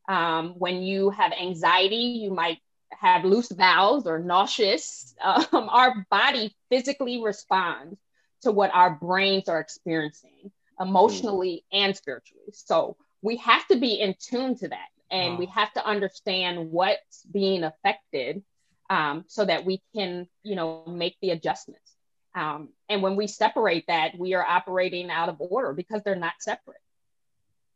Um, 0.07 0.55
when 0.57 0.81
you 0.83 1.09
have 1.11 1.31
anxiety, 1.31 1.95
you 1.95 2.31
might 2.31 2.59
have 2.91 3.25
loose 3.25 3.49
bowels 3.49 4.07
or 4.07 4.19
nauseous. 4.19 5.15
Um, 5.23 5.69
our 5.69 6.05
body 6.09 6.53
physically 6.69 7.23
responds 7.23 7.97
to 8.41 8.51
what 8.51 8.71
our 8.73 8.95
brains 8.95 9.47
are 9.47 9.61
experiencing 9.61 10.51
emotionally 10.77 11.63
mm. 11.73 11.85
and 11.85 11.95
spiritually. 11.95 12.51
So 12.51 12.97
we 13.23 13.37
have 13.37 13.65
to 13.69 13.77
be 13.77 13.99
in 13.99 14.13
tune 14.19 14.55
to 14.57 14.67
that 14.67 14.89
and 15.09 15.33
wow. 15.33 15.39
we 15.39 15.45
have 15.47 15.73
to 15.73 15.83
understand 15.83 16.69
what's 16.71 17.23
being 17.31 17.63
affected 17.63 18.43
um, 18.89 19.23
so 19.27 19.45
that 19.45 19.65
we 19.65 19.81
can, 19.95 20.27
you 20.43 20.55
know, 20.55 20.83
make 20.85 21.15
the 21.21 21.31
adjustments. 21.31 21.95
Um, 22.35 22.69
and 22.89 23.01
when 23.01 23.15
we 23.15 23.27
separate 23.27 23.85
that, 23.87 24.17
we 24.17 24.33
are 24.33 24.45
operating 24.45 25.09
out 25.09 25.29
of 25.29 25.37
order 25.39 25.73
because 25.73 26.01
they're 26.03 26.15
not 26.15 26.33
separate. 26.39 26.81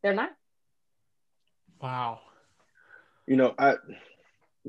They're 0.03 0.13
not. 0.13 0.31
Wow. 1.81 2.19
You 3.25 3.37
know, 3.37 3.55
I 3.57 3.75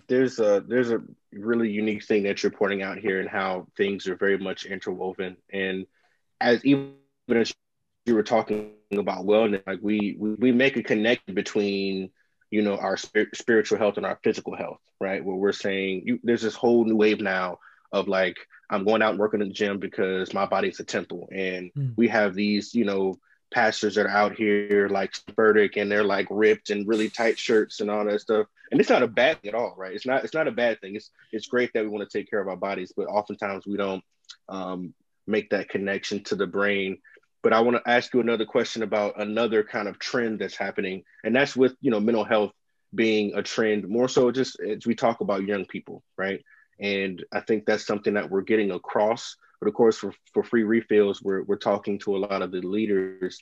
there's 0.07 0.39
a 0.39 0.63
there's 0.67 0.91
a 0.91 1.01
really 1.33 1.71
unique 1.71 2.05
thing 2.05 2.23
that 2.25 2.43
you're 2.43 2.53
pointing 2.53 2.83
out 2.83 2.99
here 2.99 3.19
and 3.19 3.29
how 3.29 3.67
things 3.77 4.07
are 4.07 4.17
very 4.17 4.39
much 4.39 4.67
interwoven. 4.67 5.37
And 5.53 5.87
as 6.41 6.65
even 6.65 6.95
as 7.31 7.53
you 8.07 8.15
were 8.15 8.23
talking 8.23 8.73
about 8.97 9.27
wellness, 9.27 9.63
like 9.67 9.81
we 9.83 10.17
we, 10.19 10.53
make 10.53 10.77
a 10.77 10.83
connection 10.83 11.35
between 11.35 12.11
you 12.51 12.63
know 12.63 12.77
our 12.77 12.97
spir- 12.97 13.31
spiritual 13.35 13.79
health 13.79 13.99
and 13.99 14.07
our 14.07 14.19
physical 14.23 14.57
health, 14.57 14.81
right? 15.01 15.23
Where 15.23 15.37
we're 15.37 15.53
saying 15.53 16.03
you, 16.07 16.21
there's 16.23 16.43
this 16.43 16.55
whole 16.55 16.85
new 16.85 16.97
wave 16.97 17.21
now 17.21 17.59
of 17.93 18.09
like 18.09 18.37
I'm 18.71 18.85
going 18.85 19.03
out 19.03 19.11
and 19.11 19.19
working 19.19 19.43
in 19.43 19.49
the 19.49 19.55
gym 19.55 19.79
because 19.79 20.33
my 20.33 20.47
body's 20.47 20.81
a 20.81 20.85
temple, 20.85 21.29
and 21.31 21.71
mm. 21.75 21.93
we 21.97 22.09
have 22.09 22.35
these, 22.35 22.75
you 22.75 22.85
know, 22.85 23.19
pastors 23.53 23.95
that 23.95 24.07
are 24.07 24.11
out 24.11 24.35
here 24.35 24.89
like 24.91 25.13
Furtick 25.33 25.77
and 25.77 25.91
they're 25.91 26.05
like 26.05 26.27
ripped 26.31 26.71
and 26.71 26.87
really 26.87 27.09
tight 27.09 27.39
shirts 27.39 27.81
and 27.81 27.91
all 27.91 28.05
that 28.05 28.21
stuff. 28.21 28.47
And 28.71 28.81
it's 28.81 28.91
not 28.91 29.03
a 29.03 29.09
bad 29.09 29.41
thing 29.41 29.51
at 29.51 29.55
all, 29.55 29.75
right? 29.77 29.95
It's 29.95 30.07
not. 30.07 30.25
It's 30.25 30.35
not 30.35 30.49
a 30.49 30.53
bad 30.53 30.81
thing. 30.81 30.97
It's 30.97 31.11
it's 31.33 31.47
great 31.47 31.73
that 31.75 31.83
we 31.83 31.89
want 31.89 32.09
to 32.09 32.19
take 32.19 32.31
care 32.31 32.41
of 32.41 32.49
our 32.49 32.57
bodies, 32.57 32.93
but 32.97 33.07
oftentimes 33.07 33.67
we 33.67 33.77
don't 33.77 34.05
um, 34.49 34.95
make 35.27 35.51
that 35.51 35.69
connection 35.69 36.23
to 36.25 36.35
the 36.35 36.47
brain. 36.47 36.99
But 37.43 37.53
I 37.53 37.61
want 37.61 37.77
to 37.77 37.91
ask 37.91 38.13
you 38.13 38.21
another 38.21 38.45
question 38.45 38.83
about 38.83 39.21
another 39.21 39.63
kind 39.63 39.89
of 39.89 39.99
trend 39.99 40.41
that's 40.41 40.57
happening, 40.57 41.05
and 41.25 41.35
that's 41.35 41.57
with 41.57 41.75
you 41.81 41.91
know 41.91 42.01
mental 42.01 42.25
health 42.25 42.53
being 42.95 43.35
a 43.35 43.43
trend 43.43 43.89
more 43.89 44.09
so 44.09 44.31
just 44.31 44.59
as 44.61 44.87
we 44.87 44.95
talk 44.95 45.21
about 45.21 45.45
young 45.47 45.67
people, 45.67 46.03
right? 46.17 46.43
And 46.81 47.25
I 47.33 47.41
think 47.41 47.67
that's 47.67 47.87
something 47.87 48.15
that 48.15 48.31
we're 48.31 48.43
getting 48.43 48.71
across. 48.71 49.37
But 49.61 49.69
of 49.69 49.75
course, 49.75 49.99
for, 49.99 50.13
for 50.33 50.43
free 50.43 50.63
refills, 50.63 51.21
we're, 51.21 51.43
we're 51.43 51.57
talking 51.57 51.99
to 52.01 52.17
a 52.17 52.19
lot 52.19 52.43
of 52.43 52.53
the 52.53 52.61
leaders. 52.61 53.39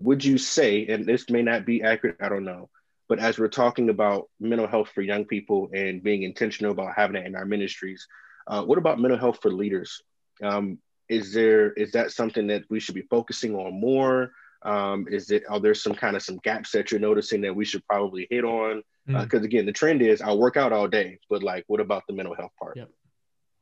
Would 0.00 0.24
you 0.24 0.38
say, 0.38 0.86
and 0.86 1.06
this 1.06 1.30
may 1.30 1.42
not 1.42 1.64
be 1.64 1.82
accurate, 1.82 2.18
I 2.20 2.28
don't 2.28 2.44
know, 2.44 2.68
but 3.08 3.18
as 3.18 3.38
we're 3.38 3.48
talking 3.48 3.90
about 3.90 4.28
mental 4.40 4.66
health 4.66 4.90
for 4.94 5.02
young 5.02 5.24
people 5.24 5.70
and 5.72 6.02
being 6.02 6.22
intentional 6.22 6.72
about 6.72 6.94
having 6.94 7.16
it 7.16 7.26
in 7.26 7.34
our 7.34 7.44
ministries, 7.44 8.06
uh, 8.46 8.62
what 8.62 8.78
about 8.78 9.00
mental 9.00 9.18
health 9.18 9.38
for 9.40 9.50
leaders? 9.50 10.02
Um, 10.42 10.78
is 11.08 11.32
there 11.32 11.72
is 11.72 11.92
that 11.92 12.12
something 12.12 12.46
that 12.48 12.64
we 12.70 12.80
should 12.80 12.94
be 12.94 13.02
focusing 13.02 13.54
on 13.54 13.78
more? 13.78 14.32
Um, 14.62 15.06
is 15.10 15.30
it 15.30 15.44
are 15.48 15.60
there 15.60 15.74
some 15.74 15.94
kind 15.94 16.16
of 16.16 16.22
some 16.22 16.38
gaps 16.38 16.72
that 16.72 16.90
you're 16.90 17.00
noticing 17.00 17.42
that 17.42 17.54
we 17.54 17.64
should 17.64 17.86
probably 17.86 18.26
hit 18.30 18.44
on? 18.44 18.82
Because 19.06 19.26
mm. 19.26 19.42
uh, 19.42 19.44
again, 19.44 19.66
the 19.66 19.72
trend 19.72 20.00
is 20.00 20.22
I 20.22 20.32
work 20.32 20.56
out 20.56 20.72
all 20.72 20.88
day, 20.88 21.18
but 21.28 21.42
like, 21.42 21.64
what 21.66 21.80
about 21.80 22.04
the 22.06 22.14
mental 22.14 22.34
health 22.34 22.52
part? 22.58 22.76
Yep. 22.76 22.90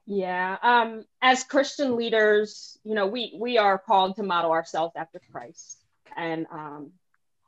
Yeah. 0.07 0.57
Um, 0.62 1.05
as 1.20 1.44
Christian 1.44 1.96
leaders, 1.96 2.78
you 2.85 2.94
know, 2.94 3.07
we 3.07 3.37
we 3.38 3.59
are 3.59 3.78
called 3.78 4.16
to 4.16 4.22
model 4.22 4.52
ourselves 4.52 4.94
after 4.96 5.20
Christ, 5.31 5.78
and 6.16 6.46
um, 6.52 6.92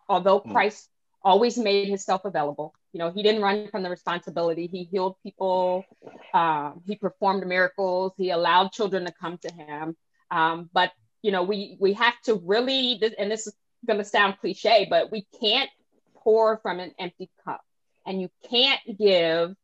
although 0.09 0.41
mm. 0.41 0.53
Christ. 0.53 0.89
Always 1.25 1.57
made 1.57 1.89
Himself 1.89 2.25
available, 2.25 2.75
you 2.93 2.99
know, 2.99 3.11
He 3.11 3.23
didn't 3.23 3.43
run 3.43 3.69
from 3.69 3.83
the 3.83 3.91
responsibility. 3.91 4.67
He 4.67 4.85
healed 4.85 5.17
people. 5.23 5.85
Um, 6.33 6.83
he 6.87 6.97
performed 6.97 7.47
miracles. 7.47 8.13
He 8.17 8.31
allowed 8.31 8.73
children 8.73 9.07
to 9.07 9.13
come 9.13 9.39
to 9.39 9.53
Him. 9.53 9.97
Um, 10.31 10.71
but 10.73 10.93
you 11.23 11.33
know, 11.33 11.43
we 11.43 11.77
we 11.81 11.95
have 11.95 12.21
to 12.25 12.35
really, 12.35 13.01
and 13.19 13.31
this 13.31 13.47
is 13.47 13.55
going 13.87 13.99
to 13.99 14.05
sound 14.05 14.39
cliche, 14.41 14.87
but 14.89 15.11
we 15.11 15.27
can't 15.41 15.71
pour 16.17 16.59
from 16.59 16.81
an 16.81 16.93
empty 16.99 17.31
cup 17.45 17.63
and 18.07 18.21
you 18.21 18.31
can't 18.51 18.81
give 18.99 19.55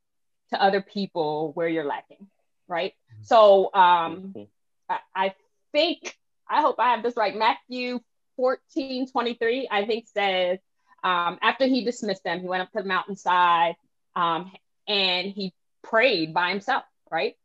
to 0.51 0.63
other 0.63 0.83
people 0.83 1.53
where 1.55 1.69
you're 1.69 1.85
lacking, 1.85 2.29
right? 2.69 2.93
Mm-hmm. 3.13 3.25
So 3.25 3.71
um, 3.75 4.35
mm-hmm. 4.35 4.43
I, 4.89 4.99
I, 5.15 5.35
think, 5.73 6.17
I 6.49 6.61
hope 6.61 6.77
I 6.79 6.91
have 6.91 7.03
this 7.03 7.17
right. 7.17 7.37
Matthew 7.37 8.01
14 8.37 9.11
23, 9.11 9.69
I 9.71 9.85
think 9.85 10.07
says, 10.13 10.59
um, 11.03 11.39
after 11.43 11.67
he 11.67 11.85
dismissed 11.85 12.25
them, 12.25 12.41
he 12.41 12.49
went 12.49 12.63
up 12.63 12.73
to 12.73 12.83
the 12.83 12.89
mountainside 12.89 13.77
um, 14.17 14.51
and 14.87 15.29
he 15.29 15.53
prayed 15.83 16.35
by 16.35 16.51
himself, 16.51 16.85
right? 17.11 17.37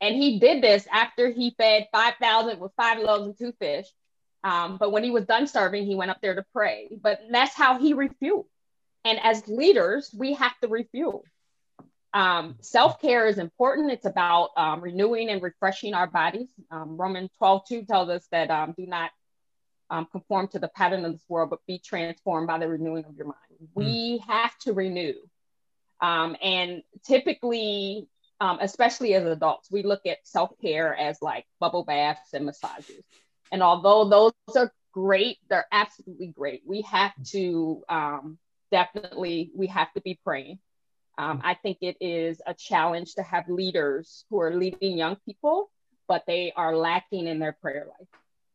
And 0.00 0.14
he 0.14 0.38
did 0.38 0.62
this 0.62 0.86
after 0.92 1.30
he 1.30 1.54
fed 1.58 1.88
5,000 1.92 2.60
with 2.60 2.72
five 2.76 2.98
loaves 2.98 3.26
and 3.26 3.38
two 3.38 3.52
fish. 3.58 3.86
Um, 4.44 4.76
but 4.76 4.92
when 4.92 5.02
he 5.02 5.10
was 5.10 5.24
done 5.24 5.46
serving, 5.46 5.84
he 5.86 5.96
went 5.96 6.10
up 6.10 6.20
there 6.22 6.34
to 6.34 6.44
pray. 6.52 6.88
But 7.02 7.20
that's 7.30 7.54
how 7.54 7.78
he 7.78 7.94
refueled. 7.94 8.46
And 9.04 9.18
as 9.22 9.46
leaders, 9.48 10.14
we 10.16 10.34
have 10.34 10.58
to 10.60 10.68
refuel. 10.68 11.24
Um, 12.14 12.56
Self 12.60 13.00
care 13.00 13.26
is 13.26 13.38
important. 13.38 13.90
It's 13.90 14.06
about 14.06 14.50
um, 14.56 14.80
renewing 14.80 15.28
and 15.28 15.42
refreshing 15.42 15.94
our 15.94 16.06
bodies. 16.06 16.48
Um, 16.70 16.96
Romans 16.96 17.30
12 17.38 17.62
2 17.68 17.82
tells 17.84 18.08
us 18.08 18.26
that 18.30 18.50
um, 18.50 18.74
do 18.76 18.86
not 18.86 19.10
um, 19.90 20.06
conform 20.10 20.48
to 20.48 20.58
the 20.58 20.68
pattern 20.68 21.04
of 21.04 21.12
this 21.12 21.24
world, 21.28 21.50
but 21.50 21.60
be 21.66 21.78
transformed 21.78 22.46
by 22.46 22.58
the 22.58 22.68
renewing 22.68 23.04
of 23.04 23.16
your 23.16 23.26
mind. 23.26 23.68
We 23.74 24.18
mm. 24.18 24.26
have 24.26 24.56
to 24.60 24.72
renew. 24.72 25.14
Um, 26.00 26.36
and 26.42 26.82
typically, 27.04 28.08
especially 28.40 29.14
as 29.14 29.24
adults, 29.24 29.70
we 29.70 29.82
look 29.82 30.06
at 30.06 30.18
self 30.22 30.50
care 30.60 30.94
as 30.94 31.20
like 31.20 31.44
bubble 31.58 31.84
baths 31.84 32.34
and 32.34 32.46
massages. 32.46 33.04
And 33.50 33.62
although 33.62 34.04
those 34.04 34.56
are 34.56 34.72
great, 34.92 35.38
they're 35.48 35.66
absolutely 35.72 36.28
great. 36.28 36.62
We 36.64 36.82
have 36.82 37.12
to 37.30 37.82
definitely, 38.70 39.50
we 39.54 39.66
have 39.68 39.92
to 39.94 40.00
be 40.00 40.20
praying 40.22 40.58
um, 41.18 41.40
I 41.42 41.54
think 41.54 41.78
it 41.80 41.96
is 42.00 42.40
a 42.46 42.54
challenge 42.54 43.16
to 43.16 43.24
have 43.24 43.48
leaders 43.48 44.24
who 44.30 44.40
are 44.40 44.54
leading 44.54 44.96
young 44.96 45.16
people, 45.26 45.68
but 46.06 46.22
they 46.28 46.52
are 46.54 46.76
lacking 46.76 47.26
in 47.26 47.40
their 47.40 47.52
prayer 47.60 47.86
life. 47.88 48.08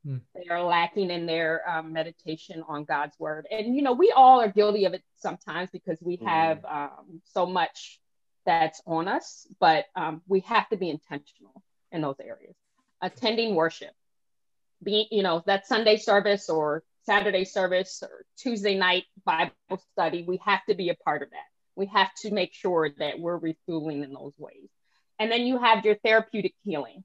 Mm. 0.06 0.22
They 0.36 0.50
are 0.50 0.64
lacking 0.64 1.12
in 1.12 1.26
their 1.26 1.68
um, 1.70 1.94
meditation 1.94 2.64
on 2.68 2.84
God's 2.84 3.18
word. 3.20 3.48
And, 3.50 3.76
you 3.76 3.82
know, 3.82 3.94
we 3.94 4.12
all 4.12 4.42
are 4.42 4.52
guilty 4.52 4.86
of 4.86 4.94
it 4.94 5.04
sometimes 5.18 5.70
because 5.72 6.00
we 6.02 6.18
mm. 6.18 6.28
have 6.28 6.66
um, 6.66 7.22
so 7.26 7.46
much 7.46 8.00
that's 8.46 8.82
on 8.86 9.08
us, 9.08 9.48
but 9.60 9.86
um, 9.96 10.22
we 10.28 10.42
have 10.42 10.68
to 10.70 10.78
be 10.78 10.90
intentional 10.90 11.64
in 11.92 12.02
those 12.02 12.20
areas. 12.20 12.56
Attending 13.02 13.56
worship, 13.56 13.92
being, 14.82 15.08
you 15.12 15.24
know, 15.24 15.44
that 15.46 15.68
Sunday 15.68 15.98
service 15.98 16.50
or 16.50 16.84
Saturday 17.06 17.46
service 17.46 18.04
or 18.04 18.26
Tuesday 18.38 18.78
night 18.78 19.04
Bible 19.26 19.54
study, 19.94 20.24
we 20.28 20.40
have 20.46 20.66
to 20.66 20.76
be 20.76 20.90
a 20.90 20.96
part 20.96 21.22
of 21.22 21.30
that 21.30 21.54
we 21.76 21.88
have 21.88 22.14
to 22.16 22.32
make 22.32 22.54
sure 22.54 22.90
that 23.00 23.20
we're 23.20 23.38
refueling 23.38 24.04
in 24.04 24.14
those 24.14 24.34
ways. 24.38 24.70
And 25.20 25.32
then 25.32 25.46
you 25.46 25.60
have 25.60 25.86
your 25.86 25.96
therapeutic 25.96 26.54
healing. 26.64 27.04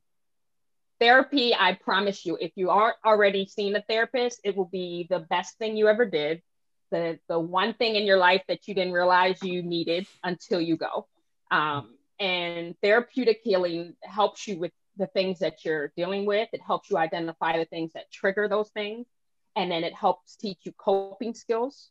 Therapy, 1.01 1.55
I 1.55 1.75
promise 1.75 2.27
you, 2.27 2.37
if 2.41 2.53
you 2.57 2.71
aren't 2.71 2.97
already 3.05 3.47
seeing 3.47 3.75
a 3.77 3.83
therapist, 3.83 4.41
it 4.45 4.57
will 4.57 4.67
be 4.67 5.07
the 5.09 5.21
best 5.21 5.57
thing 5.59 5.77
you 5.77 5.89
ever 5.89 6.05
did. 6.05 6.43
The, 6.91 7.19
the 7.29 7.39
one 7.39 7.75
thing 7.75 7.97
in 7.97 8.05
your 8.05 8.17
life 8.19 8.43
that 8.49 8.67
you 8.67 8.75
didn't 8.75 8.93
realize 8.93 9.43
you 9.43 9.63
needed 9.63 10.07
until 10.25 10.61
you 10.61 10.77
go. 10.77 11.07
Um, 11.51 11.95
and 12.19 12.75
therapeutic 12.83 13.41
healing 13.45 13.95
helps 14.03 14.49
you 14.49 14.59
with 14.59 14.73
the 14.97 15.07
things 15.07 15.39
that 15.39 15.65
you're 15.65 15.93
dealing 15.97 16.27
with. 16.27 16.49
It 16.53 16.61
helps 16.61 16.91
you 16.91 16.97
identify 16.97 17.59
the 17.59 17.67
things 17.67 17.93
that 17.93 18.11
trigger 18.11 18.49
those 18.49 18.71
things. 18.71 19.07
And 19.55 19.71
then 19.71 19.85
it 19.85 19.95
helps 19.95 20.37
teach 20.37 20.59
you 20.63 20.73
coping 20.73 21.35
skills. 21.35 21.91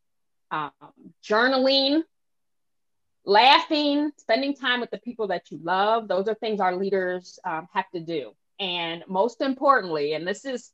Um, 0.52 0.72
journaling 1.24 2.04
laughing, 3.28 4.12
spending 4.17 4.56
time 4.56 4.80
with 4.80 4.89
the 4.89 4.98
people 4.98 5.28
that 5.28 5.52
you 5.52 5.60
love. 5.62 6.08
Those 6.08 6.28
are 6.28 6.34
things 6.34 6.60
our 6.60 6.76
leaders 6.76 7.38
um, 7.43 7.67
have 7.74 7.89
to 7.91 8.00
do. 8.00 8.32
And 8.60 9.04
most 9.08 9.41
importantly, 9.41 10.13
and 10.13 10.28
this 10.28 10.46
is 10.46 10.72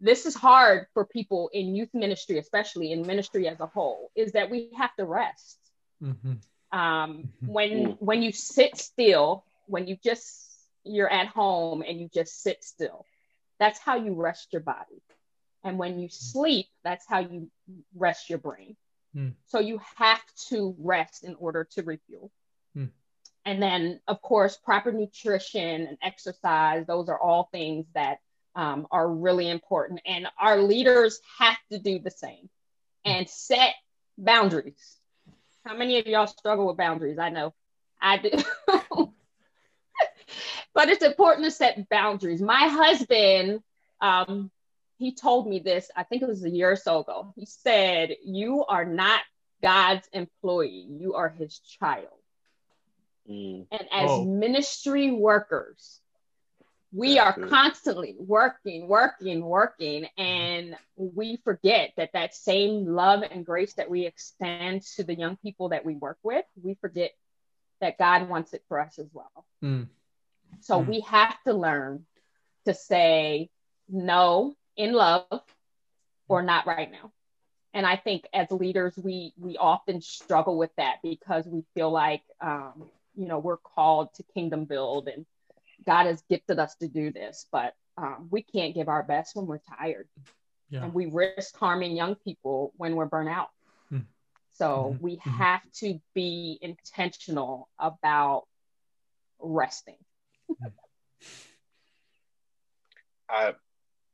this 0.00 0.26
is 0.26 0.34
hard 0.34 0.86
for 0.92 1.06
people 1.06 1.48
in 1.52 1.74
youth 1.74 1.94
ministry, 1.94 2.38
especially 2.38 2.92
in 2.92 3.06
ministry 3.06 3.48
as 3.48 3.60
a 3.60 3.66
whole, 3.66 4.10
is 4.14 4.32
that 4.32 4.50
we 4.50 4.70
have 4.76 4.94
to 4.96 5.04
rest. 5.04 5.58
Mm-hmm. 6.02 6.78
Um, 6.78 6.80
mm-hmm. 6.80 7.46
when 7.46 7.86
when 8.00 8.22
you 8.22 8.32
sit 8.32 8.76
still, 8.76 9.44
when 9.66 9.86
you 9.86 9.96
just 10.02 10.50
you're 10.84 11.10
at 11.10 11.28
home 11.28 11.82
and 11.82 11.98
you 11.98 12.10
just 12.12 12.42
sit 12.42 12.62
still, 12.62 13.06
that's 13.58 13.78
how 13.78 13.96
you 13.96 14.14
rest 14.14 14.52
your 14.52 14.62
body. 14.62 15.02
And 15.62 15.78
when 15.78 15.98
you 15.98 16.10
sleep, 16.10 16.66
that's 16.82 17.06
how 17.06 17.20
you 17.20 17.50
rest 17.94 18.28
your 18.28 18.38
brain. 18.38 18.76
Mm. 19.16 19.32
So 19.46 19.60
you 19.60 19.80
have 19.96 20.22
to 20.48 20.74
rest 20.78 21.24
in 21.24 21.36
order 21.36 21.66
to 21.72 21.82
refuel. 21.82 22.30
And 23.44 23.62
then, 23.62 24.00
of 24.08 24.22
course, 24.22 24.56
proper 24.56 24.90
nutrition 24.92 25.86
and 25.86 25.98
exercise, 26.02 26.86
those 26.86 27.08
are 27.08 27.18
all 27.18 27.48
things 27.52 27.86
that 27.94 28.18
um, 28.56 28.86
are 28.90 29.08
really 29.08 29.50
important. 29.50 30.00
And 30.06 30.26
our 30.38 30.58
leaders 30.62 31.20
have 31.38 31.58
to 31.70 31.78
do 31.78 31.98
the 31.98 32.10
same 32.10 32.48
and 33.04 33.28
set 33.28 33.74
boundaries. 34.16 34.96
How 35.66 35.76
many 35.76 35.98
of 35.98 36.06
y'all 36.06 36.26
struggle 36.26 36.66
with 36.66 36.76
boundaries? 36.76 37.18
I 37.18 37.30
know 37.30 37.54
I 38.00 38.18
do. 38.18 38.30
but 40.74 40.88
it's 40.88 41.04
important 41.04 41.44
to 41.44 41.50
set 41.50 41.88
boundaries. 41.88 42.40
My 42.40 42.68
husband 42.68 43.62
um, 44.00 44.50
he 44.98 45.14
told 45.14 45.46
me 45.48 45.58
this, 45.58 45.90
I 45.96 46.04
think 46.04 46.22
it 46.22 46.28
was 46.28 46.44
a 46.44 46.50
year 46.50 46.70
or 46.70 46.76
so 46.76 47.00
ago. 47.00 47.32
He 47.36 47.46
said, 47.46 48.16
You 48.24 48.64
are 48.64 48.84
not 48.84 49.20
God's 49.62 50.08
employee, 50.12 50.86
you 50.88 51.14
are 51.14 51.28
his 51.28 51.58
child. 51.58 52.08
Mm. 53.30 53.66
And 53.70 53.82
as 53.92 54.10
oh. 54.10 54.24
ministry 54.24 55.10
workers, 55.10 56.00
we 56.92 57.14
That's 57.14 57.36
are 57.36 57.40
good. 57.40 57.50
constantly 57.50 58.14
working, 58.18 58.86
working, 58.86 59.44
working, 59.44 60.06
and 60.16 60.76
we 60.96 61.38
forget 61.42 61.92
that 61.96 62.12
that 62.12 62.34
same 62.34 62.86
love 62.86 63.22
and 63.28 63.44
grace 63.44 63.74
that 63.74 63.90
we 63.90 64.06
extend 64.06 64.82
to 64.96 65.04
the 65.04 65.14
young 65.14 65.36
people 65.36 65.70
that 65.70 65.84
we 65.84 65.96
work 65.96 66.18
with, 66.22 66.44
we 66.62 66.74
forget 66.74 67.12
that 67.80 67.98
God 67.98 68.28
wants 68.28 68.52
it 68.52 68.62
for 68.68 68.78
us 68.78 68.98
as 68.98 69.08
well. 69.12 69.44
Mm. 69.62 69.88
So 70.60 70.80
mm. 70.80 70.86
we 70.86 71.00
have 71.00 71.36
to 71.44 71.52
learn 71.52 72.06
to 72.66 72.74
say 72.74 73.50
no 73.88 74.54
in 74.76 74.92
love 74.92 75.26
or 76.28 76.42
not 76.42 76.66
right 76.66 76.90
now 76.90 77.12
and 77.72 77.86
i 77.86 77.96
think 77.96 78.26
as 78.32 78.50
leaders 78.50 78.94
we 78.96 79.32
we 79.36 79.56
often 79.56 80.00
struggle 80.00 80.56
with 80.56 80.70
that 80.76 80.96
because 81.02 81.46
we 81.46 81.64
feel 81.74 81.90
like 81.90 82.22
um, 82.40 82.88
you 83.14 83.26
know 83.26 83.38
we're 83.38 83.56
called 83.56 84.12
to 84.14 84.22
kingdom 84.34 84.64
build 84.64 85.08
and 85.08 85.26
god 85.86 86.06
has 86.06 86.22
gifted 86.28 86.58
us 86.58 86.74
to 86.76 86.88
do 86.88 87.12
this 87.12 87.46
but 87.52 87.74
um, 87.96 88.26
we 88.30 88.42
can't 88.42 88.74
give 88.74 88.88
our 88.88 89.04
best 89.04 89.36
when 89.36 89.46
we're 89.46 89.60
tired 89.78 90.08
yeah. 90.68 90.82
and 90.82 90.92
we 90.92 91.06
risk 91.06 91.56
harming 91.56 91.96
young 91.96 92.16
people 92.16 92.72
when 92.76 92.96
we're 92.96 93.06
burnt 93.06 93.28
out 93.28 93.50
mm. 93.92 94.04
so 94.52 94.92
mm-hmm. 94.92 95.04
we 95.04 95.16
mm-hmm. 95.16 95.30
have 95.30 95.62
to 95.72 96.00
be 96.14 96.58
intentional 96.60 97.68
about 97.78 98.44
resting 99.38 99.96
I 103.28 103.54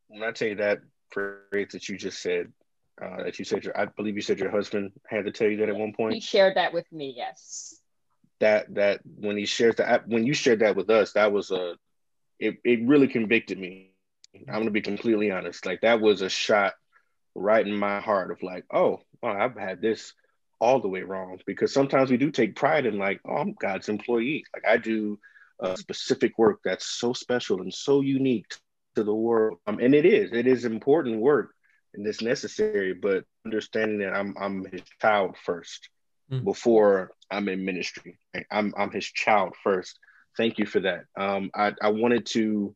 when 0.08 0.22
I 0.22 0.32
tell 0.32 0.48
you 0.48 0.56
that 0.56 0.80
phrase 1.10 1.68
that 1.72 1.88
you 1.88 1.96
just 1.96 2.20
said, 2.20 2.52
uh, 3.02 3.24
that 3.24 3.38
you 3.38 3.44
said 3.44 3.64
your, 3.64 3.78
I 3.78 3.86
believe 3.86 4.16
you 4.16 4.22
said 4.22 4.38
your 4.38 4.50
husband 4.50 4.92
had 5.08 5.24
to 5.24 5.32
tell 5.32 5.48
you 5.48 5.58
that 5.58 5.68
at 5.68 5.76
one 5.76 5.92
point. 5.92 6.14
He 6.14 6.20
shared 6.20 6.56
that 6.56 6.72
with 6.72 6.90
me. 6.92 7.14
Yes. 7.16 7.79
That 8.40 8.74
that 8.74 9.00
when 9.04 9.36
he 9.36 9.46
shares 9.46 9.76
that 9.76 10.08
when 10.08 10.26
you 10.26 10.34
shared 10.34 10.60
that 10.60 10.76
with 10.76 10.90
us, 10.90 11.12
that 11.12 11.32
was 11.32 11.50
a, 11.50 11.76
it 12.38 12.56
it 12.64 12.86
really 12.86 13.08
convicted 13.08 13.58
me. 13.58 13.92
I'm 14.48 14.60
gonna 14.60 14.70
be 14.70 14.80
completely 14.82 15.30
honest. 15.30 15.66
Like 15.66 15.82
that 15.82 16.00
was 16.00 16.22
a 16.22 16.30
shot 16.30 16.74
right 17.34 17.66
in 17.66 17.76
my 17.76 18.00
heart 18.00 18.30
of 18.30 18.42
like, 18.42 18.64
oh, 18.72 19.00
well, 19.22 19.36
I've 19.36 19.56
had 19.56 19.80
this 19.80 20.14
all 20.60 20.80
the 20.80 20.88
way 20.88 21.02
wrong 21.02 21.38
because 21.46 21.72
sometimes 21.72 22.10
we 22.10 22.16
do 22.16 22.30
take 22.30 22.56
pride 22.56 22.86
in 22.86 22.98
like, 22.98 23.20
oh, 23.24 23.36
I'm 23.36 23.54
God's 23.54 23.88
employee. 23.88 24.44
Like 24.54 24.64
I 24.66 24.76
do 24.78 25.18
a 25.60 25.76
specific 25.76 26.38
work 26.38 26.60
that's 26.64 26.86
so 26.86 27.12
special 27.12 27.60
and 27.60 27.72
so 27.72 28.00
unique 28.00 28.46
to 28.96 29.04
the 29.04 29.14
world. 29.14 29.58
Um, 29.66 29.78
and 29.80 29.94
it 29.94 30.06
is, 30.06 30.32
it 30.32 30.46
is 30.46 30.64
important 30.64 31.20
work 31.20 31.50
and 31.94 32.06
it's 32.06 32.22
necessary, 32.22 32.94
but 32.94 33.24
understanding 33.44 33.98
that 34.00 34.14
I'm 34.14 34.34
I'm 34.40 34.64
his 34.70 34.82
child 35.00 35.36
first 35.44 35.88
mm. 36.30 36.44
before 36.44 37.12
I'm 37.30 37.48
in 37.48 37.64
ministry. 37.64 38.18
I'm 38.50 38.74
I'm 38.76 38.90
his 38.90 39.06
child 39.06 39.54
first. 39.62 39.98
Thank 40.36 40.58
you 40.58 40.66
for 40.66 40.80
that. 40.80 41.04
Um, 41.16 41.50
I, 41.54 41.72
I 41.82 41.90
wanted 41.90 42.26
to 42.26 42.74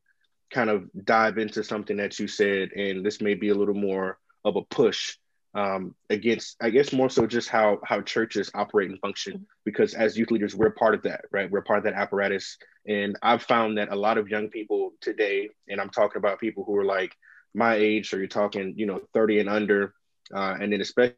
kind 0.51 0.69
of 0.69 0.85
dive 1.03 1.37
into 1.37 1.63
something 1.63 1.97
that 1.97 2.19
you 2.19 2.27
said, 2.27 2.71
and 2.71 3.05
this 3.05 3.21
may 3.21 3.33
be 3.33 3.49
a 3.49 3.55
little 3.55 3.75
more 3.75 4.17
of 4.43 4.55
a 4.55 4.61
push 4.63 5.17
um, 5.55 5.95
against, 6.09 6.57
I 6.61 6.69
guess, 6.69 6.91
more 6.91 7.09
so 7.09 7.25
just 7.25 7.49
how 7.49 7.79
how 7.83 8.01
churches 8.01 8.51
operate 8.53 8.89
and 8.89 8.99
function. 8.99 9.45
Because 9.63 9.93
as 9.93 10.17
youth 10.17 10.31
leaders, 10.31 10.55
we're 10.55 10.71
part 10.71 10.95
of 10.95 11.03
that, 11.03 11.21
right? 11.31 11.49
We're 11.49 11.61
part 11.61 11.79
of 11.79 11.85
that 11.85 11.93
apparatus, 11.93 12.57
and 12.87 13.17
I've 13.21 13.43
found 13.43 13.77
that 13.77 13.91
a 13.91 13.95
lot 13.95 14.17
of 14.17 14.29
young 14.29 14.49
people 14.49 14.91
today, 15.01 15.49
and 15.69 15.79
I'm 15.79 15.89
talking 15.89 16.17
about 16.17 16.39
people 16.39 16.65
who 16.65 16.75
are 16.75 16.85
like 16.85 17.15
my 17.53 17.75
age, 17.75 18.09
so 18.09 18.17
you're 18.17 18.27
talking, 18.27 18.73
you 18.75 18.85
know, 18.85 19.01
30 19.13 19.39
and 19.39 19.49
under, 19.49 19.93
uh, 20.33 20.57
and 20.59 20.73
then 20.73 20.81
especially 20.81 21.15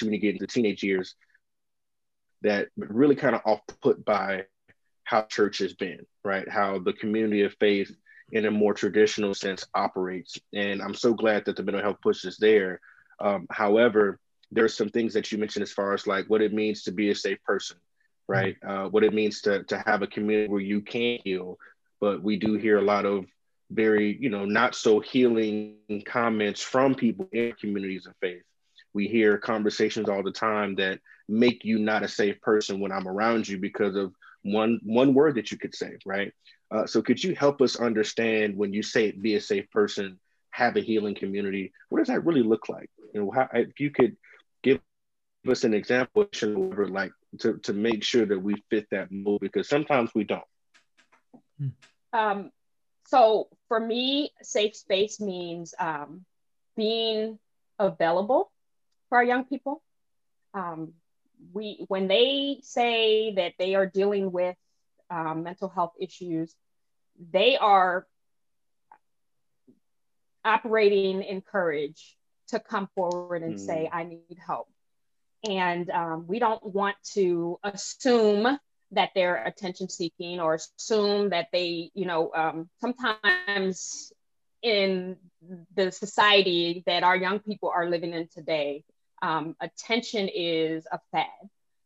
when 0.00 0.14
you 0.14 0.18
get 0.18 0.34
into 0.34 0.46
teenage 0.46 0.82
years, 0.82 1.14
that 2.46 2.68
really 2.78 3.16
kind 3.16 3.36
of 3.36 3.42
off 3.46 3.60
put 3.82 4.04
by 4.04 4.44
how 5.04 5.22
church 5.22 5.58
has 5.58 5.74
been, 5.74 6.06
right? 6.24 6.48
How 6.48 6.78
the 6.80 6.94
community 6.94 7.42
of 7.44 7.54
faith 7.60 7.94
in 8.32 8.46
a 8.46 8.52
more 8.52 8.74
traditional 8.74 9.34
sense 9.34 9.66
operates. 9.74 10.38
And 10.54 10.82
I'm 10.82 10.94
so 10.94 11.14
glad 11.14 11.46
that 11.46 11.56
the 11.56 11.64
mental 11.64 11.82
health 11.82 11.98
push 12.02 12.24
is 12.24 12.38
there 12.38 12.80
um, 13.20 13.46
however, 13.50 14.20
there 14.52 14.64
are 14.64 14.68
some 14.68 14.90
things 14.90 15.14
that 15.14 15.32
you 15.32 15.38
mentioned 15.38 15.62
as 15.64 15.72
far 15.72 15.94
as 15.94 16.06
like 16.06 16.26
what 16.28 16.42
it 16.42 16.54
means 16.54 16.84
to 16.84 16.92
be 16.92 17.10
a 17.10 17.14
safe 17.14 17.42
person. 17.44 17.78
right? 18.28 18.56
Uh, 18.66 18.86
what 18.88 19.04
it 19.04 19.14
means 19.14 19.42
to 19.42 19.64
to 19.64 19.78
have 19.86 20.02
a 20.02 20.06
community 20.06 20.48
where 20.48 20.60
you 20.60 20.80
can 20.80 21.18
heal, 21.24 21.58
but 22.00 22.22
we 22.22 22.36
do 22.38 22.54
hear 22.54 22.78
a 22.78 22.82
lot 22.82 23.06
of 23.06 23.26
very, 23.70 24.16
you 24.20 24.30
know, 24.30 24.44
not 24.44 24.74
so 24.74 25.00
healing 25.00 25.76
comments 26.06 26.62
from 26.62 26.94
people 26.94 27.28
in 27.32 27.52
communities 27.60 28.06
of 28.06 28.14
faith. 28.20 28.42
We 28.94 29.08
hear 29.08 29.38
conversations 29.38 30.08
all 30.08 30.22
the 30.22 30.32
time 30.32 30.76
that 30.76 31.00
make 31.28 31.64
you 31.64 31.78
not 31.78 32.02
a 32.02 32.08
safe 32.08 32.40
person 32.40 32.80
when 32.80 32.92
I'm 32.92 33.08
around 33.08 33.48
you 33.48 33.58
because 33.58 33.96
of 33.96 34.12
one 34.42 34.80
one 34.84 35.14
word 35.14 35.36
that 35.36 35.50
you 35.50 35.58
could 35.58 35.74
say, 35.74 35.96
right? 36.04 36.32
Uh, 36.70 36.86
so 36.86 37.02
could 37.02 37.22
you 37.22 37.34
help 37.34 37.60
us 37.60 37.76
understand 37.76 38.56
when 38.56 38.72
you 38.72 38.82
say 38.82 39.12
be 39.12 39.34
a 39.34 39.40
safe 39.40 39.70
person, 39.70 40.18
have 40.50 40.76
a 40.76 40.80
healing 40.80 41.14
community, 41.14 41.72
what 41.88 41.98
does 41.98 42.08
that 42.08 42.24
really 42.24 42.42
look 42.42 42.68
like? 42.68 42.90
You 43.12 43.24
know, 43.24 43.30
how, 43.30 43.48
if 43.52 43.78
you 43.80 43.90
could 43.90 44.16
give 44.62 44.80
us 45.48 45.64
an 45.64 45.74
example, 45.74 46.28
like 46.88 47.12
to, 47.40 47.58
to 47.58 47.72
make 47.72 48.02
sure 48.02 48.26
that 48.26 48.38
we 48.40 48.54
fit 48.70 48.86
that 48.90 49.10
mold, 49.10 49.40
because 49.40 49.68
sometimes 49.68 50.10
we 50.14 50.24
don't. 50.24 50.42
Um, 52.12 52.50
so 53.06 53.48
for 53.68 53.78
me, 53.78 54.30
safe 54.42 54.74
space 54.74 55.20
means 55.20 55.74
um, 55.78 56.24
being 56.76 57.38
available 57.78 58.50
for 59.08 59.18
our 59.18 59.24
young 59.24 59.44
people. 59.44 59.82
Um, 60.54 60.94
we 61.52 61.84
when 61.88 62.08
they 62.08 62.58
say 62.62 63.34
that 63.34 63.54
they 63.58 63.74
are 63.74 63.86
dealing 63.86 64.32
with 64.32 64.56
um, 65.10 65.42
mental 65.42 65.68
health 65.68 65.92
issues, 66.00 66.54
they 67.32 67.56
are 67.56 68.06
operating 70.44 71.22
in 71.22 71.40
courage 71.40 72.16
to 72.48 72.60
come 72.60 72.88
forward 72.94 73.42
and 73.42 73.56
mm. 73.56 73.60
say, 73.60 73.90
I 73.92 74.04
need 74.04 74.38
help. 74.44 74.68
And 75.48 75.90
um, 75.90 76.26
we 76.26 76.38
don't 76.38 76.64
want 76.64 76.96
to 77.14 77.58
assume 77.62 78.58
that 78.92 79.10
they're 79.14 79.44
attention 79.44 79.88
seeking 79.88 80.40
or 80.40 80.54
assume 80.54 81.30
that 81.30 81.48
they, 81.52 81.90
you 81.94 82.06
know, 82.06 82.32
um, 82.34 82.68
sometimes 82.80 84.12
in 84.62 85.16
the 85.74 85.90
society 85.90 86.82
that 86.86 87.02
our 87.02 87.16
young 87.16 87.40
people 87.40 87.70
are 87.74 87.88
living 87.88 88.12
in 88.14 88.28
today, 88.28 88.84
um, 89.22 89.56
attention 89.60 90.28
is 90.32 90.86
a 90.90 91.00
fad. 91.12 91.26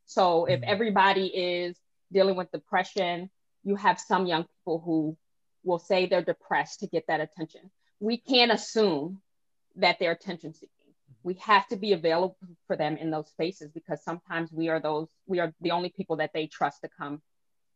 So 0.07 0.47
if 0.47 0.61
mm-hmm. 0.61 0.71
everybody 0.71 1.27
is 1.27 1.77
dealing 2.13 2.37
with 2.37 2.51
depression, 2.51 3.31
you 3.65 3.77
have 3.77 4.01
some 4.01 4.27
young 4.27 4.45
people 4.45 4.83
who 4.85 5.17
will 5.65 5.79
say 5.79 6.07
they're 6.07 6.23
depressed 6.23 6.81
to 6.81 6.87
get 6.87 7.07
that 7.09 7.21
attention. 7.21 7.71
We 8.01 8.17
can't 8.17 8.51
assume 8.51 9.21
that 9.77 9.99
they're 9.99 10.13
attention 10.13 10.55
seeking. 10.55 10.71
We 11.23 11.35
have 11.35 11.69
to 11.69 11.77
be 11.77 11.93
available 11.93 12.37
for 12.67 12.77
them 12.77 12.97
in 12.97 13.11
those 13.11 13.29
spaces 13.29 13.71
because 13.73 14.03
sometimes 14.03 14.51
we 14.51 14.69
are 14.69 14.81
those, 14.81 15.09
we 15.27 15.39
are 15.39 15.53
the 15.61 15.73
only 15.73 15.91
people 15.91 16.17
that 16.17 16.33
they 16.33 16.47
trust 16.47 16.81
to 16.81 16.89
come 16.89 17.21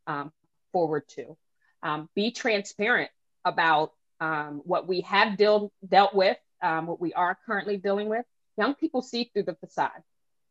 um, 0.07 0.33
forward 0.73 1.07
to. 1.09 1.37
Um, 1.83 2.09
be 2.15 2.31
transparent 2.31 3.11
about 3.45 3.93
um, 4.21 4.63
what 4.65 4.89
we 4.89 5.03
have 5.03 5.37
deal, 5.37 5.71
dealt 5.87 6.15
with, 6.15 6.39
um, 6.63 6.87
what 6.87 7.01
we 7.01 7.13
are 7.13 7.37
currently 7.45 7.77
dealing 7.77 8.09
with, 8.09 8.25
Young 8.57 8.75
people 8.75 9.03
see 9.03 9.31
through 9.33 9.45
the 9.45 9.55
facade. 9.55 10.03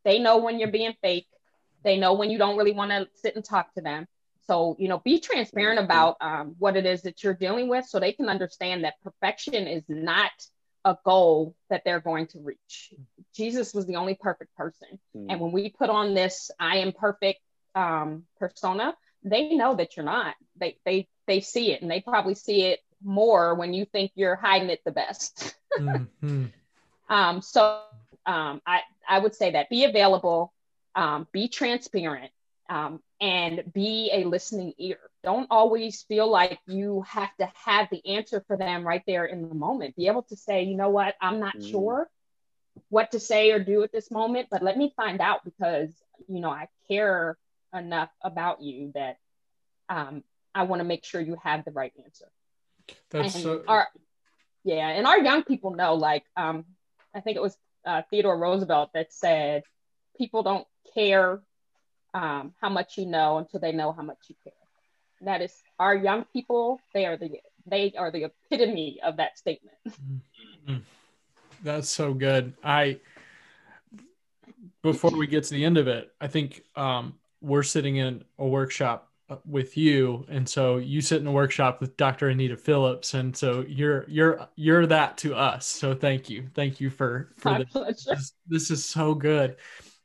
They 0.04 0.20
know 0.20 0.38
when 0.38 0.60
you're 0.60 0.72
being 0.72 0.94
fake. 1.02 1.28
They 1.84 1.98
know 1.98 2.13
when 2.13 2.30
you 2.30 2.38
don't 2.38 2.58
really 2.58 2.72
want 2.72 2.92
to 2.92 3.08
sit 3.16 3.36
and 3.36 3.44
talk 3.44 3.74
to 3.74 3.82
them. 3.82 4.08
So, 4.48 4.76
you 4.78 4.89
know, 4.89 5.00
be 5.00 5.20
transparent 5.20 5.80
about 5.80 6.18
um, 6.20 6.56
what 6.60 6.76
it 6.76 6.86
is 6.86 7.04
that 7.04 7.24
you're 7.24 7.34
dealing 7.34 7.70
with 7.70 7.86
so 7.86 8.00
they 8.00 8.12
can 8.12 8.28
understand 8.28 8.84
that 8.84 8.96
perfection 9.02 9.68
is 9.68 9.84
not 9.88 10.32
a 10.86 10.98
goal 11.06 11.56
that 11.70 11.84
they're 11.86 12.02
going 12.02 12.28
to 12.28 12.39
reach. 12.39 12.94
Jesus 13.34 13.74
was 13.74 13.86
the 13.86 13.96
only 13.96 14.16
perfect 14.16 14.54
person. 14.56 15.00
Mm. 15.16 15.28
And 15.30 15.39
when 15.39 15.52
we 15.54 15.70
put 15.70 15.89
on 15.89 16.13
this 16.13 16.52
I 16.60 16.78
am 16.78 16.92
perfect 16.92 17.39
um, 17.74 18.24
persona, 18.38 18.96
they 19.24 19.56
know 19.56 19.76
that 19.76 19.96
you're 19.96 20.06
not. 20.06 20.36
They, 20.60 20.78
they, 20.86 21.08
they 21.26 21.39
see 21.39 21.72
it 21.72 21.82
and 21.82 21.89
they 21.89 22.02
probably 22.02 22.36
see 22.36 22.63
it 22.63 22.80
more 23.02 23.56
when 23.56 23.74
you 23.74 23.86
think 23.86 24.12
you're 24.16 24.36
hiding 24.36 24.70
it 24.70 24.82
the 24.84 24.92
best. 24.92 25.56
mm-hmm. 25.80 26.46
Um, 27.13 27.41
so 27.43 27.82
um, 28.26 28.60
I, 28.65 28.82
I 29.08 29.19
would 29.19 29.36
say 29.36 29.52
that 29.52 29.69
be 29.69 29.84
available, 29.86 30.52
um, 30.95 31.28
be 31.32 31.47
transparent, 31.47 32.32
um, 32.69 33.02
and 33.21 33.63
be 33.71 34.10
a 34.12 34.23
listening 34.26 34.73
ear. 34.80 34.97
Don't 35.23 35.47
always 35.52 36.02
feel 36.02 36.28
like 36.28 36.58
you 36.65 37.04
have 37.08 37.30
to 37.38 37.52
have 37.65 37.88
the 37.91 38.04
answer 38.17 38.43
for 38.47 38.58
them 38.58 38.86
right 38.86 39.04
there 39.06 39.26
in 39.26 39.47
the 39.47 39.54
moment. 39.54 39.95
Be 39.95 40.08
able 40.08 40.23
to 40.23 40.36
say, 40.36 40.63
you 40.63 40.76
know 40.76 40.89
what, 40.89 41.13
I'm 41.21 41.39
not 41.39 41.58
mm. 41.58 41.69
sure 41.69 42.10
what 42.89 43.12
to 43.12 43.19
say 43.19 43.52
or 43.52 43.60
do 43.60 43.84
at 43.84 43.91
this 43.91 44.10
moment, 44.10 44.47
but 44.49 44.63
let 44.63 44.76
me 44.76 44.91
find 44.95 45.21
out 45.21 45.45
because, 45.45 45.91
you 46.28 46.39
know, 46.39 46.49
I 46.49 46.67
care 46.88 47.38
enough 47.73 48.10
about 48.23 48.63
you 48.63 48.91
that 48.95 49.17
um, 49.88 50.23
I 50.56 50.63
want 50.63 50.80
to 50.80 50.84
make 50.84 51.06
sure 51.06 51.21
you 51.21 51.38
have 51.43 51.63
the 51.63 51.71
right 51.71 51.93
answer. 52.04 52.26
That's 53.12 53.36
and 53.36 53.43
so... 53.43 53.63
our, 53.67 53.88
yeah, 54.63 54.88
and 54.89 55.06
our 55.06 55.19
young 55.19 55.43
people 55.43 55.76
know, 55.76 55.93
like, 55.93 56.23
um, 56.36 56.65
I 57.13 57.21
think 57.21 57.38
it 57.38 57.41
was 57.41 57.58
uh, 57.86 58.02
Theodore 58.10 58.38
Roosevelt 58.38 58.91
that 58.93 59.13
said, 59.13 59.63
people 60.17 60.43
don't 60.43 60.67
care 60.93 61.41
um, 62.13 62.54
how 62.62 62.69
much 62.69 62.97
you 62.97 63.06
know 63.06 63.38
until 63.38 63.60
they 63.60 63.71
know 63.71 63.91
how 63.91 64.04
much 64.04 64.19
you 64.28 64.36
care. 64.43 64.54
And 65.19 65.28
that 65.28 65.41
is 65.41 65.54
our 65.80 65.95
young 65.95 66.26
people. 66.26 66.80
They 66.93 67.06
are 67.06 67.17
the 67.17 67.39
they 67.65 67.93
are 67.97 68.12
the 68.12 68.26
epitome 68.26 68.99
of 69.04 69.17
that 69.17 69.38
statement. 69.38 69.78
Mm-hmm. 69.88 70.78
That's 71.63 71.89
so 71.89 72.13
good. 72.13 72.54
I 72.63 72.99
before 74.82 75.12
we 75.12 75.28
get 75.28 75.45
to 75.45 75.54
the 75.54 75.63
end 75.63 75.78
of 75.78 75.88
it, 75.88 76.12
I 76.19 76.28
think 76.28 76.63
um, 76.76 77.15
we're 77.41 77.63
sitting 77.63 77.95
in 77.95 78.26
a 78.38 78.45
workshop 78.45 79.12
with 79.46 79.78
you. 79.78 80.26
And 80.30 80.48
so 80.48 80.78
you 80.78 81.02
sit 81.02 81.22
in 81.22 81.28
a 81.28 81.32
workshop 81.32 81.80
with 81.80 81.98
dr 81.98 82.28
anita 82.28 82.58
phillips. 82.58 83.14
And 83.14 83.36
so 83.36 83.64
you're 83.68 84.06
you're 84.08 84.48
you're 84.56 84.86
that 84.88 85.18
to 85.20 85.36
us. 85.36 85.66
So 85.66 85.96
thank 85.96 86.30
you. 86.30 86.50
Thank 86.54 86.80
you 86.80 86.90
for 86.90 87.34
for 87.38 87.52
My 87.52 87.66
this. 87.74 88.06
this. 88.06 88.34
this 88.48 88.72
is 88.72 88.86
so 88.86 89.14
good. 89.14 89.58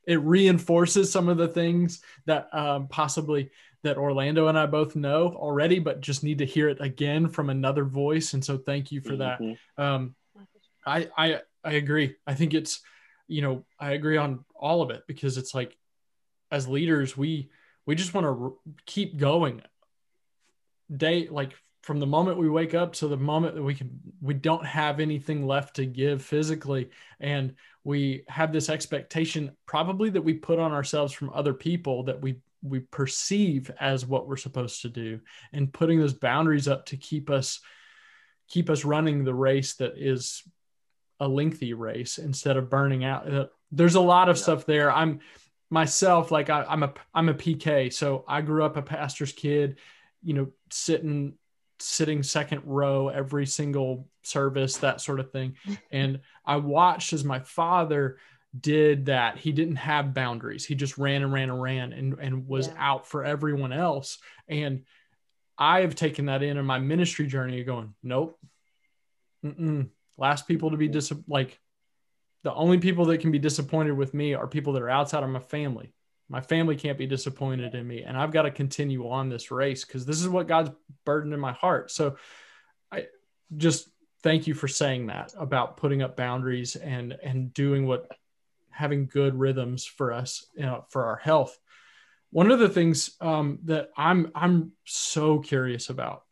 It 0.06 0.20
reinforces 0.20 1.12
some 1.12 1.28
of 1.28 1.36
the 1.36 1.48
things 1.48 2.00
that 2.26 2.52
um, 2.54 2.88
possibly 2.88 3.50
that 3.84 3.96
orlando 3.96 4.48
and 4.48 4.58
i 4.58 4.66
both 4.66 4.96
know 4.96 5.28
already 5.36 5.78
but 5.78 6.00
just 6.00 6.24
need 6.24 6.38
to 6.38 6.44
hear 6.44 6.68
it 6.68 6.78
again 6.80 7.28
from 7.28 7.50
another 7.50 7.84
voice. 7.84 8.34
And 8.34 8.44
so 8.44 8.58
thank 8.58 8.90
you 8.90 9.00
for 9.00 9.16
that. 9.16 9.40
Mm-hmm. 9.40 9.82
um, 9.82 10.14
i 10.86 11.08
i 11.16 11.40
i 11.64 11.72
agree. 11.72 12.16
I 12.26 12.34
think 12.34 12.54
it's 12.54 12.80
you 13.26 13.42
know 13.42 13.64
i 13.78 13.92
agree 13.92 14.16
on 14.16 14.44
all 14.54 14.82
of 14.82 14.90
it 14.90 15.02
because 15.06 15.36
it's 15.36 15.54
like 15.54 15.76
as 16.50 16.66
leaders 16.66 17.16
we 17.16 17.50
we 17.88 17.94
just 17.94 18.12
want 18.12 18.26
to 18.26 18.58
keep 18.84 19.16
going. 19.16 19.62
Day 20.94 21.26
like 21.30 21.54
from 21.82 22.00
the 22.00 22.06
moment 22.06 22.36
we 22.36 22.48
wake 22.48 22.74
up 22.74 22.92
to 22.92 23.08
the 23.08 23.16
moment 23.16 23.54
that 23.54 23.62
we 23.62 23.74
can 23.74 23.98
we 24.20 24.34
don't 24.34 24.64
have 24.64 25.00
anything 25.00 25.46
left 25.46 25.76
to 25.76 25.86
give 25.86 26.22
physically 26.22 26.90
and 27.18 27.54
we 27.84 28.24
have 28.28 28.52
this 28.52 28.68
expectation 28.68 29.56
probably 29.64 30.10
that 30.10 30.20
we 30.20 30.34
put 30.34 30.58
on 30.58 30.72
ourselves 30.72 31.14
from 31.14 31.30
other 31.32 31.54
people 31.54 32.02
that 32.02 32.20
we 32.20 32.36
we 32.62 32.80
perceive 32.80 33.70
as 33.80 34.04
what 34.04 34.26
we're 34.28 34.36
supposed 34.36 34.82
to 34.82 34.88
do 34.88 35.20
and 35.52 35.72
putting 35.72 35.98
those 35.98 36.14
boundaries 36.14 36.68
up 36.68 36.84
to 36.84 36.96
keep 36.96 37.30
us 37.30 37.60
keep 38.48 38.68
us 38.68 38.84
running 38.84 39.24
the 39.24 39.34
race 39.34 39.74
that 39.74 39.96
is 39.96 40.42
a 41.20 41.28
lengthy 41.28 41.74
race 41.74 42.18
instead 42.18 42.56
of 42.56 42.70
burning 42.70 43.04
out. 43.04 43.32
Uh, 43.32 43.46
there's 43.72 43.96
a 43.96 44.00
lot 44.00 44.28
of 44.28 44.36
yeah. 44.36 44.42
stuff 44.42 44.66
there. 44.66 44.90
I'm 44.92 45.20
myself, 45.70 46.30
like 46.30 46.50
I, 46.50 46.64
am 46.68 46.82
a 46.82 46.92
I'm 47.14 47.28
a 47.28 47.34
PK, 47.34 47.92
so 47.92 48.24
I 48.26 48.40
grew 48.40 48.64
up 48.64 48.76
a 48.76 48.82
pastor's 48.82 49.32
kid, 49.32 49.78
you 50.22 50.34
know, 50.34 50.48
sitting 50.70 51.34
sitting 51.80 52.22
second 52.22 52.62
row 52.64 53.08
every 53.08 53.46
single 53.46 54.08
service, 54.22 54.78
that 54.78 55.00
sort 55.00 55.20
of 55.20 55.30
thing. 55.30 55.56
And 55.90 56.20
I 56.44 56.56
watched 56.56 57.12
as 57.12 57.24
my 57.24 57.40
father 57.40 58.18
did 58.58 59.06
that. 59.06 59.38
He 59.38 59.52
didn't 59.52 59.76
have 59.76 60.14
boundaries. 60.14 60.64
He 60.64 60.74
just 60.74 60.98
ran 60.98 61.22
and 61.22 61.32
ran 61.32 61.50
and 61.50 61.62
ran 61.62 61.92
and, 61.92 62.18
and 62.18 62.48
was 62.48 62.68
yeah. 62.68 62.74
out 62.78 63.06
for 63.06 63.24
everyone 63.24 63.72
else. 63.72 64.18
And 64.48 64.84
I 65.56 65.80
have 65.80 65.94
taken 65.94 66.26
that 66.26 66.42
in 66.42 66.56
in 66.56 66.64
my 66.64 66.78
ministry 66.78 67.26
journey 67.26 67.62
going, 67.64 67.94
nope. 68.02 68.38
Mm-mm. 69.44 69.88
Last 70.16 70.48
people 70.48 70.70
to 70.72 70.76
be 70.76 70.88
dis 70.88 71.12
like 71.28 71.60
the 72.44 72.54
only 72.54 72.78
people 72.78 73.06
that 73.06 73.18
can 73.18 73.32
be 73.32 73.38
disappointed 73.38 73.92
with 73.92 74.14
me 74.14 74.34
are 74.34 74.46
people 74.46 74.72
that 74.74 74.82
are 74.82 74.90
outside 74.90 75.22
of 75.22 75.30
my 75.30 75.40
family. 75.40 75.92
My 76.28 76.40
family 76.40 76.76
can't 76.76 76.98
be 76.98 77.06
disappointed 77.06 77.74
in 77.74 77.86
me. 77.86 78.02
And 78.02 78.16
I've 78.16 78.32
got 78.32 78.42
to 78.42 78.50
continue 78.50 79.08
on 79.08 79.28
this 79.28 79.50
race 79.50 79.84
because 79.84 80.04
this 80.04 80.20
is 80.20 80.28
what 80.28 80.46
God's 80.46 80.70
burdened 81.04 81.32
in 81.32 81.40
my 81.40 81.52
heart. 81.52 81.90
So 81.90 82.16
I 82.92 83.06
just 83.56 83.88
thank 84.22 84.46
you 84.46 84.54
for 84.54 84.68
saying 84.68 85.06
that 85.06 85.34
about 85.38 85.76
putting 85.76 86.02
up 86.02 86.16
boundaries 86.16 86.76
and 86.76 87.16
and 87.22 87.52
doing 87.54 87.86
what 87.86 88.10
having 88.70 89.06
good 89.06 89.34
rhythms 89.34 89.84
for 89.84 90.12
us 90.12 90.46
you 90.54 90.62
know, 90.62 90.84
for 90.90 91.06
our 91.06 91.16
health. 91.16 91.58
One 92.30 92.50
of 92.50 92.58
the 92.58 92.68
things 92.68 93.16
um, 93.20 93.60
that 93.64 93.90
I'm 93.96 94.30
I'm 94.34 94.72
so 94.84 95.38
curious 95.38 95.88
about 95.88 96.24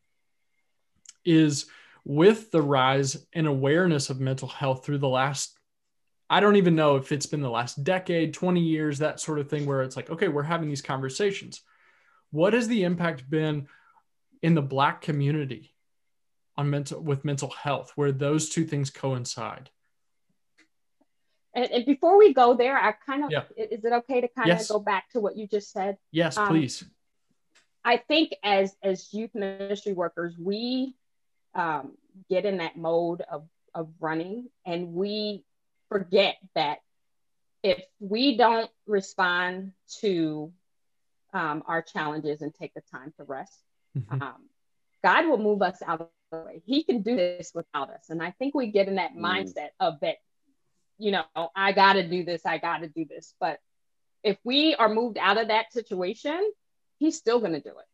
is 1.25 1.67
with 2.05 2.51
the 2.53 2.63
rise 2.63 3.27
in 3.33 3.47
awareness 3.47 4.11
of 4.11 4.21
mental 4.21 4.47
health 4.47 4.85
through 4.85 4.99
the 4.99 5.09
last 5.09 5.56
I 6.29 6.41
don't 6.41 6.57
even 6.57 6.75
know 6.75 6.97
if 6.97 7.13
it's 7.13 7.27
been 7.27 7.41
the 7.41 7.51
last 7.51 7.85
decade, 7.85 8.35
20 8.35 8.61
years, 8.61 8.99
that 8.99 9.21
sort 9.21 9.39
of 9.39 9.49
thing, 9.49 9.65
where 9.65 9.83
it's 9.83 9.97
like, 9.97 10.11
okay, 10.11 10.29
we're 10.29 10.43
having 10.43 10.69
these 10.69 10.83
conversations. 10.83 11.63
What 12.31 12.53
has 12.53 12.67
the 12.67 12.83
impact 12.83 13.29
been 13.31 13.69
in 14.43 14.55
the 14.55 14.63
Black 14.63 15.01
community 15.03 15.75
on 16.57 16.69
mental 16.71 17.01
with 17.01 17.25
mental 17.25 17.51
health, 17.51 17.93
where 17.95 18.11
those 18.11 18.49
two 18.49 18.65
things 18.65 18.91
coincide? 18.91 19.71
And, 21.55 21.71
and 21.71 21.87
before 21.87 22.19
we 22.19 22.35
go 22.35 22.55
there, 22.55 22.77
I 22.77 22.93
kind 22.93 23.25
of 23.25 23.31
yeah. 23.31 23.45
is 23.57 23.85
it 23.85 23.93
okay 23.93 24.21
to 24.21 24.29
kind 24.29 24.49
yes. 24.49 24.69
of 24.69 24.75
go 24.75 24.81
back 24.81 25.09
to 25.11 25.21
what 25.21 25.37
you 25.37 25.47
just 25.47 25.71
said? 25.71 25.97
Yes, 26.11 26.37
um, 26.37 26.49
please. 26.49 26.85
I 27.85 27.99
think 27.99 28.35
as 28.43 28.77
as 28.83 29.15
youth 29.15 29.35
ministry 29.35 29.93
workers, 29.93 30.35
we 30.39 30.97
um, 31.55 31.93
get 32.29 32.45
in 32.45 32.59
that 32.59 32.77
mode 32.77 33.23
of 33.31 33.49
of 33.75 33.89
running, 34.01 34.49
and 34.67 34.93
we 34.93 35.45
forget 35.89 36.37
that 36.55 36.79
if 37.63 37.83
we 38.01 38.37
don't 38.37 38.71
respond 38.87 39.73
to 40.01 40.53
um, 41.33 41.63
our 41.67 41.83
challenges 41.83 42.43
and 42.43 42.55
take 42.55 42.75
the 42.75 42.83
time 42.93 43.13
to 43.19 43.25
rest, 43.25 43.61
mm-hmm. 43.97 44.23
um, 44.23 44.49
God 45.03 45.27
will 45.27 45.39
move 45.39 45.63
us 45.63 45.83
out 45.87 46.01
of 46.01 46.09
the 46.31 46.39
way. 46.39 46.63
He 46.65 46.83
can 46.83 47.03
do 47.03 47.17
this 47.17 47.53
without 47.55 47.91
us. 47.91 48.11
And 48.11 48.23
I 48.23 48.33
think 48.33 48.55
we 48.55 48.69
get 48.69 48.89
in 48.89 48.97
that 48.97 49.15
mm. 49.15 49.21
mindset 49.21 49.69
of 49.81 50.01
that, 50.01 50.17
you 50.99 51.13
know, 51.13 51.25
I 51.55 51.73
got 51.73 51.95
to 51.95 52.09
do 52.09 52.25
this, 52.25 52.45
I 52.47 52.59
got 52.59 52.79
to 52.79 52.89
do 52.89 53.05
this. 53.05 53.35
But 53.39 53.59
if 54.23 54.37
we 54.45 54.75
are 54.75 54.89
moved 54.89 55.19
out 55.19 55.39
of 55.39 55.49
that 55.49 55.73
situation, 55.73 56.41
He's 56.99 57.17
still 57.17 57.41
going 57.41 57.53
to 57.53 57.61
do 57.61 57.71
it. 57.71 57.87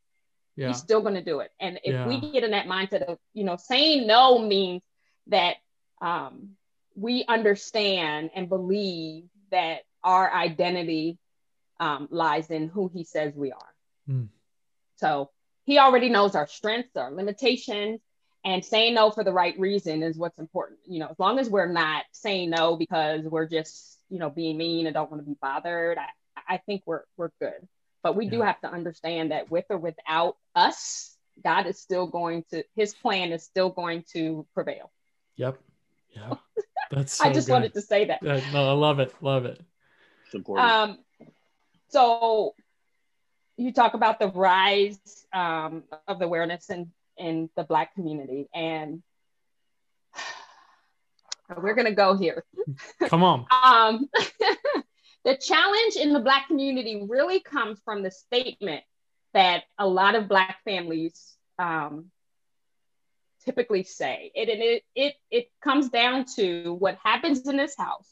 Yeah. 0.54 0.68
He's 0.68 0.78
still 0.78 1.00
going 1.00 1.14
to 1.14 1.24
do 1.24 1.40
it. 1.40 1.50
And 1.58 1.80
if 1.82 1.92
yeah. 1.92 2.06
we 2.06 2.20
get 2.20 2.44
in 2.44 2.52
that 2.52 2.66
mindset 2.66 3.02
of, 3.02 3.18
you 3.34 3.42
know, 3.44 3.56
saying 3.56 4.06
no 4.06 4.38
means 4.38 4.82
that 5.26 5.56
um, 6.00 6.50
we 6.94 7.24
understand 7.26 8.30
and 8.34 8.48
believe 8.48 9.24
that 9.50 9.80
our 10.04 10.32
identity 10.32 11.18
um, 11.80 12.08
lies 12.10 12.50
in 12.50 12.68
who 12.68 12.90
he 12.92 13.04
says 13.04 13.34
we 13.34 13.52
are. 13.52 13.74
Mm. 14.08 14.28
So 14.96 15.30
he 15.64 15.78
already 15.78 16.08
knows 16.08 16.34
our 16.34 16.46
strengths, 16.46 16.96
our 16.96 17.10
limitations, 17.10 18.00
and 18.44 18.64
saying 18.64 18.94
no 18.94 19.10
for 19.10 19.24
the 19.24 19.32
right 19.32 19.58
reason 19.58 20.02
is 20.02 20.16
what's 20.16 20.38
important. 20.38 20.80
You 20.86 21.00
know, 21.00 21.08
as 21.08 21.18
long 21.18 21.38
as 21.38 21.48
we're 21.48 21.70
not 21.70 22.04
saying 22.12 22.50
no 22.50 22.76
because 22.76 23.22
we're 23.22 23.46
just, 23.46 23.98
you 24.10 24.18
know, 24.18 24.30
being 24.30 24.56
mean 24.56 24.86
and 24.86 24.94
don't 24.94 25.10
want 25.10 25.22
to 25.22 25.28
be 25.28 25.36
bothered, 25.40 25.98
I, 25.98 26.54
I 26.54 26.56
think 26.58 26.82
we're 26.86 27.02
we're 27.16 27.30
good. 27.40 27.68
But 28.02 28.16
we 28.16 28.24
yeah. 28.24 28.30
do 28.32 28.40
have 28.42 28.60
to 28.62 28.70
understand 28.70 29.30
that 29.30 29.50
with 29.50 29.66
or 29.70 29.78
without 29.78 30.36
us, 30.56 31.16
God 31.42 31.66
is 31.66 31.80
still 31.80 32.06
going 32.06 32.44
to 32.50 32.64
his 32.74 32.94
plan 32.94 33.32
is 33.32 33.44
still 33.44 33.70
going 33.70 34.04
to 34.12 34.46
prevail. 34.54 34.90
Yep. 35.36 35.58
Yeah. 36.10 36.34
That's 36.92 37.14
so 37.14 37.24
I 37.24 37.32
just 37.32 37.46
good. 37.46 37.54
wanted 37.54 37.74
to 37.74 37.80
say 37.80 38.04
that. 38.04 38.22
no, 38.22 38.34
I 38.34 38.72
love 38.72 39.00
it. 39.00 39.14
Love 39.22 39.46
it. 39.46 39.58
It's 40.26 40.34
important. 40.34 40.70
Um, 40.70 40.98
so 41.88 42.54
you 43.56 43.72
talk 43.72 43.94
about 43.94 44.18
the 44.18 44.28
rise 44.28 44.98
um, 45.32 45.84
of 46.06 46.18
the 46.18 46.26
awareness 46.26 46.68
in, 46.68 46.92
in 47.16 47.48
the 47.56 47.64
Black 47.64 47.94
community, 47.94 48.48
and 48.54 49.02
we're 51.62 51.74
going 51.74 51.86
to 51.86 51.94
go 51.94 52.14
here. 52.14 52.44
Come 53.08 53.22
on. 53.22 53.46
um, 53.64 54.10
the 55.24 55.36
challenge 55.38 55.96
in 55.96 56.12
the 56.12 56.20
Black 56.20 56.46
community 56.46 57.06
really 57.08 57.40
comes 57.40 57.80
from 57.86 58.02
the 58.02 58.10
statement 58.10 58.84
that 59.32 59.64
a 59.78 59.86
lot 59.86 60.14
of 60.14 60.28
Black 60.28 60.58
families 60.66 61.36
um, 61.58 62.11
typically 63.44 63.84
say. 63.84 64.30
It, 64.34 64.48
it, 64.48 64.84
it, 64.94 65.14
it 65.30 65.50
comes 65.62 65.88
down 65.88 66.26
to 66.36 66.74
what 66.74 66.98
happens 67.02 67.46
in 67.46 67.56
this 67.56 67.76
house 67.76 68.08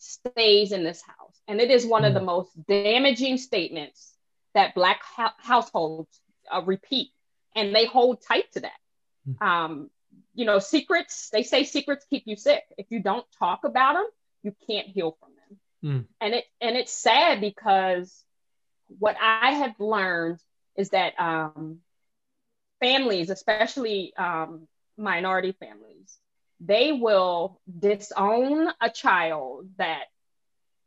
stays 0.00 0.72
in 0.72 0.82
this 0.82 1.02
house. 1.02 1.40
And 1.46 1.60
it 1.60 1.70
is 1.70 1.86
one 1.86 2.04
of 2.04 2.14
the 2.14 2.20
mm. 2.20 2.26
most 2.26 2.50
damaging 2.66 3.36
statements 3.36 4.14
that 4.54 4.74
Black 4.74 5.02
households 5.38 6.08
uh, 6.52 6.62
repeat, 6.62 7.08
and 7.54 7.74
they 7.74 7.86
hold 7.86 8.22
tight 8.26 8.50
to 8.52 8.60
that. 8.60 8.78
Mm. 9.28 9.46
Um, 9.46 9.90
you 10.34 10.44
know, 10.44 10.58
secrets, 10.58 11.28
they 11.30 11.42
say 11.42 11.64
secrets 11.64 12.06
keep 12.08 12.24
you 12.26 12.36
sick. 12.36 12.62
If 12.78 12.86
you 12.90 13.00
don't 13.00 13.26
talk 13.38 13.64
about 13.64 13.94
them, 13.94 14.06
you 14.42 14.54
can't 14.66 14.88
heal 14.88 15.16
from 15.20 15.28
them. 15.34 15.58
Mm. 15.84 16.06
And 16.20 16.34
it 16.34 16.44
and 16.60 16.76
it's 16.76 16.92
sad 16.92 17.40
because 17.40 18.24
what 18.98 19.16
I 19.20 19.52
have 19.52 19.78
learned 19.78 20.40
is 20.76 20.90
that 20.90 21.18
um, 21.18 21.78
families, 22.80 23.30
especially 23.30 24.12
um, 24.16 24.66
minority 24.96 25.52
families, 25.52 26.18
they 26.60 26.92
will 26.92 27.60
disown 27.78 28.68
a 28.80 28.90
child 28.90 29.68
that 29.78 30.04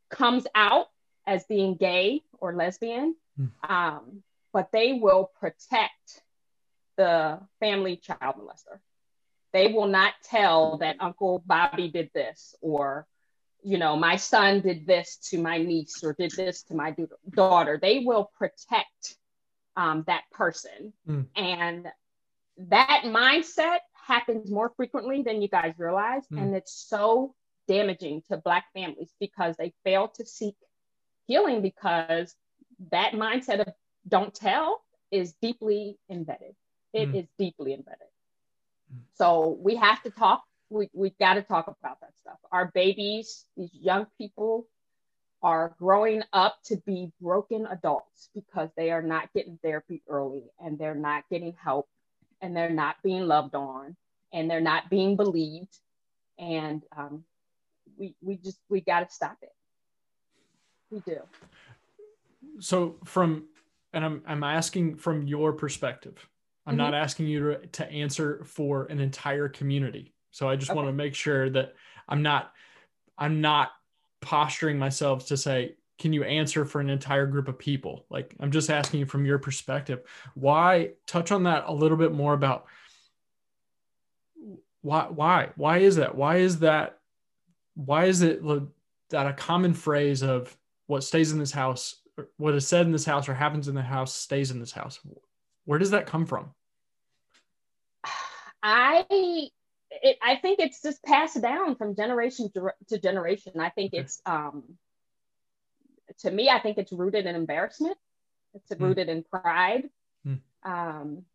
comes 0.10 0.46
out 0.54 0.88
as 1.26 1.44
being 1.46 1.76
gay 1.76 2.22
or 2.40 2.54
lesbian, 2.54 3.16
mm. 3.40 3.50
um, 3.70 4.24
but 4.52 4.72
they 4.72 4.94
will 4.94 5.32
protect 5.40 6.22
the 6.98 7.40
family 7.60 7.96
child 7.96 8.36
molester. 8.36 8.80
They 9.52 9.72
will 9.72 9.88
not 9.88 10.14
tell 10.24 10.78
that 10.78 10.98
Uncle 11.00 11.44
Bobby 11.46 11.88
did 11.88 12.12
this 12.14 12.56
or 12.62 13.08
you 13.64 13.78
know, 13.78 13.96
my 13.96 14.18
son 14.18 14.60
did 14.60 14.86
this 14.86 15.16
to 15.30 15.42
my 15.42 15.58
niece 15.58 16.04
or 16.04 16.14
did 16.14 16.32
this 16.32 16.64
to 16.64 16.76
my 16.76 16.94
daughter. 17.34 17.80
They 17.82 18.00
will 18.00 18.30
protect 18.38 19.16
um, 19.76 20.04
that 20.08 20.24
person. 20.32 20.94
Mm. 21.08 21.28
And 21.36 21.88
that 22.58 23.04
mindset 23.06 23.80
happens 23.94 24.52
more 24.52 24.72
frequently 24.76 25.22
than 25.24 25.42
you 25.42 25.48
guys 25.48 25.74
realize. 25.78 26.24
Mm. 26.32 26.42
And 26.42 26.56
it's 26.56 26.74
so 26.88 27.34
damaging 27.68 28.22
to 28.30 28.38
Black 28.38 28.66
families 28.74 29.12
because 29.20 29.56
they 29.58 29.74
fail 29.84 30.10
to 30.10 30.26
seek 30.26 30.56
healing 31.26 31.62
because 31.62 32.36
that 32.92 33.14
mindset 33.14 33.60
of 33.60 33.74
don't 34.08 34.34
tell 34.34 34.82
is 35.12 35.34
deeply 35.42 35.98
embedded. 36.10 36.56
It 36.94 37.12
mm. 37.12 37.22
is 37.22 37.28
deeply 37.40 37.74
embedded. 37.74 38.08
Hmm. 38.92 39.00
So 39.16 39.58
we 39.62 39.76
have 39.76 40.02
to 40.04 40.10
talk. 40.10 40.44
We, 40.70 40.90
we've 40.94 41.18
got 41.18 41.36
to 41.36 41.42
talk 41.44 41.68
about 41.68 42.02
that 42.02 42.12
stuff. 42.20 42.38
Our 42.52 42.72
babies, 42.74 43.46
these 43.56 43.74
young 43.74 44.08
people, 44.18 44.68
are 45.44 45.76
growing 45.78 46.24
up 46.32 46.58
to 46.64 46.78
be 46.86 47.12
broken 47.22 47.68
adults 47.70 48.30
because 48.34 48.70
they 48.78 48.92
are 48.92 49.02
not 49.02 49.32
getting 49.34 49.60
therapy 49.62 50.02
early 50.08 50.46
and 50.64 50.80
they're 50.80 50.96
not 50.96 51.26
getting 51.30 51.54
help 51.62 51.88
and 52.42 52.56
they're 52.56 52.70
not 52.70 52.96
being 53.04 53.28
loved 53.28 53.54
on 53.54 53.96
and 54.32 54.50
they're 54.50 54.62
not 54.62 54.90
being 54.90 55.18
believed. 55.18 55.78
And 56.40 56.82
um, 56.98 57.26
we 57.98 58.16
we 58.22 58.38
just 58.38 58.60
we 58.70 58.80
got 58.80 59.08
to 59.08 59.14
stop 59.14 59.38
it. 59.42 59.52
We 60.90 61.02
do. 61.02 61.20
So 62.60 62.98
from 63.04 63.48
and 63.94 64.04
i'm 64.04 64.22
i'm 64.26 64.44
asking 64.44 64.96
from 64.98 65.28
your 65.28 65.54
perspective. 65.54 66.28
I'm 66.66 66.72
mm-hmm. 66.72 66.78
not 66.78 66.94
asking 66.94 67.28
you 67.28 67.40
to, 67.52 67.68
to 67.68 67.92
answer 67.92 68.44
for 68.46 68.86
an 68.86 69.00
entire 69.00 69.50
community. 69.50 70.14
So 70.32 70.50
i 70.50 70.56
just 70.56 70.72
okay. 70.72 70.78
want 70.78 70.88
to 70.88 70.94
make 70.94 71.16
sure 71.16 71.50
that 71.50 71.74
i'm 72.10 72.24
not 72.24 72.52
i'm 73.18 73.42
not 73.42 73.72
posturing 74.24 74.80
myself 74.80 75.28
to 75.28 75.38
say, 75.38 75.76
can 76.00 76.12
you 76.12 76.24
answer 76.24 76.66
for 76.66 76.82
an 76.82 76.90
entire 76.90 77.28
group 77.28 77.48
of 77.48 77.60
people? 77.60 78.06
Like, 78.10 78.36
I'm 78.40 78.52
just 78.52 78.70
asking 78.70 79.02
you 79.02 79.06
from 79.06 79.26
your 79.26 79.38
perspective. 79.38 80.02
Why 80.34 80.92
touch 81.06 81.32
on 81.32 81.44
that 81.44 81.66
a 81.68 81.74
little 81.74 81.98
bit 81.98 82.12
more 82.12 82.34
about 82.34 82.66
why, 84.82 85.06
why, 85.10 85.50
why 85.56 85.78
is 85.78 85.98
that? 85.98 86.16
Why 86.16 86.38
is 86.38 86.60
that? 86.60 87.00
Why 87.76 88.06
is 88.06 88.22
it 88.22 88.42
that 89.10 89.28
a 89.28 89.34
common 89.34 89.74
phrase 89.74 90.24
of 90.24 90.56
what 90.88 91.04
stays 91.04 91.32
in 91.32 91.40
this 91.40 91.52
house, 91.52 91.96
what 92.38 92.54
is 92.54 92.68
said 92.68 92.86
in 92.86 92.92
this 92.92 93.06
house 93.06 93.30
or 93.30 93.34
happens 93.34 93.68
in 93.68 93.76
the 93.76 93.82
house 93.82 94.14
stays 94.14 94.52
in 94.52 94.60
this 94.60 94.72
house? 94.72 95.00
Where 95.66 95.80
does 95.80 95.92
that 95.92 96.06
come 96.06 96.26
from? 96.26 96.54
I 98.62 99.50
it, 100.02 100.18
I 100.22 100.36
think 100.38 100.60
it's 100.60 100.82
just 100.82 101.04
passed 101.04 101.42
down 101.42 101.76
from 101.76 101.96
generation 101.96 102.52
to, 102.90 102.98
generation. 103.00 103.60
I 103.60 103.70
think 103.70 103.94
it's, 103.94 104.22
um, 104.26 104.64
to 106.20 106.32
me, 106.32 106.50
I 106.50 106.60
think 106.60 106.78
it's 106.78 106.92
rooted 106.92 107.26
in 107.26 107.36
embarrassment. 107.36 107.98
It's 108.54 108.72
mm. 108.72 108.80
rooted 108.80 109.10
in 109.10 109.24
pride. 109.24 109.90
Mm. 110.26 110.40
Um, 110.64 111.26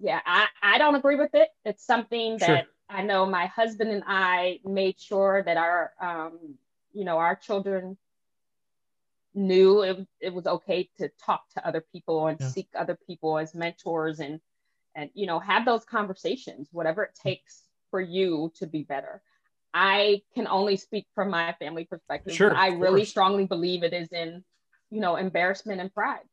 yeah, 0.00 0.20
I, 0.24 0.46
I 0.62 0.78
don't 0.78 0.94
agree 0.94 1.16
with 1.16 1.34
it. 1.34 1.48
It's 1.64 1.84
something 1.84 2.38
that 2.38 2.46
sure. 2.46 2.62
I 2.88 3.02
know 3.02 3.26
my 3.26 3.46
husband 3.46 3.90
and 3.90 4.02
I 4.06 4.60
made 4.64 5.00
sure 5.00 5.42
that 5.42 5.56
our, 5.56 5.92
um, 6.00 6.56
you 6.92 7.04
know, 7.04 7.18
our 7.18 7.36
children 7.36 7.96
knew 9.34 9.82
it, 9.82 10.06
it 10.20 10.32
was 10.32 10.46
okay 10.46 10.88
to 10.98 11.10
talk 11.24 11.48
to 11.54 11.66
other 11.66 11.84
people 11.92 12.26
and 12.26 12.38
yeah. 12.40 12.48
seek 12.48 12.68
other 12.74 12.96
people 13.06 13.38
as 13.38 13.54
mentors 13.54 14.20
and 14.20 14.40
and 14.94 15.10
you 15.14 15.26
know 15.26 15.38
have 15.38 15.64
those 15.64 15.84
conversations 15.84 16.68
whatever 16.72 17.02
it 17.02 17.18
takes 17.22 17.62
for 17.90 18.00
you 18.00 18.52
to 18.56 18.66
be 18.66 18.82
better 18.82 19.22
i 19.72 20.22
can 20.34 20.46
only 20.46 20.76
speak 20.76 21.06
from 21.14 21.30
my 21.30 21.54
family 21.58 21.84
perspective 21.84 22.34
sure, 22.34 22.54
i 22.54 22.68
really 22.68 23.00
course. 23.00 23.10
strongly 23.10 23.46
believe 23.46 23.82
it 23.82 23.92
is 23.92 24.12
in 24.12 24.44
you 24.90 25.00
know 25.00 25.16
embarrassment 25.16 25.80
and 25.80 25.92
pride 25.92 26.26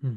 hmm. 0.00 0.14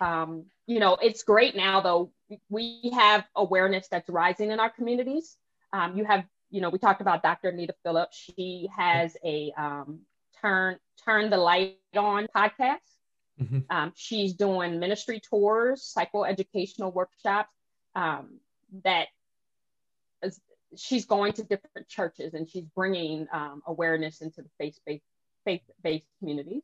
um, 0.00 0.44
you 0.66 0.80
know 0.80 0.96
it's 1.00 1.22
great 1.22 1.56
now 1.56 1.80
though 1.80 2.12
we 2.48 2.92
have 2.94 3.24
awareness 3.36 3.88
that's 3.88 4.08
rising 4.08 4.50
in 4.50 4.60
our 4.60 4.70
communities 4.70 5.36
um, 5.72 5.96
you 5.96 6.04
have 6.04 6.24
you 6.50 6.60
know, 6.60 6.70
we 6.70 6.78
talked 6.78 7.00
about 7.00 7.22
Dr. 7.22 7.50
Anita 7.50 7.74
Phillips. 7.82 8.16
She 8.16 8.68
has 8.74 9.16
a 9.24 9.52
um, 9.56 10.00
turn 10.40 10.78
turn 11.04 11.30
the 11.30 11.36
light 11.36 11.78
on 11.96 12.26
podcast. 12.34 12.78
Mm-hmm. 13.40 13.58
Um, 13.70 13.92
she's 13.94 14.34
doing 14.34 14.78
ministry 14.78 15.20
tours, 15.20 15.94
psychoeducational 15.96 16.92
workshops. 16.92 17.54
Um, 17.94 18.40
that 18.84 19.08
is, 20.22 20.40
she's 20.76 21.06
going 21.06 21.32
to 21.34 21.42
different 21.42 21.88
churches 21.88 22.34
and 22.34 22.48
she's 22.48 22.64
bringing 22.74 23.26
um, 23.32 23.62
awareness 23.66 24.20
into 24.20 24.42
the 24.42 24.48
faith-based 24.58 25.04
faith-based 25.44 26.06
communities. 26.18 26.62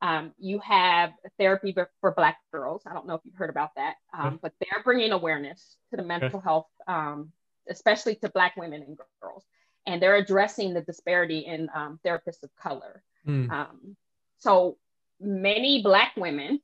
Um, 0.00 0.32
you 0.38 0.58
have 0.60 1.12
therapy 1.38 1.74
for 2.00 2.10
Black 2.12 2.38
girls. 2.52 2.82
I 2.86 2.92
don't 2.92 3.06
know 3.06 3.14
if 3.14 3.20
you've 3.24 3.36
heard 3.36 3.50
about 3.50 3.70
that, 3.76 3.94
um, 4.16 4.38
but 4.42 4.52
they're 4.60 4.82
bringing 4.82 5.12
awareness 5.12 5.76
to 5.90 5.96
the 5.96 6.02
mental 6.02 6.38
okay. 6.38 6.44
health, 6.44 6.66
um, 6.88 7.32
especially 7.68 8.16
to 8.16 8.28
Black 8.28 8.56
women 8.56 8.82
and 8.82 8.98
girls. 9.20 9.44
And 9.86 10.02
they're 10.02 10.16
addressing 10.16 10.74
the 10.74 10.82
disparity 10.82 11.40
in 11.40 11.68
um, 11.74 12.00
therapists 12.04 12.42
of 12.42 12.50
color. 12.60 13.02
Mm. 13.26 13.94
so 14.38 14.76
many 15.22 15.82
Black 15.82 16.12
women 16.16 16.60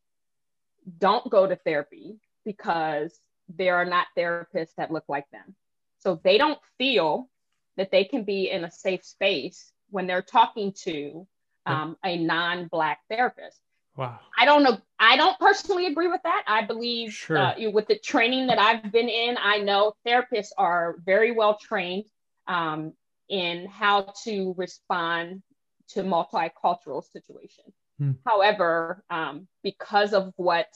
don't 0.99 1.31
go 1.31 1.47
to 1.47 1.57
therapy 1.57 2.19
because 2.45 3.19
there 3.49 3.77
are 3.77 3.85
not 3.85 4.07
therapists 4.17 4.75
that 4.77 4.91
look 4.91 5.05
like 5.09 5.29
them. 5.31 5.55
So 5.99 6.21
they 6.23 6.39
don't 6.39 6.59
feel 6.77 7.29
that 7.77 7.91
they 7.91 8.05
can 8.05 8.25
be 8.25 8.51
in 8.51 8.65
a 8.65 8.71
safe 8.71 9.05
space 9.05 9.73
when 9.91 10.07
they're 10.07 10.23
talking 10.23 10.73
to 10.85 11.27
um, 11.67 11.97
a 12.05 12.17
non-black 12.17 13.01
therapist. 13.11 13.61
Wow. 13.97 14.21
I 14.39 14.45
don't 14.45 14.63
know. 14.63 14.79
I 14.99 15.17
don't 15.17 15.39
personally 15.39 15.87
agree 15.87 16.07
with 16.07 16.23
that. 16.23 16.45
I 16.47 16.65
believe 16.65 17.13
sure. 17.13 17.37
uh, 17.37 17.55
with 17.73 17.89
the 17.89 17.99
training 17.99 18.47
that 18.47 18.59
I've 18.59 18.93
been 18.93 19.09
in, 19.09 19.37
I 19.43 19.59
know 19.59 19.95
therapists 20.07 20.51
are 20.57 20.97
very 21.05 21.33
well 21.33 21.59
trained 21.61 22.05
um, 22.47 22.93
in 23.29 23.67
how 23.67 24.13
to 24.25 24.55
respond 24.57 25.43
to 25.91 26.03
multicultural 26.03 27.03
situations. 27.13 27.75
Hmm. 27.99 28.13
However, 28.25 29.03
um, 29.11 29.49
because 29.63 30.13
of 30.13 30.33
what 30.37 30.69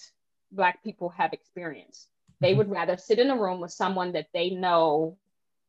Black 0.51 0.83
people 0.83 1.11
have 1.11 1.33
experienced, 1.33 2.09
they 2.41 2.51
mm-hmm. 2.51 2.59
would 2.59 2.71
rather 2.71 2.97
sit 2.97 3.19
in 3.19 3.31
a 3.31 3.37
room 3.37 3.61
with 3.61 3.73
someone 3.73 4.13
that 4.13 4.29
they 4.35 4.51
know 4.51 5.17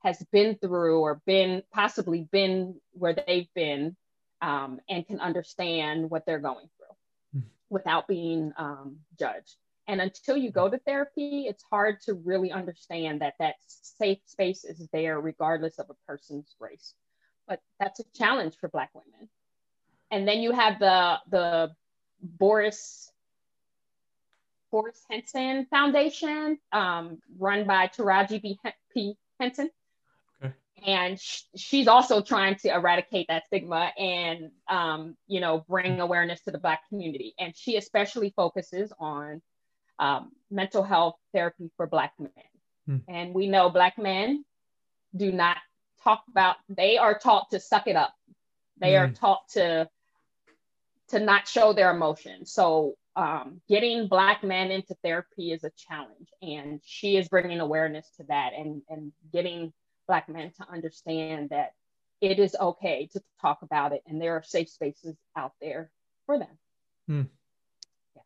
has 0.03 0.21
been 0.31 0.57
through 0.57 0.99
or 0.99 1.21
been 1.25 1.63
possibly 1.71 2.27
been 2.31 2.75
where 2.91 3.15
they've 3.15 3.53
been 3.55 3.95
um, 4.41 4.79
and 4.89 5.07
can 5.07 5.21
understand 5.21 6.09
what 6.09 6.25
they're 6.25 6.39
going 6.39 6.67
through 6.77 7.41
mm. 7.41 7.45
without 7.69 8.07
being 8.07 8.51
um, 8.57 8.97
judged. 9.17 9.55
And 9.87 10.01
until 10.01 10.35
you 10.35 10.51
go 10.51 10.69
to 10.69 10.77
therapy, 10.79 11.45
it's 11.47 11.63
hard 11.69 12.01
to 12.01 12.13
really 12.13 12.51
understand 12.51 13.21
that 13.21 13.35
that 13.39 13.55
safe 13.67 14.19
space 14.25 14.65
is 14.65 14.87
there 14.91 15.19
regardless 15.19 15.79
of 15.79 15.89
a 15.89 16.11
person's 16.11 16.55
race. 16.59 16.93
But 17.47 17.61
that's 17.79 17.99
a 17.99 18.05
challenge 18.15 18.55
for 18.59 18.69
Black 18.69 18.89
women. 18.93 19.29
And 20.13 20.27
then 20.27 20.41
you 20.41 20.51
have 20.51 20.79
the 20.79 21.19
the 21.29 21.71
Boris 22.21 23.11
Boris 24.71 25.01
Henson 25.09 25.67
Foundation, 25.69 26.57
um, 26.71 27.19
run 27.37 27.65
by 27.65 27.87
Taraji 27.87 28.41
B. 28.41 28.59
P. 28.93 29.17
Henson 29.39 29.69
and 30.85 31.19
sh- 31.19 31.43
she's 31.55 31.87
also 31.87 32.21
trying 32.21 32.55
to 32.55 32.73
eradicate 32.73 33.27
that 33.27 33.45
stigma 33.45 33.91
and 33.97 34.51
um, 34.67 35.15
you 35.27 35.39
know 35.39 35.65
bring 35.67 35.99
awareness 35.99 36.41
to 36.41 36.51
the 36.51 36.57
black 36.57 36.87
community 36.89 37.33
and 37.39 37.55
she 37.55 37.77
especially 37.77 38.33
focuses 38.35 38.91
on 38.99 39.41
um, 39.99 40.31
mental 40.51 40.83
health 40.83 41.15
therapy 41.33 41.71
for 41.77 41.87
black 41.87 42.13
men 42.19 42.29
hmm. 42.87 42.97
and 43.07 43.33
we 43.33 43.47
know 43.47 43.69
black 43.69 43.97
men 43.97 44.43
do 45.15 45.31
not 45.31 45.57
talk 46.03 46.23
about 46.29 46.57
they 46.69 46.97
are 46.97 47.17
taught 47.17 47.49
to 47.51 47.59
suck 47.59 47.87
it 47.87 47.95
up 47.95 48.13
they 48.79 48.97
are 48.97 49.07
hmm. 49.07 49.13
taught 49.13 49.47
to 49.49 49.87
to 51.13 51.19
not 51.19 51.47
show 51.47 51.73
their 51.73 51.91
emotions 51.91 52.51
so 52.51 52.95
um, 53.15 53.61
getting 53.69 54.07
black 54.07 54.43
men 54.43 54.71
into 54.71 54.95
therapy 55.03 55.51
is 55.51 55.63
a 55.63 55.71
challenge 55.77 56.29
and 56.41 56.81
she 56.83 57.15
is 57.15 57.29
bringing 57.29 57.59
awareness 57.59 58.09
to 58.17 58.23
that 58.23 58.53
and 58.53 58.81
and 58.89 59.11
getting 59.31 59.71
Black 60.07 60.27
men 60.27 60.51
to 60.57 60.69
understand 60.69 61.49
that 61.49 61.73
it 62.21 62.39
is 62.39 62.55
okay 62.59 63.09
to 63.13 63.21
talk 63.41 63.61
about 63.61 63.93
it 63.93 64.01
and 64.07 64.21
there 64.21 64.35
are 64.35 64.43
safe 64.43 64.69
spaces 64.69 65.15
out 65.35 65.53
there 65.61 65.91
for 66.25 66.39
them. 66.39 66.47
Hmm. 67.07 67.21
Yeah. 68.15 68.21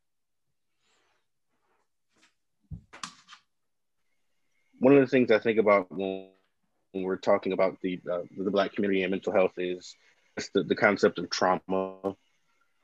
One 4.80 4.94
of 4.96 5.02
the 5.02 5.08
things 5.08 5.32
I 5.32 5.40
think 5.40 5.60
about 5.60 5.92
when, 5.92 6.30
when 6.92 7.04
we're 7.04 7.18
talking 7.18 7.54
about 7.54 7.80
the 7.82 8.00
uh, 8.12 8.22
the 8.38 8.52
Black 8.52 8.74
community 8.74 9.04
and 9.04 9.12
mental 9.12 9.34
health 9.34 9.54
is 9.58 9.96
the, 10.54 10.64
the 10.64 10.76
concept 10.76 11.20
of 11.20 11.30
trauma, 11.30 12.16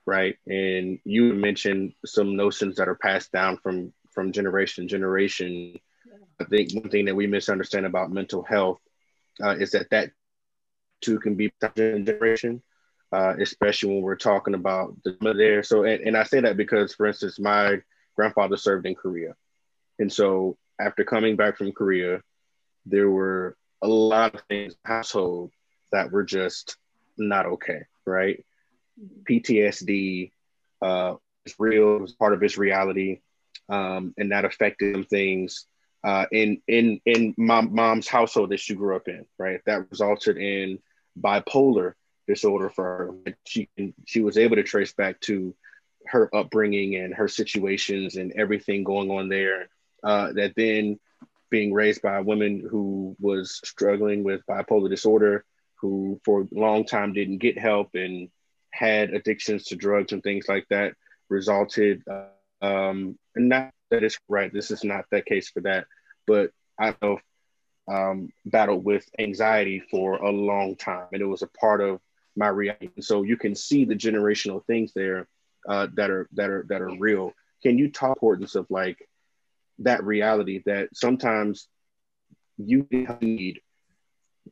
right? 0.06 0.38
And 0.48 1.00
you 1.06 1.34
mentioned 1.34 1.94
some 2.06 2.36
notions 2.36 2.78
that 2.78 2.88
are 2.88 2.96
passed 2.96 3.32
down 3.32 3.58
from 3.58 3.94
from 4.12 4.32
generation 4.32 4.84
to 4.84 4.90
generation 4.90 5.80
I 6.40 6.46
think 6.46 6.74
one 6.74 6.90
thing 6.90 7.06
that 7.06 7.16
we 7.16 7.28
misunderstand 7.28 7.86
about 7.86 8.12
mental 8.12 8.44
health 8.44 8.80
uh, 9.42 9.56
is 9.58 9.72
that 9.72 9.90
that 9.92 10.12
too 11.02 11.20
can 11.20 11.36
be 11.36 11.50
passed 11.62 11.76
generation, 11.76 12.62
uh, 13.12 13.36
especially 13.40 13.94
when 13.94 14.02
we're 14.02 14.16
talking 14.16 14.54
about 14.54 14.96
the 15.04 15.18
there. 15.22 15.64
So, 15.64 15.84
and, 15.84 16.02
and 16.02 16.18
I 16.18 16.24
say 16.24 16.42
that 16.42 16.58
because, 16.58 16.94
for 16.94 17.08
instance, 17.08 17.40
my 17.40 17.82
grandfather 18.16 18.58
served 18.58 18.86
in 18.86 18.96
Korea, 18.96 19.36
and 20.00 20.12
so 20.12 20.58
after 20.80 21.04
coming 21.04 21.36
back 21.36 21.58
from 21.58 21.72
Korea, 21.72 22.22
there 22.86 23.10
were 23.10 23.56
a 23.82 23.88
lot 23.88 24.36
of 24.36 24.42
things 24.50 24.76
household 24.84 25.52
that 25.92 26.12
were 26.12 26.24
just 26.24 26.78
not 27.18 27.46
okay, 27.46 27.84
right? 28.06 28.44
PTSD 29.30 30.32
uh, 30.82 31.16
is 31.46 31.56
real, 31.60 31.98
it 31.98 32.02
was 32.02 32.14
part 32.14 32.34
of 32.34 32.42
his 32.42 32.58
reality, 32.58 33.22
um, 33.70 34.14
and 34.18 34.32
that 34.32 34.46
affected 34.46 35.10
things 35.10 35.66
uh, 36.04 36.26
in 36.32 36.62
in 36.68 37.00
in 37.06 37.34
my 37.38 37.62
mom's 37.62 38.08
household 38.08 38.50
that 38.50 38.60
she 38.60 38.76
grew 38.76 38.96
up 38.96 39.08
in, 39.08 39.26
right? 39.38 39.62
That 39.66 39.90
resulted 39.90 40.38
in 40.38 40.80
bipolar 41.20 41.94
disorder 42.28 42.70
for 42.70 42.84
her. 43.26 43.34
She 43.46 43.70
she 44.06 44.22
was 44.22 44.38
able 44.38 44.58
to 44.58 44.64
trace 44.64 44.94
back 44.94 45.20
to 45.22 45.56
her 46.08 46.30
upbringing 46.36 46.96
and 46.96 47.14
her 47.14 47.30
situations 47.30 48.18
and 48.18 48.34
everything 48.34 48.84
going 48.84 49.10
on 49.12 49.30
there. 49.30 49.70
Uh, 50.04 50.34
that 50.34 50.54
then 50.58 51.00
being 51.50 51.72
raised 51.72 52.02
by 52.02 52.18
a 52.18 52.24
woman 52.24 52.68
who 52.70 53.16
was 53.20 53.62
struggling 53.64 54.24
with 54.24 54.46
bipolar 54.46 54.90
disorder, 54.90 55.46
who 55.76 56.20
for 56.26 56.42
a 56.42 56.48
long 56.52 56.86
time 56.86 57.14
didn't 57.14 57.38
get 57.38 57.58
help 57.58 57.92
and 57.94 58.30
had 58.74 59.14
addictions 59.14 59.66
to 59.66 59.76
drugs 59.76 60.12
and 60.12 60.24
things 60.24 60.46
like 60.50 60.66
that, 60.70 60.96
resulted. 61.30 62.04
Um, 62.62 63.18
and 63.36 63.50
not 63.50 63.72
that 63.92 64.04
is 64.04 64.18
right. 64.28 64.52
This 64.52 64.72
is 64.72 64.84
not 64.84 65.06
that 65.12 65.26
case 65.26 65.50
for 65.50 65.62
that. 65.62 65.86
But 66.26 66.52
I 66.80 66.96
have 67.02 67.18
um, 67.88 68.30
battled 68.46 68.84
with 68.84 69.08
anxiety 69.20 69.80
for 69.92 70.16
a 70.16 70.32
long 70.32 70.76
time, 70.76 71.08
and 71.12 71.22
it 71.22 71.26
was 71.26 71.44
a 71.44 71.48
part 71.48 71.82
of 71.82 72.00
my 72.36 72.48
reality. 72.48 72.90
So 73.02 73.22
you 73.22 73.38
can 73.38 73.54
see 73.56 73.86
the 73.86 73.96
generational 73.96 74.66
things 74.66 74.92
there 74.94 75.28
uh, 75.70 75.88
that 75.94 76.10
are 76.10 76.28
that 76.34 76.50
are 76.50 76.66
that 76.70 76.82
are 76.82 76.98
real. 76.98 77.34
Can 77.62 77.78
you 77.78 77.92
talk 77.92 78.18
importance 78.18 78.56
of 78.56 78.66
like 78.70 79.08
that 79.80 80.04
reality 80.04 80.64
that 80.66 80.90
sometimes 80.94 81.68
you 82.58 82.88
need 83.22 83.62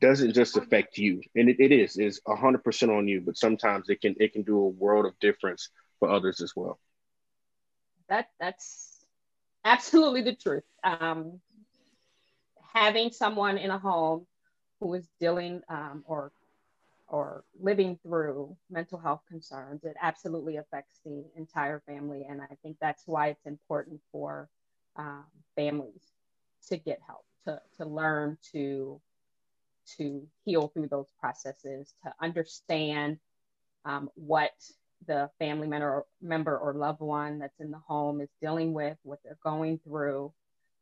doesn't 0.00 0.32
just 0.32 0.56
affect 0.56 0.98
you, 0.98 1.20
and 1.34 1.48
it, 1.48 1.56
it 1.60 1.72
is 1.72 1.96
is 1.98 2.20
hundred 2.26 2.64
percent 2.64 2.92
on 2.92 3.08
you, 3.08 3.20
but 3.20 3.36
sometimes 3.36 3.88
it 3.88 4.00
can 4.00 4.14
it 4.18 4.32
can 4.32 4.42
do 4.42 4.58
a 4.58 4.68
world 4.68 5.06
of 5.06 5.18
difference 5.20 5.68
for 5.98 6.10
others 6.10 6.40
as 6.40 6.52
well. 6.56 6.78
That 8.08 8.30
that's 8.40 9.04
absolutely 9.64 10.22
the 10.22 10.34
truth. 10.34 10.64
Um, 10.82 11.40
having 12.72 13.10
someone 13.10 13.58
in 13.58 13.70
a 13.70 13.78
home 13.78 14.26
who 14.80 14.94
is 14.94 15.08
dealing 15.20 15.62
um, 15.68 16.04
or 16.06 16.32
or 17.08 17.44
living 17.60 17.98
through 18.02 18.56
mental 18.70 18.98
health 18.98 19.20
concerns, 19.28 19.84
it 19.84 19.94
absolutely 20.00 20.56
affects 20.56 21.00
the 21.04 21.24
entire 21.36 21.82
family. 21.86 22.26
And 22.28 22.40
I 22.40 22.56
think 22.62 22.78
that's 22.80 23.02
why 23.06 23.28
it's 23.28 23.44
important 23.44 24.00
for 24.10 24.48
um, 24.96 25.24
families 25.54 26.02
to 26.68 26.78
get 26.78 27.00
help, 27.06 27.26
to, 27.44 27.60
to 27.76 27.84
learn 27.84 28.38
to, 28.52 28.98
to 29.98 30.26
heal 30.44 30.68
through 30.68 30.88
those 30.88 31.08
processes, 31.20 31.94
to 32.04 32.12
understand 32.20 33.18
um, 33.84 34.10
what 34.14 34.52
the 35.06 35.30
family 35.38 35.66
member, 35.66 36.06
member 36.20 36.56
or 36.56 36.74
loved 36.74 37.00
one 37.00 37.38
that's 37.38 37.60
in 37.60 37.70
the 37.70 37.78
home 37.78 38.20
is 38.20 38.28
dealing 38.40 38.72
with, 38.72 38.96
what 39.02 39.18
they're 39.24 39.38
going 39.42 39.78
through. 39.84 40.32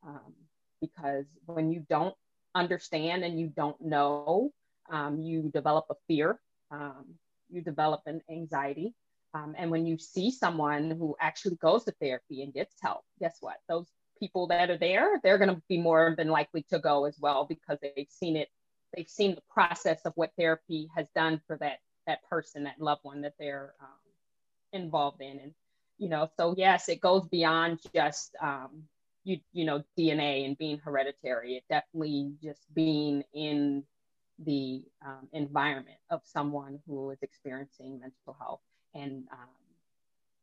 Um, 0.06 0.34
because 0.80 1.26
when 1.46 1.70
you 1.70 1.84
don't 1.88 2.14
understand 2.54 3.24
and 3.24 3.38
you 3.38 3.48
don't 3.48 3.80
know, 3.80 4.50
um, 4.90 5.20
you 5.20 5.50
develop 5.52 5.86
a 5.90 5.94
fear, 6.08 6.40
um, 6.70 7.04
you 7.50 7.60
develop 7.60 8.02
an 8.06 8.20
anxiety. 8.30 8.94
Um, 9.32 9.54
and 9.56 9.70
when 9.70 9.86
you 9.86 9.98
see 9.98 10.30
someone 10.30 10.90
who 10.90 11.14
actually 11.20 11.56
goes 11.56 11.84
to 11.84 11.92
therapy 12.00 12.42
and 12.42 12.52
gets 12.52 12.74
help, 12.80 13.02
guess 13.20 13.36
what? 13.40 13.56
Those 13.68 13.86
people 14.18 14.48
that 14.48 14.70
are 14.70 14.78
there, 14.78 15.20
they're 15.22 15.38
going 15.38 15.54
to 15.54 15.62
be 15.68 15.78
more 15.78 16.14
than 16.16 16.28
likely 16.28 16.64
to 16.70 16.78
go 16.78 17.04
as 17.04 17.16
well 17.20 17.46
because 17.48 17.78
they've 17.80 18.08
seen 18.10 18.36
it 18.36 18.48
they've 18.94 19.08
seen 19.08 19.34
the 19.34 19.42
process 19.52 20.00
of 20.04 20.12
what 20.16 20.32
therapy 20.38 20.88
has 20.96 21.08
done 21.10 21.40
for 21.46 21.56
that 21.58 21.78
that 22.06 22.22
person, 22.28 22.64
that 22.64 22.80
loved 22.80 23.04
one 23.04 23.20
that 23.20 23.34
they're 23.38 23.74
um, 23.80 23.88
involved 24.72 25.20
in, 25.20 25.38
and 25.38 25.52
you 25.98 26.08
know, 26.08 26.28
so 26.36 26.54
yes, 26.56 26.88
it 26.88 27.00
goes 27.00 27.26
beyond 27.28 27.80
just 27.94 28.34
um, 28.40 28.84
you 29.24 29.38
you 29.52 29.64
know 29.64 29.82
DNA 29.98 30.46
and 30.46 30.56
being 30.58 30.78
hereditary. 30.78 31.56
It 31.56 31.64
definitely 31.68 32.32
just 32.42 32.62
being 32.74 33.22
in 33.34 33.84
the 34.44 34.82
um, 35.04 35.28
environment 35.32 35.98
of 36.08 36.22
someone 36.24 36.78
who 36.86 37.10
is 37.10 37.22
experiencing 37.22 38.00
mental 38.00 38.36
health 38.40 38.62
and 38.94 39.24
um, 39.32 39.48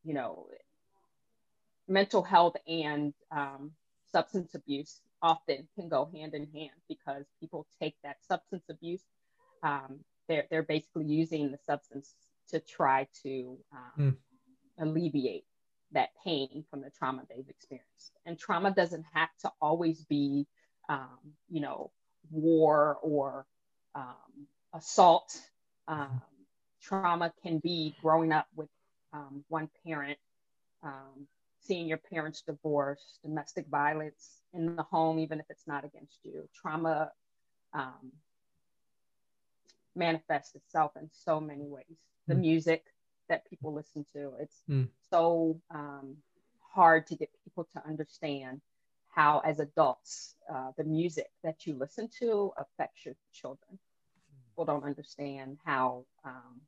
you 0.04 0.14
know 0.14 0.48
mental 1.88 2.22
health 2.22 2.56
and 2.68 3.14
um, 3.32 3.72
substance 4.12 4.54
abuse 4.54 5.02
often 5.22 5.68
can 5.76 5.90
go 5.90 6.10
hand 6.14 6.34
in 6.34 6.48
hand 6.54 6.72
because 6.88 7.26
people 7.40 7.66
take 7.82 7.96
that 8.04 8.18
substance 8.28 8.64
abuse 8.70 9.04
um, 9.64 10.00
they're, 10.28 10.46
they're 10.50 10.64
basically 10.64 11.06
using 11.06 11.52
the 11.52 11.58
substance 11.66 12.14
to 12.50 12.60
try 12.60 13.08
to 13.24 13.58
mm. 14.00 14.16
alleviate 14.80 15.46
that 15.92 16.10
pain 16.24 16.64
from 16.70 16.82
the 16.82 16.92
trauma 16.98 17.24
they've 17.30 17.50
experienced 17.50 18.12
and 18.26 18.38
trauma 18.38 18.72
doesn't 18.72 19.06
have 19.14 19.30
to 19.42 19.52
always 19.62 20.04
be 20.06 20.46
um, 20.90 21.18
you 21.50 21.62
know 21.62 21.92
war 22.32 22.98
or 23.02 23.46
um, 23.96 24.48
assault. 24.74 25.36
Um, 25.88 26.22
trauma 26.82 27.34
can 27.42 27.60
be 27.60 27.96
growing 28.02 28.32
up 28.32 28.48
with 28.56 28.70
um, 29.14 29.44
one 29.48 29.70
parent, 29.86 30.18
um, 30.84 31.28
seeing 31.68 31.88
your 31.88 31.98
parents 31.98 32.42
divorce, 32.42 33.20
domestic 33.24 33.68
violence 33.68 34.42
in 34.54 34.76
the 34.76 34.84
home, 34.84 35.20
even 35.20 35.40
if 35.40 35.46
it's 35.50 35.68
not 35.68 35.86
against 35.86 36.20
you. 36.24 36.48
Trauma 36.56 37.12
um, 37.74 38.12
manifests 39.96 40.56
itself 40.56 40.92
in 41.00 41.10
so 41.12 41.40
many 41.40 41.68
ways. 41.68 41.98
The 42.28 42.36
mm. 42.36 42.40
music 42.40 42.86
that 43.30 43.50
people 43.50 43.74
listen 43.74 44.06
to, 44.14 44.34
it's 44.40 44.64
mm. 44.70 44.88
so 45.10 45.60
um, 45.72 46.16
hard 46.74 47.08
to 47.08 47.16
get 47.16 47.30
people 47.44 47.68
to 47.74 47.86
understand 47.86 48.62
how, 49.10 49.40
as 49.40 49.60
adults, 49.60 50.36
uh, 50.54 50.72
the 50.78 50.84
music 50.84 51.30
that 51.44 51.66
you 51.66 51.76
listen 51.76 52.10
to 52.20 52.54
affects 52.58 53.06
your 53.06 53.16
children 53.34 53.80
people 54.58 54.74
don't 54.74 54.86
understand 54.86 55.58
how, 55.66 56.04
um, 56.26 56.62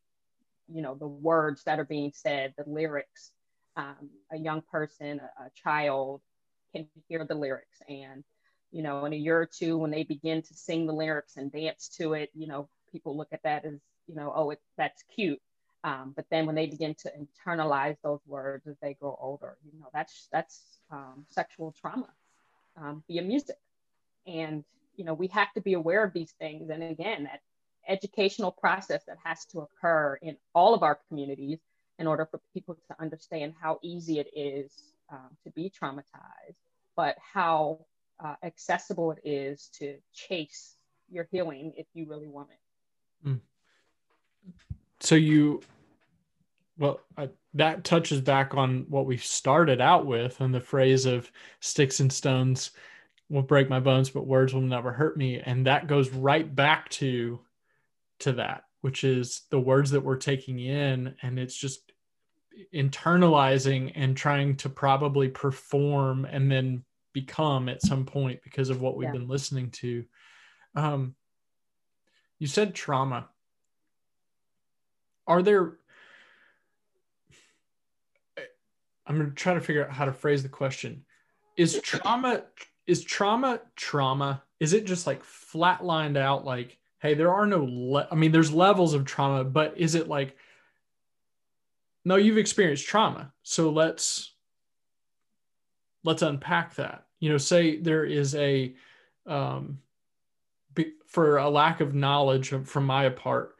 you 0.71 0.81
know, 0.83 0.93
the 0.93 1.07
words 1.07 1.63
that 1.63 1.79
are 1.79 1.85
being 1.85 2.11
said, 2.13 2.53
the 2.55 2.63
lyrics. 2.67 3.31
Um, 3.79 4.09
a 4.31 4.37
young 4.37 4.61
person, 4.75 5.21
a, 5.27 5.45
a 5.45 5.49
child, 5.63 6.21
can 6.73 6.87
hear 7.07 7.25
the 7.25 7.35
lyrics, 7.35 7.77
and 7.87 8.23
you 8.71 8.83
know, 8.83 9.05
in 9.05 9.13
a 9.13 9.15
year 9.25 9.39
or 9.39 9.49
two, 9.59 9.77
when 9.77 9.91
they 9.91 10.03
begin 10.03 10.41
to 10.41 10.53
sing 10.53 10.85
the 10.85 10.93
lyrics 10.93 11.37
and 11.37 11.51
dance 11.51 11.89
to 11.97 12.13
it, 12.13 12.29
you 12.35 12.47
know, 12.47 12.69
people 12.91 13.17
look 13.17 13.29
at 13.31 13.43
that 13.43 13.65
as, 13.65 13.79
you 14.07 14.15
know, 14.15 14.31
oh, 14.35 14.51
it, 14.51 14.61
that's 14.77 15.03
cute. 15.15 15.41
Um, 15.83 16.13
but 16.15 16.25
then 16.29 16.45
when 16.45 16.55
they 16.55 16.67
begin 16.67 16.93
to 17.03 17.11
internalize 17.23 17.97
those 18.03 18.19
words 18.27 18.67
as 18.67 18.75
they 18.81 18.93
grow 18.95 19.17
older, 19.19 19.57
you 19.63 19.79
know, 19.79 19.87
that's 19.93 20.27
that's 20.31 20.55
um, 20.91 21.25
sexual 21.29 21.73
trauma 21.79 22.09
um, 22.75 23.03
via 23.07 23.21
music, 23.21 23.57
and 24.27 24.63
you 24.97 25.05
know, 25.05 25.13
we 25.13 25.27
have 25.27 25.51
to 25.53 25.61
be 25.61 25.73
aware 25.73 26.03
of 26.03 26.11
these 26.11 26.33
things. 26.33 26.69
And 26.69 26.83
again, 26.83 27.23
that 27.23 27.39
educational 27.87 28.51
process 28.51 29.03
that 29.05 29.17
has 29.23 29.45
to 29.45 29.61
occur 29.61 30.19
in 30.21 30.35
all 30.53 30.73
of 30.73 30.83
our 30.83 30.99
communities 31.07 31.59
in 31.99 32.07
order 32.07 32.25
for 32.25 32.39
people 32.53 32.75
to 32.89 33.01
understand 33.01 33.53
how 33.61 33.77
easy 33.83 34.19
it 34.19 34.29
is 34.35 34.71
um, 35.11 35.29
to 35.43 35.51
be 35.51 35.69
traumatized, 35.69 36.55
but 36.95 37.15
how 37.33 37.79
uh, 38.23 38.35
accessible 38.43 39.11
it 39.11 39.19
is 39.23 39.69
to 39.73 39.97
chase 40.13 40.75
your 41.09 41.27
healing 41.31 41.73
if 41.77 41.87
you 41.93 42.07
really 42.07 42.27
want 42.27 42.49
it. 42.51 43.27
Mm. 43.29 43.39
So 45.01 45.15
you, 45.15 45.61
well, 46.77 47.01
I, 47.17 47.29
that 47.53 47.83
touches 47.83 48.21
back 48.21 48.55
on 48.55 48.85
what 48.89 49.05
we 49.05 49.17
started 49.17 49.81
out 49.81 50.05
with 50.05 50.39
and 50.39 50.53
the 50.53 50.61
phrase 50.61 51.05
of 51.05 51.31
sticks 51.59 51.99
and 51.99 52.11
stones 52.11 52.71
will 53.29 53.41
break 53.41 53.69
my 53.69 53.79
bones, 53.79 54.09
but 54.09 54.25
words 54.27 54.53
will 54.53 54.61
never 54.61 54.91
hurt 54.91 55.17
me. 55.17 55.39
And 55.39 55.67
that 55.67 55.87
goes 55.87 56.09
right 56.09 56.53
back 56.53 56.89
to 56.89 57.39
to 58.19 58.33
that, 58.33 58.63
which 58.81 59.05
is 59.05 59.43
the 59.49 59.59
words 59.59 59.91
that 59.91 60.03
we're 60.03 60.17
taking 60.17 60.59
in, 60.59 61.15
and 61.21 61.39
it's 61.39 61.55
just 61.55 61.88
internalizing 62.73 63.91
and 63.95 64.15
trying 64.15 64.55
to 64.57 64.69
probably 64.69 65.29
perform 65.29 66.25
and 66.25 66.51
then 66.51 66.83
become 67.13 67.69
at 67.69 67.81
some 67.81 68.05
point 68.05 68.41
because 68.43 68.69
of 68.69 68.81
what 68.81 68.95
we've 68.95 69.07
yeah. 69.07 69.13
been 69.13 69.27
listening 69.27 69.71
to. 69.71 70.05
Um, 70.75 71.15
you 72.37 72.47
said 72.47 72.75
trauma. 72.75 73.29
Are 75.27 75.41
there? 75.41 75.77
I'm 79.05 79.17
going 79.17 79.29
to 79.29 79.35
try 79.35 79.53
to 79.53 79.61
figure 79.61 79.85
out 79.85 79.91
how 79.91 80.05
to 80.05 80.13
phrase 80.13 80.43
the 80.43 80.49
question. 80.49 81.03
Is 81.57 81.79
trauma 81.81 82.43
is 82.87 83.03
trauma 83.03 83.61
trauma? 83.75 84.43
Is 84.59 84.73
it 84.73 84.85
just 84.85 85.07
like 85.07 85.23
flatlined 85.23 86.17
out 86.17 86.45
like 86.45 86.79
hey, 86.99 87.13
there 87.13 87.33
are 87.33 87.45
no, 87.45 87.65
le- 87.69 88.07
I 88.11 88.15
mean, 88.15 88.31
there's 88.31 88.53
levels 88.53 88.93
of 88.93 89.05
trauma, 89.05 89.43
but 89.43 89.73
is 89.77 89.95
it 89.95 90.07
like, 90.07 90.35
no, 92.05 92.15
you've 92.15 92.37
experienced 92.37 92.85
trauma. 92.85 93.33
So 93.43 93.69
let's, 93.69 94.33
let's 96.03 96.21
unpack 96.21 96.75
that. 96.75 97.05
You 97.19 97.29
know, 97.29 97.37
say 97.37 97.77
there 97.77 98.05
is 98.05 98.35
a, 98.35 98.75
um, 99.25 99.79
for 101.07 101.37
a 101.37 101.49
lack 101.49 101.81
of 101.81 101.95
knowledge 101.95 102.49
from 102.49 102.85
my 102.85 103.09
part, 103.09 103.55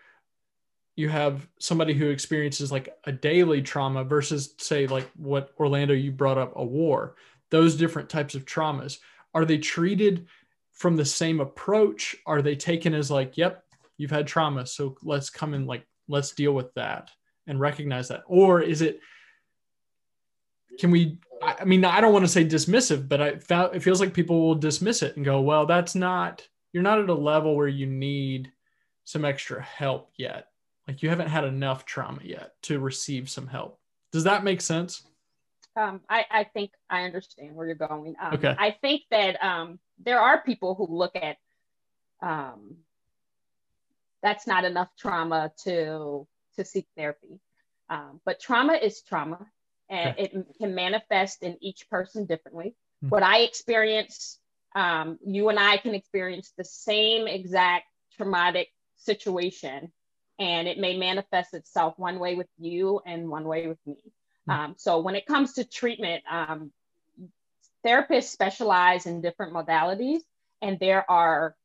you 0.96 1.10
have 1.10 1.48
somebody 1.60 1.94
who 1.94 2.10
experiences 2.10 2.72
like 2.72 2.96
a 3.06 3.12
daily 3.12 3.62
trauma 3.62 4.04
versus 4.04 4.54
say 4.58 4.86
like 4.86 5.10
what 5.16 5.54
Orlando 5.58 5.94
you 5.94 6.12
brought 6.12 6.38
up 6.38 6.54
a 6.58 6.64
war 6.64 7.16
those 7.52 7.76
different 7.76 8.10
types 8.10 8.36
of 8.36 8.46
traumas 8.46 9.00
are 9.34 9.46
they 9.46 9.58
treated 9.58 10.28
from 10.72 10.96
the 10.96 11.06
same 11.06 11.40
approach? 11.40 12.16
Are 12.26 12.42
they 12.42 12.56
taken 12.56 12.94
as 12.94 13.12
like, 13.12 13.38
yep, 13.38 13.66
you've 13.98 14.12
had 14.12 14.28
trauma, 14.28 14.66
so 14.66 14.96
let's 15.04 15.30
come 15.30 15.54
and 15.54 15.68
like 15.68 15.86
let's 16.08 16.32
deal 16.32 16.54
with 16.54 16.74
that 16.74 17.12
and 17.50 17.60
recognize 17.60 18.08
that? 18.08 18.24
Or 18.28 18.62
is 18.62 18.82
it 18.82 19.02
can 20.80 20.92
we 20.92 21.20
I 21.42 21.64
mean, 21.64 21.86
I 21.86 22.02
don't 22.02 22.12
want 22.12 22.26
to 22.26 22.32
say 22.32 22.44
dismissive, 22.44 23.08
but 23.08 23.22
I 23.22 23.38
found 23.38 23.76
it 23.76 23.84
feels 23.84 24.00
like 24.00 24.14
people 24.14 24.48
will 24.48 24.56
dismiss 24.56 25.02
it 25.02 25.16
and 25.16 25.26
go, 25.26 25.42
well, 25.42 25.66
that's 25.66 25.96
not 25.96 26.48
you're 26.72 26.84
not 26.84 27.00
at 27.00 27.10
a 27.10 27.14
level 27.14 27.56
where 27.56 27.68
you 27.68 27.88
need 27.88 28.52
some 29.04 29.26
extra 29.26 29.62
help 29.62 30.12
yet. 30.18 30.48
Like 30.88 31.02
you 31.02 31.10
haven't 31.10 31.30
had 31.30 31.44
enough 31.44 31.86
trauma 31.86 32.20
yet 32.24 32.54
to 32.64 32.80
receive 32.80 33.30
some 33.30 33.48
help. 33.48 33.80
Does 34.12 34.24
that 34.26 34.44
make 34.44 34.62
sense? 34.62 35.04
Um, 35.76 36.02
I, 36.10 36.26
I 36.30 36.44
think 36.44 36.72
I 36.90 37.04
understand 37.04 37.56
where 37.56 37.66
you're 37.66 37.76
going. 37.76 38.16
Um, 38.22 38.34
okay. 38.34 38.56
I 38.58 38.76
think 38.82 39.04
that 39.12 39.44
um, 39.44 39.80
there 40.04 40.20
are 40.20 40.42
people 40.42 40.76
who 40.76 40.88
look 40.90 41.16
at 41.16 41.38
um, 42.22 42.78
that's 44.22 44.48
not 44.48 44.66
enough 44.66 44.90
trauma 44.98 45.52
to 45.64 46.28
to 46.60 46.66
seek 46.66 46.88
therapy. 46.96 47.40
Um, 47.90 48.22
but 48.26 48.40
trauma 48.40 48.74
is 48.74 49.02
trauma, 49.02 49.40
and 49.90 50.12
okay. 50.12 50.24
it 50.24 50.46
can 50.60 50.76
manifest 50.76 51.42
in 51.42 51.58
each 51.62 51.90
person 51.90 52.26
differently. 52.26 52.76
Mm-hmm. 53.04 53.10
What 53.10 53.24
I 53.24 53.40
experience, 53.40 54.38
um, 54.76 55.18
you 55.26 55.50
and 55.50 55.58
I 55.58 55.78
can 55.78 55.96
experience 55.96 56.54
the 56.58 56.66
same 56.66 57.28
exact 57.28 57.86
traumatic 58.16 58.68
situation, 58.98 59.92
and 60.38 60.68
it 60.68 60.78
may 60.78 60.98
manifest 60.98 61.54
itself 61.54 61.96
one 61.98 62.20
way 62.20 62.36
with 62.36 62.50
you 62.60 63.02
and 63.06 63.30
one 63.30 63.46
way 63.46 63.68
with 63.68 63.80
me. 63.86 63.98
Hmm. 64.46 64.52
Um, 64.52 64.76
so 64.78 65.00
when 65.00 65.16
it 65.16 65.26
comes 65.26 65.54
to 65.54 65.64
treatment, 65.64 66.24
um, 66.30 66.72
therapists 67.86 68.26
specialize 68.26 69.06
in 69.06 69.22
different 69.22 69.54
modalities, 69.54 70.20
and 70.62 70.78
there 70.80 71.10
are 71.10 71.56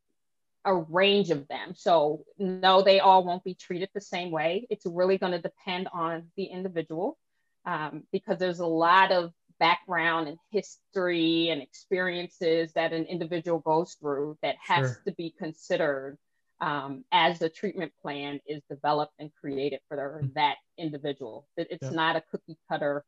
a 0.64 0.74
range 0.74 1.30
of 1.30 1.46
them. 1.48 1.74
So 1.76 2.24
no, 2.38 2.82
they 2.82 3.00
all 3.00 3.24
won't 3.24 3.44
be 3.44 3.54
treated 3.54 3.90
the 3.94 4.00
same 4.00 4.30
way. 4.30 4.66
It's 4.70 4.86
really 4.86 5.18
going 5.18 5.32
to 5.32 5.40
depend 5.40 5.88
on 5.92 6.24
the 6.36 6.44
individual 6.44 7.18
um, 7.66 8.04
because 8.12 8.38
there's 8.38 8.60
a 8.60 8.66
lot 8.66 9.12
of 9.12 9.32
background 9.58 10.28
and 10.28 10.38
history 10.50 11.48
and 11.50 11.62
experiences 11.62 12.72
that 12.74 12.92
an 12.92 13.04
individual 13.04 13.58
goes 13.60 13.96
through 14.00 14.36
that 14.42 14.56
has 14.60 14.88
sure. 14.88 15.02
to 15.06 15.12
be 15.12 15.34
considered 15.38 16.18
um, 16.60 17.04
as 17.12 17.38
the 17.38 17.48
treatment 17.48 17.92
plan 18.00 18.40
is 18.46 18.62
developed 18.70 19.12
and 19.18 19.30
created 19.40 19.80
for 19.88 20.20
mm-hmm. 20.22 20.28
that 20.34 20.56
individual. 20.78 21.46
It's 21.56 21.78
yeah. 21.82 21.90
not 21.90 22.16
a 22.16 22.22
cookie 22.30 22.58
cutter 22.70 23.04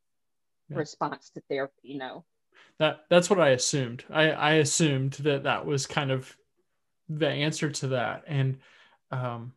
yeah. 0.68 0.78
response 0.78 1.30
to 1.30 1.42
therapy, 1.48 1.72
you 1.82 1.98
know. 1.98 2.24
That 2.78 3.04
that's 3.08 3.30
what 3.30 3.40
I 3.40 3.50
assumed. 3.50 4.04
I, 4.10 4.30
I 4.30 4.52
assumed 4.54 5.12
that 5.14 5.44
that 5.44 5.64
was 5.64 5.86
kind 5.86 6.10
of 6.10 6.36
the 7.08 7.28
answer 7.28 7.70
to 7.70 7.88
that. 7.88 8.24
And 8.26 8.58
um, 9.10 9.52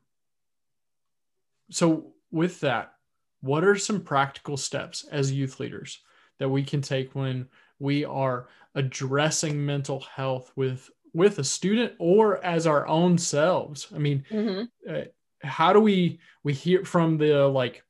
so 1.71 2.13
with 2.31 2.59
that, 2.61 2.93
what 3.41 3.63
are 3.63 3.75
some 3.75 4.01
practical 4.01 4.57
steps 4.57 5.05
as 5.11 5.31
youth 5.31 5.59
leaders 5.59 5.99
that 6.39 6.49
we 6.49 6.63
can 6.63 6.81
take 6.81 7.15
when 7.15 7.47
we 7.79 8.03
are 8.05 8.47
addressing 8.75 9.65
mental 9.65 10.01
health 10.01 10.51
with 10.55 10.89
with 11.13 11.39
a 11.39 11.43
student 11.43 11.93
or 11.97 12.43
as 12.45 12.67
our 12.67 12.87
own 12.87 13.17
selves. 13.17 13.87
I 13.93 13.97
mean, 13.97 14.23
mm-hmm. 14.29 14.63
uh, 14.89 15.01
how 15.41 15.73
do 15.73 15.79
we 15.79 16.19
we 16.43 16.53
hear 16.53 16.85
from 16.85 17.17
the 17.17 17.47
like 17.47 17.83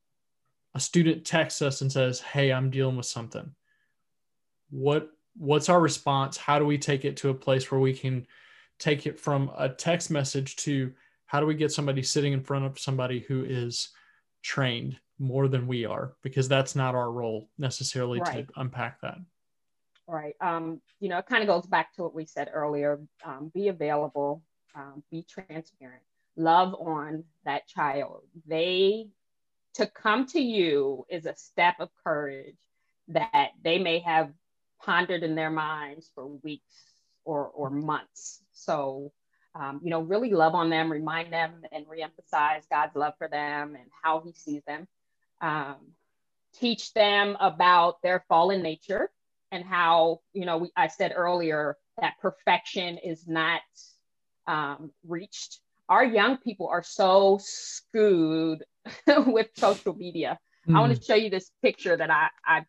a 0.76 0.80
student 0.80 1.26
texts 1.26 1.62
us 1.62 1.82
and 1.82 1.92
says, 1.92 2.20
"Hey, 2.20 2.52
I'm 2.52 2.70
dealing 2.70 2.98
with 2.98 3.06
something." 3.06 3.54
What 4.70 5.10
what's 5.36 5.70
our 5.70 5.80
response? 5.80 6.38
How 6.38 6.60
do 6.60 6.66
we 6.66 6.78
take 6.78 7.06
it 7.06 7.18
to 7.18 7.30
a 7.30 7.34
place 7.34 7.70
where 7.72 7.80
we 7.80 7.94
can 7.94 8.28
take 8.80 9.06
it 9.06 9.20
from 9.20 9.52
a 9.58 9.70
text 9.70 10.10
message 10.10 10.56
to 10.58 10.92
how 11.26 11.40
do 11.40 11.46
we 11.46 11.54
get 11.54 11.72
somebody 11.72 12.02
sitting 12.02 12.34
in 12.34 12.42
front 12.42 12.66
of 12.66 12.80
somebody 12.80 13.20
who 13.20 13.44
is 13.44 13.90
trained 14.42 14.98
more 15.20 15.48
than 15.48 15.68
we 15.68 15.86
are? 15.86 16.14
Because 16.24 16.48
that's 16.48 16.76
not 16.76 16.96
our 16.96 17.12
role 17.12 17.50
necessarily 17.58 18.20
right. 18.20 18.48
to 18.48 18.54
unpack 18.60 19.02
that. 19.02 19.18
Right. 20.08 20.36
Um, 20.42 20.82
you 21.00 21.10
know 21.10 21.20
it 21.20 21.28
kind 21.28 21.44
of 21.44 21.48
goes 21.48 21.68
back 21.68 21.94
to 21.94 22.04
what 22.04 22.16
we 22.16 22.26
said 22.26 22.50
earlier 22.52 23.00
um, 23.24 23.52
be 23.54 23.68
available 23.68 24.42
um, 24.76 25.04
be 25.12 25.24
transparent 25.24 26.02
love 26.40 26.74
on 26.74 27.26
that 27.46 27.68
child. 27.68 28.24
They 28.48 29.10
to 29.76 29.86
come 29.86 30.26
to 30.28 30.40
you 30.40 31.06
is 31.10 31.26
a 31.26 31.36
step 31.36 31.76
of 31.80 31.90
courage 32.04 32.58
that 33.10 33.52
they 33.64 33.78
may 33.78 34.00
have 34.00 34.32
pondered 34.82 35.24
in 35.24 35.36
their 35.36 35.52
minds 35.52 36.10
for 36.16 36.26
weeks 36.28 36.76
or, 37.26 37.48
or 37.48 37.70
months 37.70 38.42
so 38.60 39.12
um, 39.56 39.82
you 39.84 39.90
know, 39.90 40.02
really 40.02 40.32
love 40.32 40.54
on 40.54 40.70
them, 40.70 40.92
remind 40.92 41.34
them 41.34 41.62
and 41.72 41.86
reemphasize 41.86 42.70
God's 42.70 42.96
love 42.96 43.14
for 43.18 43.28
them 43.28 43.76
and 43.76 43.90
how 44.04 44.22
he 44.22 44.34
sees 44.34 44.62
them. 44.66 44.88
Um, 45.42 45.78
teach 46.56 46.94
them 46.94 47.36
about 47.40 48.02
their 48.02 48.24
fallen 48.30 48.62
nature 48.62 49.10
and 49.52 49.64
how, 49.64 50.22
you 50.34 50.46
know, 50.46 50.60
we, 50.60 50.72
I 50.76 50.88
said 50.88 51.14
earlier 51.16 51.78
that 52.00 52.14
perfection 52.22 52.98
is 52.98 53.28
not 53.28 53.62
um, 54.48 54.92
reached. 55.08 55.60
Our 55.88 56.04
young 56.04 56.38
people 56.38 56.68
are 56.68 56.84
so 56.84 57.40
screwed 57.42 58.64
with 59.08 59.48
social 59.56 59.96
media. 59.96 60.38
Mm. 60.68 60.78
I 60.78 60.80
want 60.80 60.96
to 60.96 61.04
show 61.04 61.16
you 61.16 61.30
this 61.30 61.52
picture 61.64 61.98
that 61.98 62.12
I, 62.12 62.28
I 62.46 62.66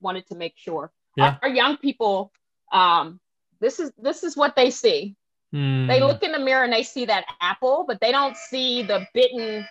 wanted 0.00 0.26
to 0.28 0.34
make 0.34 0.54
sure. 0.56 0.92
Yeah. 1.16 1.24
Our, 1.24 1.38
our 1.42 1.48
young 1.48 1.78
people, 1.78 2.30
um, 2.72 3.20
this 3.62 3.80
is 3.80 3.90
this 3.96 4.22
is 4.22 4.36
what 4.36 4.54
they 4.54 4.70
see 4.70 5.16
Mm. 5.54 5.86
They 5.86 6.00
look 6.00 6.22
in 6.22 6.32
the 6.32 6.38
mirror 6.38 6.64
and 6.64 6.72
they 6.72 6.82
see 6.82 7.04
that 7.06 7.24
apple, 7.40 7.84
but 7.86 8.00
they 8.00 8.10
don't 8.10 8.36
see 8.36 8.82
the 8.82 9.06
bitten 9.12 9.66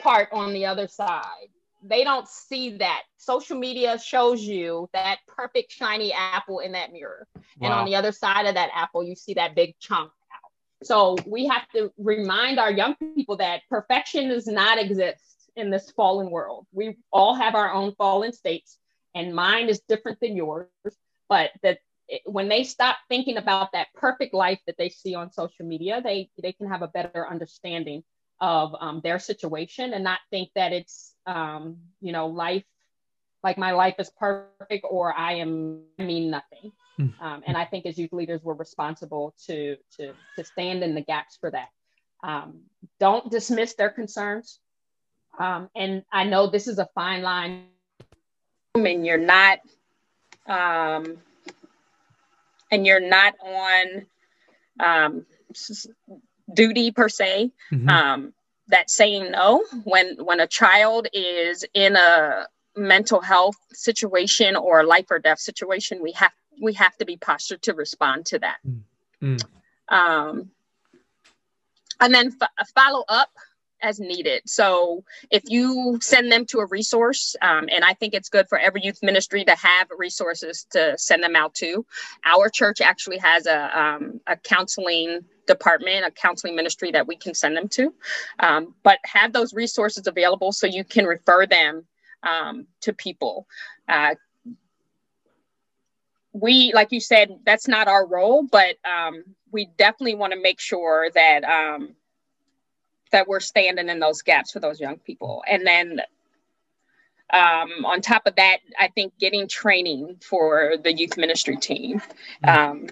part 0.00 0.28
on 0.32 0.52
the 0.52 0.66
other 0.66 0.86
side. 0.86 1.48
They 1.82 2.04
don't 2.04 2.28
see 2.28 2.76
that. 2.78 3.02
Social 3.16 3.58
media 3.58 3.98
shows 3.98 4.42
you 4.42 4.88
that 4.92 5.18
perfect 5.26 5.72
shiny 5.72 6.12
apple 6.12 6.60
in 6.60 6.72
that 6.72 6.92
mirror. 6.92 7.26
Wow. 7.34 7.42
And 7.62 7.72
on 7.72 7.86
the 7.86 7.96
other 7.96 8.12
side 8.12 8.46
of 8.46 8.54
that 8.54 8.70
apple, 8.72 9.02
you 9.02 9.16
see 9.16 9.34
that 9.34 9.54
big 9.54 9.74
chunk 9.80 10.10
out. 10.10 10.86
So 10.86 11.16
we 11.26 11.46
have 11.46 11.68
to 11.74 11.92
remind 11.98 12.60
our 12.60 12.70
young 12.70 12.94
people 13.16 13.36
that 13.38 13.62
perfection 13.68 14.28
does 14.28 14.46
not 14.46 14.78
exist 14.78 15.50
in 15.56 15.70
this 15.70 15.90
fallen 15.90 16.30
world. 16.30 16.66
We 16.72 16.96
all 17.12 17.34
have 17.34 17.54
our 17.54 17.72
own 17.72 17.94
fallen 17.96 18.32
states, 18.32 18.78
and 19.14 19.34
mine 19.34 19.68
is 19.68 19.80
different 19.88 20.20
than 20.20 20.36
yours, 20.36 20.68
but 21.28 21.50
that 21.62 21.78
when 22.24 22.48
they 22.48 22.64
stop 22.64 22.96
thinking 23.08 23.36
about 23.36 23.72
that 23.72 23.88
perfect 23.94 24.34
life 24.34 24.60
that 24.66 24.76
they 24.78 24.88
see 24.88 25.14
on 25.14 25.32
social 25.32 25.66
media, 25.66 26.00
they 26.02 26.30
they 26.42 26.52
can 26.52 26.68
have 26.68 26.82
a 26.82 26.88
better 26.88 27.28
understanding 27.28 28.02
of 28.40 28.74
um, 28.80 29.00
their 29.02 29.18
situation 29.18 29.94
and 29.94 30.04
not 30.04 30.20
think 30.30 30.50
that 30.54 30.72
it's 30.72 31.14
um, 31.26 31.78
you 32.00 32.12
know 32.12 32.26
life 32.26 32.64
like 33.42 33.58
my 33.58 33.72
life 33.72 33.94
is 33.98 34.10
perfect 34.18 34.84
or 34.88 35.14
I 35.14 35.34
am 35.34 35.82
I 35.98 36.04
mean 36.04 36.30
nothing. 36.30 36.72
Hmm. 36.96 37.08
Um, 37.20 37.42
and 37.46 37.56
I 37.56 37.64
think 37.64 37.86
as 37.86 37.98
youth 37.98 38.12
leaders, 38.12 38.40
we're 38.42 38.54
responsible 38.54 39.34
to 39.46 39.76
to 39.96 40.12
to 40.36 40.44
stand 40.44 40.82
in 40.82 40.94
the 40.94 41.02
gaps 41.02 41.36
for 41.40 41.50
that. 41.50 41.68
Um, 42.22 42.62
don't 42.98 43.30
dismiss 43.30 43.74
their 43.74 43.90
concerns. 43.90 44.58
Um, 45.38 45.68
and 45.76 46.02
I 46.12 46.24
know 46.24 46.46
this 46.46 46.66
is 46.66 46.78
a 46.78 46.88
fine 46.94 47.22
line, 47.22 47.66
and 48.74 49.06
you're 49.06 49.18
not 49.18 49.58
um, 50.48 51.18
and 52.70 52.86
you're 52.86 53.00
not 53.00 53.34
on 53.40 54.06
um, 54.80 55.26
duty 56.52 56.90
per 56.90 57.08
se. 57.08 57.52
Mm-hmm. 57.72 57.88
Um, 57.88 58.32
that 58.68 58.90
saying 58.90 59.30
no 59.30 59.64
when 59.84 60.16
when 60.16 60.40
a 60.40 60.46
child 60.46 61.06
is 61.12 61.64
in 61.72 61.94
a 61.94 62.46
mental 62.76 63.20
health 63.20 63.56
situation 63.72 64.56
or 64.56 64.84
life 64.84 65.06
or 65.10 65.18
death 65.18 65.38
situation, 65.38 66.02
we 66.02 66.12
have 66.12 66.32
we 66.60 66.72
have 66.74 66.96
to 66.96 67.04
be 67.04 67.16
postured 67.16 67.62
to 67.62 67.74
respond 67.74 68.26
to 68.26 68.38
that. 68.40 68.56
Mm-hmm. 68.66 69.36
Um, 69.94 70.50
and 72.00 72.14
then 72.14 72.36
f- 72.40 72.68
follow 72.74 73.04
up 73.08 73.30
as 73.82 74.00
needed. 74.00 74.42
So 74.46 75.04
if 75.30 75.42
you 75.46 75.98
send 76.00 76.30
them 76.32 76.46
to 76.46 76.58
a 76.58 76.66
resource, 76.66 77.36
um, 77.42 77.68
and 77.74 77.84
I 77.84 77.94
think 77.94 78.14
it's 78.14 78.28
good 78.28 78.48
for 78.48 78.58
every 78.58 78.82
youth 78.82 78.98
ministry 79.02 79.44
to 79.44 79.54
have 79.54 79.88
resources 79.96 80.66
to 80.70 80.96
send 80.98 81.22
them 81.22 81.36
out 81.36 81.54
to. 81.56 81.84
Our 82.24 82.48
church 82.48 82.80
actually 82.80 83.18
has 83.18 83.46
a, 83.46 83.80
um, 83.80 84.20
a 84.26 84.36
counseling 84.36 85.20
department, 85.46 86.06
a 86.06 86.10
counseling 86.10 86.56
ministry 86.56 86.90
that 86.92 87.06
we 87.06 87.16
can 87.16 87.34
send 87.34 87.56
them 87.56 87.68
to. 87.68 87.94
Um, 88.40 88.74
but 88.82 88.98
have 89.04 89.32
those 89.32 89.54
resources 89.54 90.06
available 90.06 90.52
so 90.52 90.66
you 90.66 90.84
can 90.84 91.04
refer 91.04 91.46
them 91.46 91.84
um, 92.22 92.66
to 92.82 92.92
people. 92.92 93.46
Uh, 93.88 94.14
we, 96.32 96.72
like 96.74 96.92
you 96.92 97.00
said, 97.00 97.30
that's 97.46 97.66
not 97.66 97.88
our 97.88 98.06
role, 98.06 98.42
but 98.42 98.76
um, 98.84 99.24
we 99.52 99.66
definitely 99.78 100.14
want 100.14 100.32
to 100.32 100.40
make 100.40 100.60
sure 100.60 101.10
that 101.14 101.44
um, 101.44 101.94
that 103.16 103.26
we're 103.26 103.40
standing 103.40 103.88
in 103.88 103.98
those 103.98 104.20
gaps 104.20 104.52
for 104.52 104.60
those 104.60 104.78
young 104.78 104.98
people. 104.98 105.42
And 105.48 105.66
then 105.66 106.02
um, 107.32 107.86
on 107.86 108.02
top 108.02 108.26
of 108.26 108.36
that, 108.36 108.58
I 108.78 108.88
think 108.88 109.14
getting 109.18 109.48
training 109.48 110.18
for 110.22 110.74
the 110.82 110.92
youth 110.92 111.16
ministry 111.16 111.56
team. 111.56 112.02
Mm-hmm. 112.44 112.48
Um, 112.48 112.86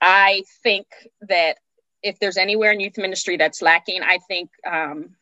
I 0.00 0.44
think 0.62 0.86
that 1.28 1.58
if 2.02 2.18
there's 2.18 2.38
anywhere 2.38 2.72
in 2.72 2.80
youth 2.80 2.96
ministry 2.96 3.36
that's 3.36 3.60
lacking, 3.60 4.02
I 4.02 4.18
think 4.26 4.48
um, 4.66 5.16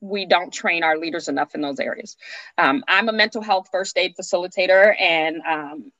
we 0.00 0.24
don't 0.24 0.50
train 0.50 0.82
our 0.82 0.96
leaders 0.96 1.28
enough 1.28 1.54
in 1.54 1.60
those 1.60 1.78
areas. 1.78 2.16
Um, 2.56 2.82
I'm 2.88 3.10
a 3.10 3.12
mental 3.12 3.42
health 3.42 3.68
first 3.70 3.98
aid 3.98 4.14
facilitator, 4.18 4.98
and 4.98 5.42
um, 5.46 5.92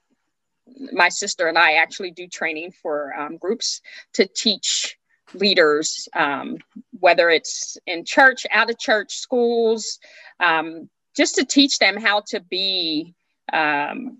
my 0.93 1.11
sister 1.11 1.49
and 1.49 1.59
I 1.59 1.73
actually 1.73 2.13
do 2.13 2.29
training 2.29 2.73
for 2.73 3.13
um, 3.13 3.37
groups 3.37 3.83
to 4.15 4.27
teach 4.27 4.98
leaders, 5.35 6.09
um, 6.15 6.59
whether 6.99 7.31
it's 7.31 7.77
in 7.87 8.05
church, 8.05 8.47
out 8.51 8.71
of 8.71 8.79
church, 8.79 9.15
schools, 9.15 9.99
um, 10.41 10.89
just 11.17 11.37
to 11.37 11.45
teach 11.45 11.79
them 11.79 11.97
how 11.97 12.23
to 12.29 12.41
be 12.41 13.15
um, 13.53 14.19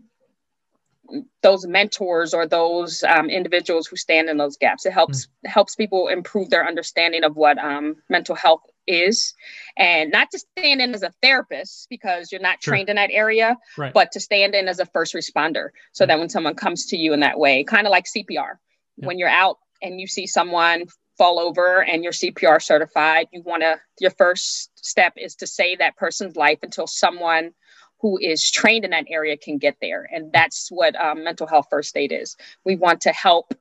those 1.43 1.67
mentors 1.67 2.35
or 2.35 2.47
those 2.47 3.03
um, 3.03 3.31
individuals 3.31 3.87
who 3.87 3.97
stand 3.97 4.29
in 4.29 4.37
those 4.37 4.57
gaps. 4.57 4.85
It 4.85 4.93
helps 4.93 5.27
mm. 5.27 5.51
helps 5.51 5.75
people 5.75 6.09
improve 6.09 6.51
their 6.51 6.67
understanding 6.67 7.25
of 7.25 7.37
what 7.37 7.59
um, 7.59 7.97
mental 8.09 8.35
health 8.35 8.63
is, 8.87 9.35
and 9.77 10.11
not 10.11 10.31
to 10.33 10.39
stand 10.39 10.81
in 10.81 10.95
as 10.95 11.03
a 11.03 11.13
therapist 11.23 11.89
because 11.89 12.31
you're 12.31 12.41
not 12.41 12.63
sure. 12.63 12.73
trained 12.73 12.89
in 12.89 12.97
that 12.97 13.11
area, 13.13 13.57
right. 13.77 13.93
but 13.93 14.13
to 14.13 14.21
stand 14.21 14.55
in 14.55 14.69
as 14.69 14.81
a 14.81 14.87
first 14.87 15.15
responder, 15.15 15.69
so 15.93 16.05
mm. 16.05 16.09
that 16.09 16.19
when 16.19 16.29
someone 16.29 16.55
comes 16.55 16.87
to 16.87 16.97
you 16.97 17.13
in 17.13 17.21
that 17.21 17.39
way, 17.39 17.65
kind 17.65 17.87
of 17.87 17.91
like 17.91 18.05
CPR, 18.05 18.57
when 18.97 19.19
you're 19.19 19.29
out 19.29 19.59
and 19.83 20.01
you 20.01 20.07
see 20.07 20.27
someone 20.27 20.85
fall 21.17 21.41
over 21.41 21.83
and 21.83 22.03
you're 22.05 22.13
CPR 22.13 22.63
certified, 22.63 23.27
you 23.33 23.43
want 23.43 23.63
to, 23.63 23.79
your 24.01 24.13
first 24.13 24.71
step 24.77 25.13
is 25.17 25.35
to 25.37 25.47
save 25.47 25.79
that 25.79 25.97
person's 25.97 26.37
life 26.37 26.59
until 26.63 26.87
someone 26.87 27.53
who 28.01 28.17
is 28.19 28.49
trained 28.51 28.85
in 28.85 28.93
that 28.93 29.07
area 29.09 29.37
can 29.37 29.59
get 29.59 29.77
there. 29.81 30.09
And 30.13 30.33
that's 30.33 30.69
what 30.71 30.95
um, 30.97 31.25
mental 31.25 31.49
health 31.49 31.67
first 31.69 31.97
aid 31.97 32.13
is. 32.13 32.37
We 32.65 32.77
want 32.77 33.01
to 33.03 33.11
help 33.11 33.53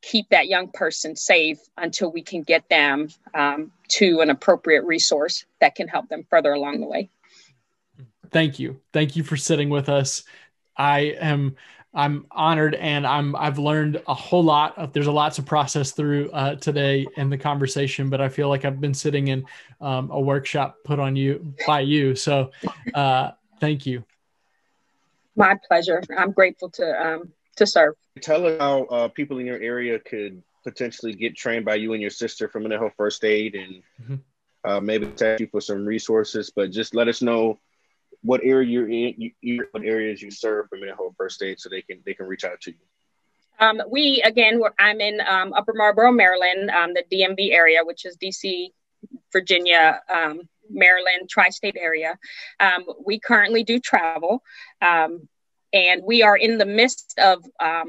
keep 0.00 0.28
that 0.30 0.48
young 0.48 0.68
person 0.68 1.16
safe 1.16 1.58
until 1.76 2.10
we 2.10 2.22
can 2.22 2.42
get 2.42 2.68
them 2.68 3.08
um, 3.34 3.72
to 3.88 4.20
an 4.20 4.30
appropriate 4.30 4.84
resource 4.84 5.44
that 5.60 5.74
can 5.74 5.88
help 5.88 6.08
them 6.08 6.24
further 6.28 6.52
along 6.52 6.80
the 6.80 6.86
way. 6.86 7.10
Thank 8.30 8.58
you. 8.58 8.80
Thank 8.92 9.16
you 9.16 9.22
for 9.22 9.36
sitting 9.36 9.68
with 9.68 9.88
us. 9.88 10.24
I 10.76 11.16
am 11.20 11.56
I'm 11.94 12.26
honored 12.30 12.74
and 12.74 13.06
I'm 13.06 13.36
I've 13.36 13.58
learned 13.58 14.02
a 14.08 14.14
whole 14.14 14.42
lot. 14.42 14.76
Of, 14.76 14.92
there's 14.92 15.06
a 15.06 15.12
lot 15.12 15.32
to 15.34 15.42
process 15.42 15.92
through 15.92 16.30
uh, 16.32 16.56
today 16.56 17.06
in 17.16 17.30
the 17.30 17.38
conversation, 17.38 18.10
but 18.10 18.20
I 18.20 18.28
feel 18.28 18.48
like 18.48 18.64
I've 18.64 18.80
been 18.80 18.94
sitting 18.94 19.28
in 19.28 19.46
um, 19.80 20.10
a 20.10 20.20
workshop 20.20 20.78
put 20.84 20.98
on 20.98 21.14
you 21.14 21.54
by 21.66 21.80
you. 21.80 22.16
So 22.16 22.50
uh, 22.94 23.32
thank 23.60 23.86
you. 23.86 24.04
My 25.36 25.56
pleasure. 25.68 26.02
I'm 26.16 26.32
grateful 26.32 26.70
to 26.70 27.06
um, 27.06 27.32
to 27.56 27.66
serve. 27.66 27.94
Tell 28.20 28.46
us 28.46 28.58
how 28.58 28.84
uh, 28.84 29.08
people 29.08 29.38
in 29.38 29.46
your 29.46 29.60
area 29.60 29.98
could 29.98 30.42
potentially 30.64 31.14
get 31.14 31.36
trained 31.36 31.64
by 31.64 31.76
you 31.76 31.92
and 31.92 32.00
your 32.00 32.10
sister 32.10 32.48
for 32.48 32.60
mental 32.60 32.78
health 32.78 32.94
first 32.96 33.24
aid, 33.24 33.54
and 33.54 33.82
mm-hmm. 34.02 34.14
Uh, 34.64 34.80
maybe 34.80 35.04
thank 35.04 35.40
you 35.40 35.46
for 35.46 35.60
some 35.60 35.84
resources. 35.84 36.50
But 36.50 36.70
just 36.70 36.94
let 36.94 37.06
us 37.06 37.20
know 37.20 37.58
what 38.24 38.40
area 38.42 38.66
you're 38.66 38.88
in, 38.88 39.32
you, 39.40 39.66
what 39.70 39.84
areas 39.84 40.20
you 40.22 40.30
serve 40.30 40.68
for 40.68 40.76
mental 40.76 40.96
health 40.96 41.14
first 41.16 41.42
aid, 41.42 41.60
so 41.60 41.68
they 41.68 41.82
can 41.82 42.00
they 42.04 42.14
can 42.14 42.26
reach 42.26 42.44
out 42.44 42.60
to 42.62 42.70
you. 42.70 42.76
Um, 43.60 43.82
we 43.88 44.22
again, 44.24 44.60
I'm 44.78 45.00
in 45.00 45.20
um, 45.20 45.52
Upper 45.52 45.74
Marlboro, 45.74 46.10
Maryland, 46.10 46.70
um, 46.70 46.94
the 46.94 47.04
DMV 47.12 47.52
area, 47.52 47.84
which 47.84 48.06
is 48.06 48.16
DC, 48.16 48.68
Virginia, 49.30 50.00
um, 50.12 50.40
Maryland, 50.70 51.28
tri-state 51.28 51.76
area. 51.78 52.18
Um, 52.58 52.84
we 53.04 53.20
currently 53.20 53.62
do 53.62 53.78
travel, 53.78 54.42
um, 54.80 55.28
and 55.74 56.02
we 56.02 56.22
are 56.22 56.36
in 56.36 56.56
the 56.56 56.66
midst 56.66 57.18
of 57.18 57.44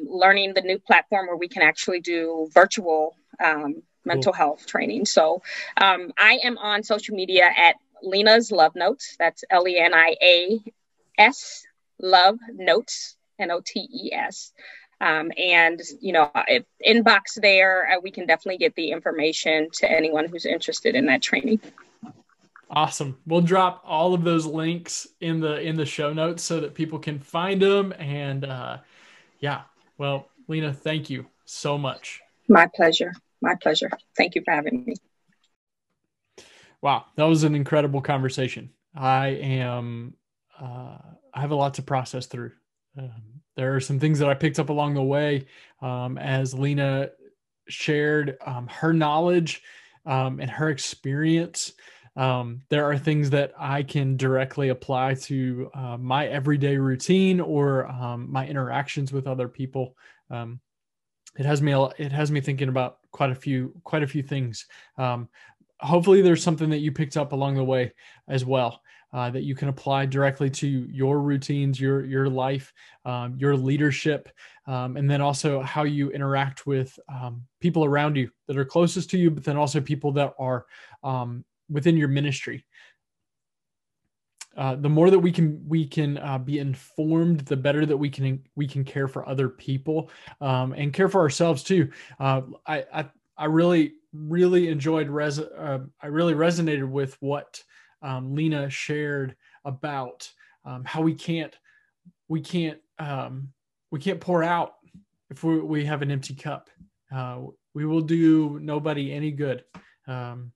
learning 0.06 0.54
the 0.54 0.62
new 0.62 0.80
platform 0.80 1.28
where 1.28 1.38
we 1.38 1.48
can 1.48 1.62
actually 1.62 2.02
do 2.02 2.50
virtual 2.54 3.16
mental 3.40 4.34
cool. 4.34 4.34
health 4.34 4.68
training. 4.68 5.06
So 5.06 5.42
I 5.78 6.40
am 6.44 6.58
on 6.58 6.84
social 6.84 7.16
media 7.16 7.50
at 7.56 7.78
Lenia's 8.02 8.52
Love 8.52 8.76
Notes. 8.76 9.16
That's 9.18 9.44
L 9.50 9.68
E 9.68 9.80
N 9.80 9.94
I 9.94 10.16
A 10.22 10.62
S 11.18 11.66
Love 12.00 12.40
Notes, 12.54 13.16
N 13.40 13.52
O 13.52 13.62
T 13.66 13.80
E 13.80 14.14
S. 14.14 14.52
Um, 15.02 15.32
and 15.38 15.82
you 16.00 16.14
know, 16.14 16.32
inbox 16.86 17.40
there, 17.42 17.92
uh, 17.92 18.00
we 18.02 18.12
can 18.12 18.26
definitely 18.26 18.58
get 18.58 18.76
the 18.76 18.92
information 18.92 19.70
to 19.74 19.92
anyone 19.92 20.28
who's 20.28 20.46
interested 20.46 20.96
in 20.96 21.06
that 21.08 21.22
training. 21.22 21.60
Awesome. 22.70 23.18
We'll 23.28 23.42
drop 23.42 23.84
all 23.86 24.14
of 24.14 24.24
those 24.24 24.46
links 24.46 25.08
in 25.20 25.40
the 25.40 25.62
in 25.62 25.76
the 25.76 25.86
show 25.86 26.14
notes 26.14 26.44
so 26.44 26.60
that 26.62 26.74
people 26.74 27.00
can 27.00 27.20
find 27.20 27.62
them. 27.62 27.94
And 28.00 28.46
uh, 28.46 28.78
yeah, 29.40 29.62
well, 29.98 30.30
Lena, 30.48 30.74
thank 30.74 31.10
you 31.10 31.28
so 31.46 31.78
much. 31.78 32.22
My 32.48 32.68
pleasure. 32.74 33.14
My 33.42 33.56
pleasure. 33.56 33.92
Thank 34.18 34.36
you 34.36 34.42
for 34.44 34.52
having 34.52 34.86
me. 34.86 34.96
Wow, 36.86 37.06
that 37.16 37.24
was 37.24 37.44
an 37.44 37.56
incredible 37.56 38.00
conversation. 38.00 38.70
I 38.96 39.30
am, 39.30 40.14
uh, 40.62 41.00
I 41.34 41.42
have 41.42 41.50
a 41.50 41.56
lot 41.56 41.74
to 41.74 41.82
process 41.82 42.28
through. 42.28 42.52
Um, 42.96 43.42
there 43.56 43.76
are 43.76 43.80
some 43.80 44.00
things 44.00 44.20
that 44.20 44.30
I 44.30 44.36
picked 44.36 44.60
up 44.60 44.70
along 44.70 44.94
the 44.94 45.02
way 45.02 45.48
um, 45.82 46.20
as 46.20 46.54
Lenia 46.54 47.10
shared 47.68 48.38
um, 48.46 48.68
her 48.68 48.94
knowledge 48.94 49.64
um, 50.06 50.40
and 50.40 50.48
her 50.48 50.70
experience. 50.70 51.74
Um, 52.16 52.62
there 52.70 52.86
are 52.86 53.00
things 53.00 53.32
that 53.32 53.54
I 53.58 53.82
can 53.82 54.16
directly 54.16 54.70
apply 54.70 55.16
to 55.16 55.72
uh, 55.74 55.98
my 55.98 56.28
everyday 56.28 56.78
routine 56.78 57.42
or 57.42 57.88
um, 57.88 58.32
my 58.32 58.46
interactions 58.46 59.12
with 59.12 59.26
other 59.26 59.48
people. 59.48 59.98
it 60.30 61.46
has 61.48 61.64
me 61.64 61.74
it 61.98 62.12
has 62.12 62.30
me 62.30 62.42
thinking 62.42 62.70
about 62.70 63.00
quite 63.12 63.32
a 63.32 63.36
few 63.36 63.74
quite 63.84 64.04
a 64.04 64.08
few 64.08 64.22
things 64.22 64.68
hopefully 65.80 66.22
there's 66.22 66.44
something 66.44 66.70
that 66.70 66.80
you 66.80 66.92
picked 66.92 67.18
up 67.18 67.32
along 67.32 67.56
the 67.56 67.64
way 67.64 67.94
as 68.28 68.46
well 68.46 68.82
uh, 69.14 69.30
that 69.30 69.44
you 69.44 69.56
can 69.56 69.70
apply 69.70 70.06
directly 70.06 70.50
to 70.50 70.68
your 70.68 71.22
routines 71.22 71.80
your 71.80 72.06
your 72.06 72.30
life 72.30 72.74
um, 73.06 73.36
your 73.38 73.56
leadership 73.56 74.30
um, 74.68 74.98
and 74.98 75.10
then 75.10 75.22
also 75.22 75.62
how 75.62 75.84
you 75.84 76.12
interact 76.12 76.66
with 76.66 76.98
um, 77.10 77.44
people 77.60 77.86
around 77.86 78.16
you 78.16 78.30
that 78.48 78.58
are 78.58 78.66
closest 78.66 79.10
to 79.10 79.18
you 79.18 79.30
but 79.30 79.44
then 79.44 79.58
also 79.58 79.82
people 79.82 80.12
that 80.12 80.34
are 80.40 80.66
um, 81.04 81.44
within 81.70 81.98
your 81.98 82.08
ministry 82.08 82.66
uh, 84.58 84.76
the 84.76 84.90
more 84.90 85.10
that 85.10 85.20
we 85.20 85.32
can 85.32 85.62
we 85.68 85.86
can 85.86 86.18
uh, 86.20 86.38
be 86.38 86.60
informed, 86.60 87.42
the 87.42 87.58
better 87.58 87.86
that 87.86 87.98
we 87.98 88.10
can 88.10 88.42
we 88.56 88.68
can 88.68 88.84
care 88.84 89.08
for 89.08 89.28
other 89.28 89.50
people 89.50 90.10
um, 90.40 90.74
and 90.74 90.94
care 90.94 91.10
for 91.10 91.20
ourselves 91.20 91.62
too. 91.62 91.92
Uh, 92.20 92.42
I, 92.66 92.86
I 92.94 93.06
I 93.38 93.46
really 93.46 93.96
really 94.16 94.70
enjoyed 94.70 95.10
res- 95.10 95.40
uh, 95.40 95.80
I 96.02 96.08
really 96.08 96.34
resonated 96.34 96.88
with 96.88 97.18
what 97.20 97.64
um, 98.02 98.36
Lenia 98.36 98.70
shared 98.70 99.36
about 99.64 100.30
um, 100.66 100.84
how 100.84 101.02
we 101.02 101.14
can't 101.14 101.56
we 102.28 102.42
can't 102.42 102.80
um, 103.00 103.50
we 103.92 104.00
can't 104.00 104.20
pour 104.20 104.44
out 104.44 104.76
if 105.30 105.44
we, 105.44 105.60
we 105.60 105.86
have 105.86 106.02
an 106.02 106.12
empty 106.12 106.36
cup. 106.36 106.70
Uh, 107.14 107.42
we 107.74 107.86
will 107.86 108.02
do 108.02 108.60
nobody 108.62 109.14
any 109.14 109.32
good. 109.32 109.64
Um, 110.08 110.52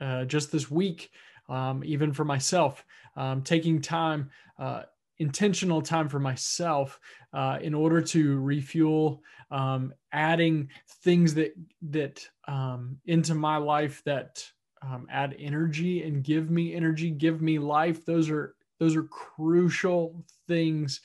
uh, 0.00 0.24
just 0.24 0.52
this 0.52 0.70
week, 0.70 1.10
um, 1.48 1.82
even 1.84 2.12
for 2.12 2.24
myself, 2.24 2.84
um, 3.16 3.42
taking 3.42 3.80
time, 3.80 4.30
uh, 4.58 4.82
intentional 5.18 5.80
time 5.80 6.08
for 6.08 6.18
myself 6.18 6.98
uh, 7.32 7.58
in 7.62 7.74
order 7.74 8.00
to 8.00 8.40
refuel 8.40 9.22
um, 9.54 9.94
adding 10.12 10.68
things 11.04 11.32
that 11.34 11.54
that 11.90 12.28
um, 12.48 12.98
into 13.06 13.36
my 13.36 13.56
life 13.56 14.02
that 14.04 14.44
um, 14.82 15.06
add 15.08 15.36
energy 15.38 16.02
and 16.02 16.24
give 16.24 16.50
me 16.50 16.74
energy, 16.74 17.10
give 17.10 17.40
me 17.40 17.60
life. 17.60 18.04
Those 18.04 18.28
are 18.30 18.56
those 18.80 18.96
are 18.96 19.04
crucial 19.04 20.24
things, 20.48 21.00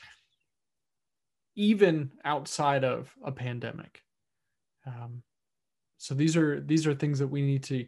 even 1.56 2.12
outside 2.26 2.84
of 2.84 3.16
a 3.24 3.32
pandemic. 3.32 4.02
Um, 4.88 5.22
so 5.98 6.16
these 6.16 6.36
are 6.36 6.60
these 6.60 6.88
are 6.88 6.96
things 6.96 7.20
that 7.20 7.28
we 7.28 7.44
need 7.44 7.64
to 7.66 7.86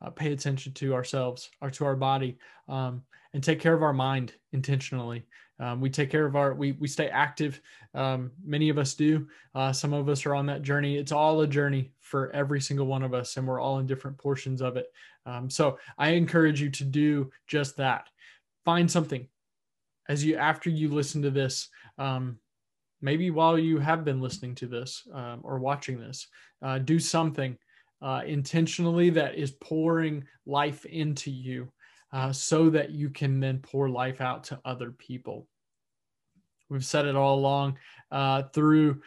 uh, 0.00 0.10
pay 0.10 0.32
attention 0.32 0.72
to 0.72 0.94
ourselves 0.94 1.50
or 1.60 1.70
to 1.72 1.84
our 1.84 1.96
body 1.96 2.38
um, 2.66 3.02
and 3.34 3.42
take 3.42 3.60
care 3.60 3.74
of 3.74 3.82
our 3.82 3.92
mind 3.92 4.34
intentionally. 4.52 5.26
Um, 5.60 5.80
we 5.80 5.90
take 5.90 6.10
care 6.10 6.24
of 6.24 6.36
our 6.36 6.54
we, 6.54 6.72
we 6.72 6.86
stay 6.86 7.08
active. 7.08 7.60
Um, 7.94 8.30
many 8.44 8.68
of 8.68 8.78
us 8.78 8.94
do. 8.94 9.26
Uh, 9.54 9.72
some 9.72 9.92
of 9.92 10.08
us 10.08 10.24
are 10.24 10.34
on 10.34 10.46
that 10.46 10.62
journey. 10.62 10.96
It's 10.96 11.12
all 11.12 11.40
a 11.40 11.46
journey 11.46 11.92
for 12.00 12.30
every 12.30 12.60
single 12.60 12.86
one 12.86 13.02
of 13.02 13.12
us 13.12 13.36
and 13.36 13.46
we're 13.46 13.60
all 13.60 13.78
in 13.78 13.86
different 13.86 14.18
portions 14.18 14.62
of 14.62 14.76
it. 14.76 14.86
Um, 15.26 15.50
so 15.50 15.78
i 15.98 16.10
encourage 16.10 16.60
you 16.60 16.70
to 16.70 16.84
do 16.84 17.30
just 17.46 17.76
that. 17.76 18.08
Find 18.64 18.90
something 18.90 19.26
as 20.08 20.24
you 20.24 20.36
after 20.36 20.70
you 20.70 20.88
listen 20.88 21.22
to 21.22 21.30
this 21.30 21.68
um, 21.98 22.38
maybe 23.00 23.30
while 23.30 23.58
you 23.58 23.78
have 23.78 24.04
been 24.04 24.20
listening 24.20 24.54
to 24.56 24.66
this 24.66 25.06
um, 25.12 25.40
or 25.42 25.58
watching 25.58 26.00
this 26.00 26.28
uh, 26.62 26.78
do 26.78 26.98
something 26.98 27.56
uh, 28.00 28.22
intentionally 28.26 29.10
that 29.10 29.34
is 29.34 29.52
pouring 29.52 30.24
life 30.46 30.84
into 30.86 31.30
you 31.30 31.70
uh, 32.12 32.32
so 32.32 32.70
that 32.70 32.90
you 32.90 33.10
can 33.10 33.40
then 33.40 33.58
pour 33.58 33.88
life 33.88 34.20
out 34.20 34.44
to 34.44 34.60
other 34.64 34.90
people. 34.90 35.46
We've 36.70 36.84
said 36.84 37.06
it 37.06 37.16
all 37.16 37.38
along 37.38 37.78
uh, 38.10 38.42
through 38.54 39.00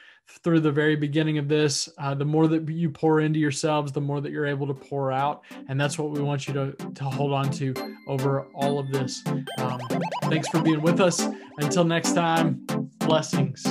through 0.44 0.62
the 0.62 0.72
very 0.72 0.96
beginning 0.96 1.38
of 1.38 1.48
this. 1.48 1.90
Uh, 1.98 2.16
the 2.16 2.26
more 2.26 2.48
that 2.48 2.68
you 2.70 2.90
pour 2.90 3.20
into 3.20 3.38
yourselves, 3.40 3.92
the 3.92 4.02
more 4.02 4.22
that 4.22 4.32
you're 4.32 4.48
able 4.48 4.66
to 4.68 4.74
pour 4.74 5.12
out, 5.12 5.44
and 5.68 5.80
that's 5.80 6.00
what 6.00 6.12
we 6.12 6.22
want 6.22 6.48
you 6.48 6.54
to 6.54 6.72
to 6.72 7.04
hold 7.04 7.34
on 7.34 7.52
to 7.52 7.74
over 8.08 8.48
all 8.56 8.80
of 8.80 8.92
this. 8.92 9.22
Um, 9.60 9.80
thanks 10.24 10.48
for 10.48 10.62
being 10.62 10.82
with 10.82 11.00
us. 11.00 11.28
Until 11.58 11.84
next 11.84 12.14
time, 12.14 12.66
blessings. 13.00 13.64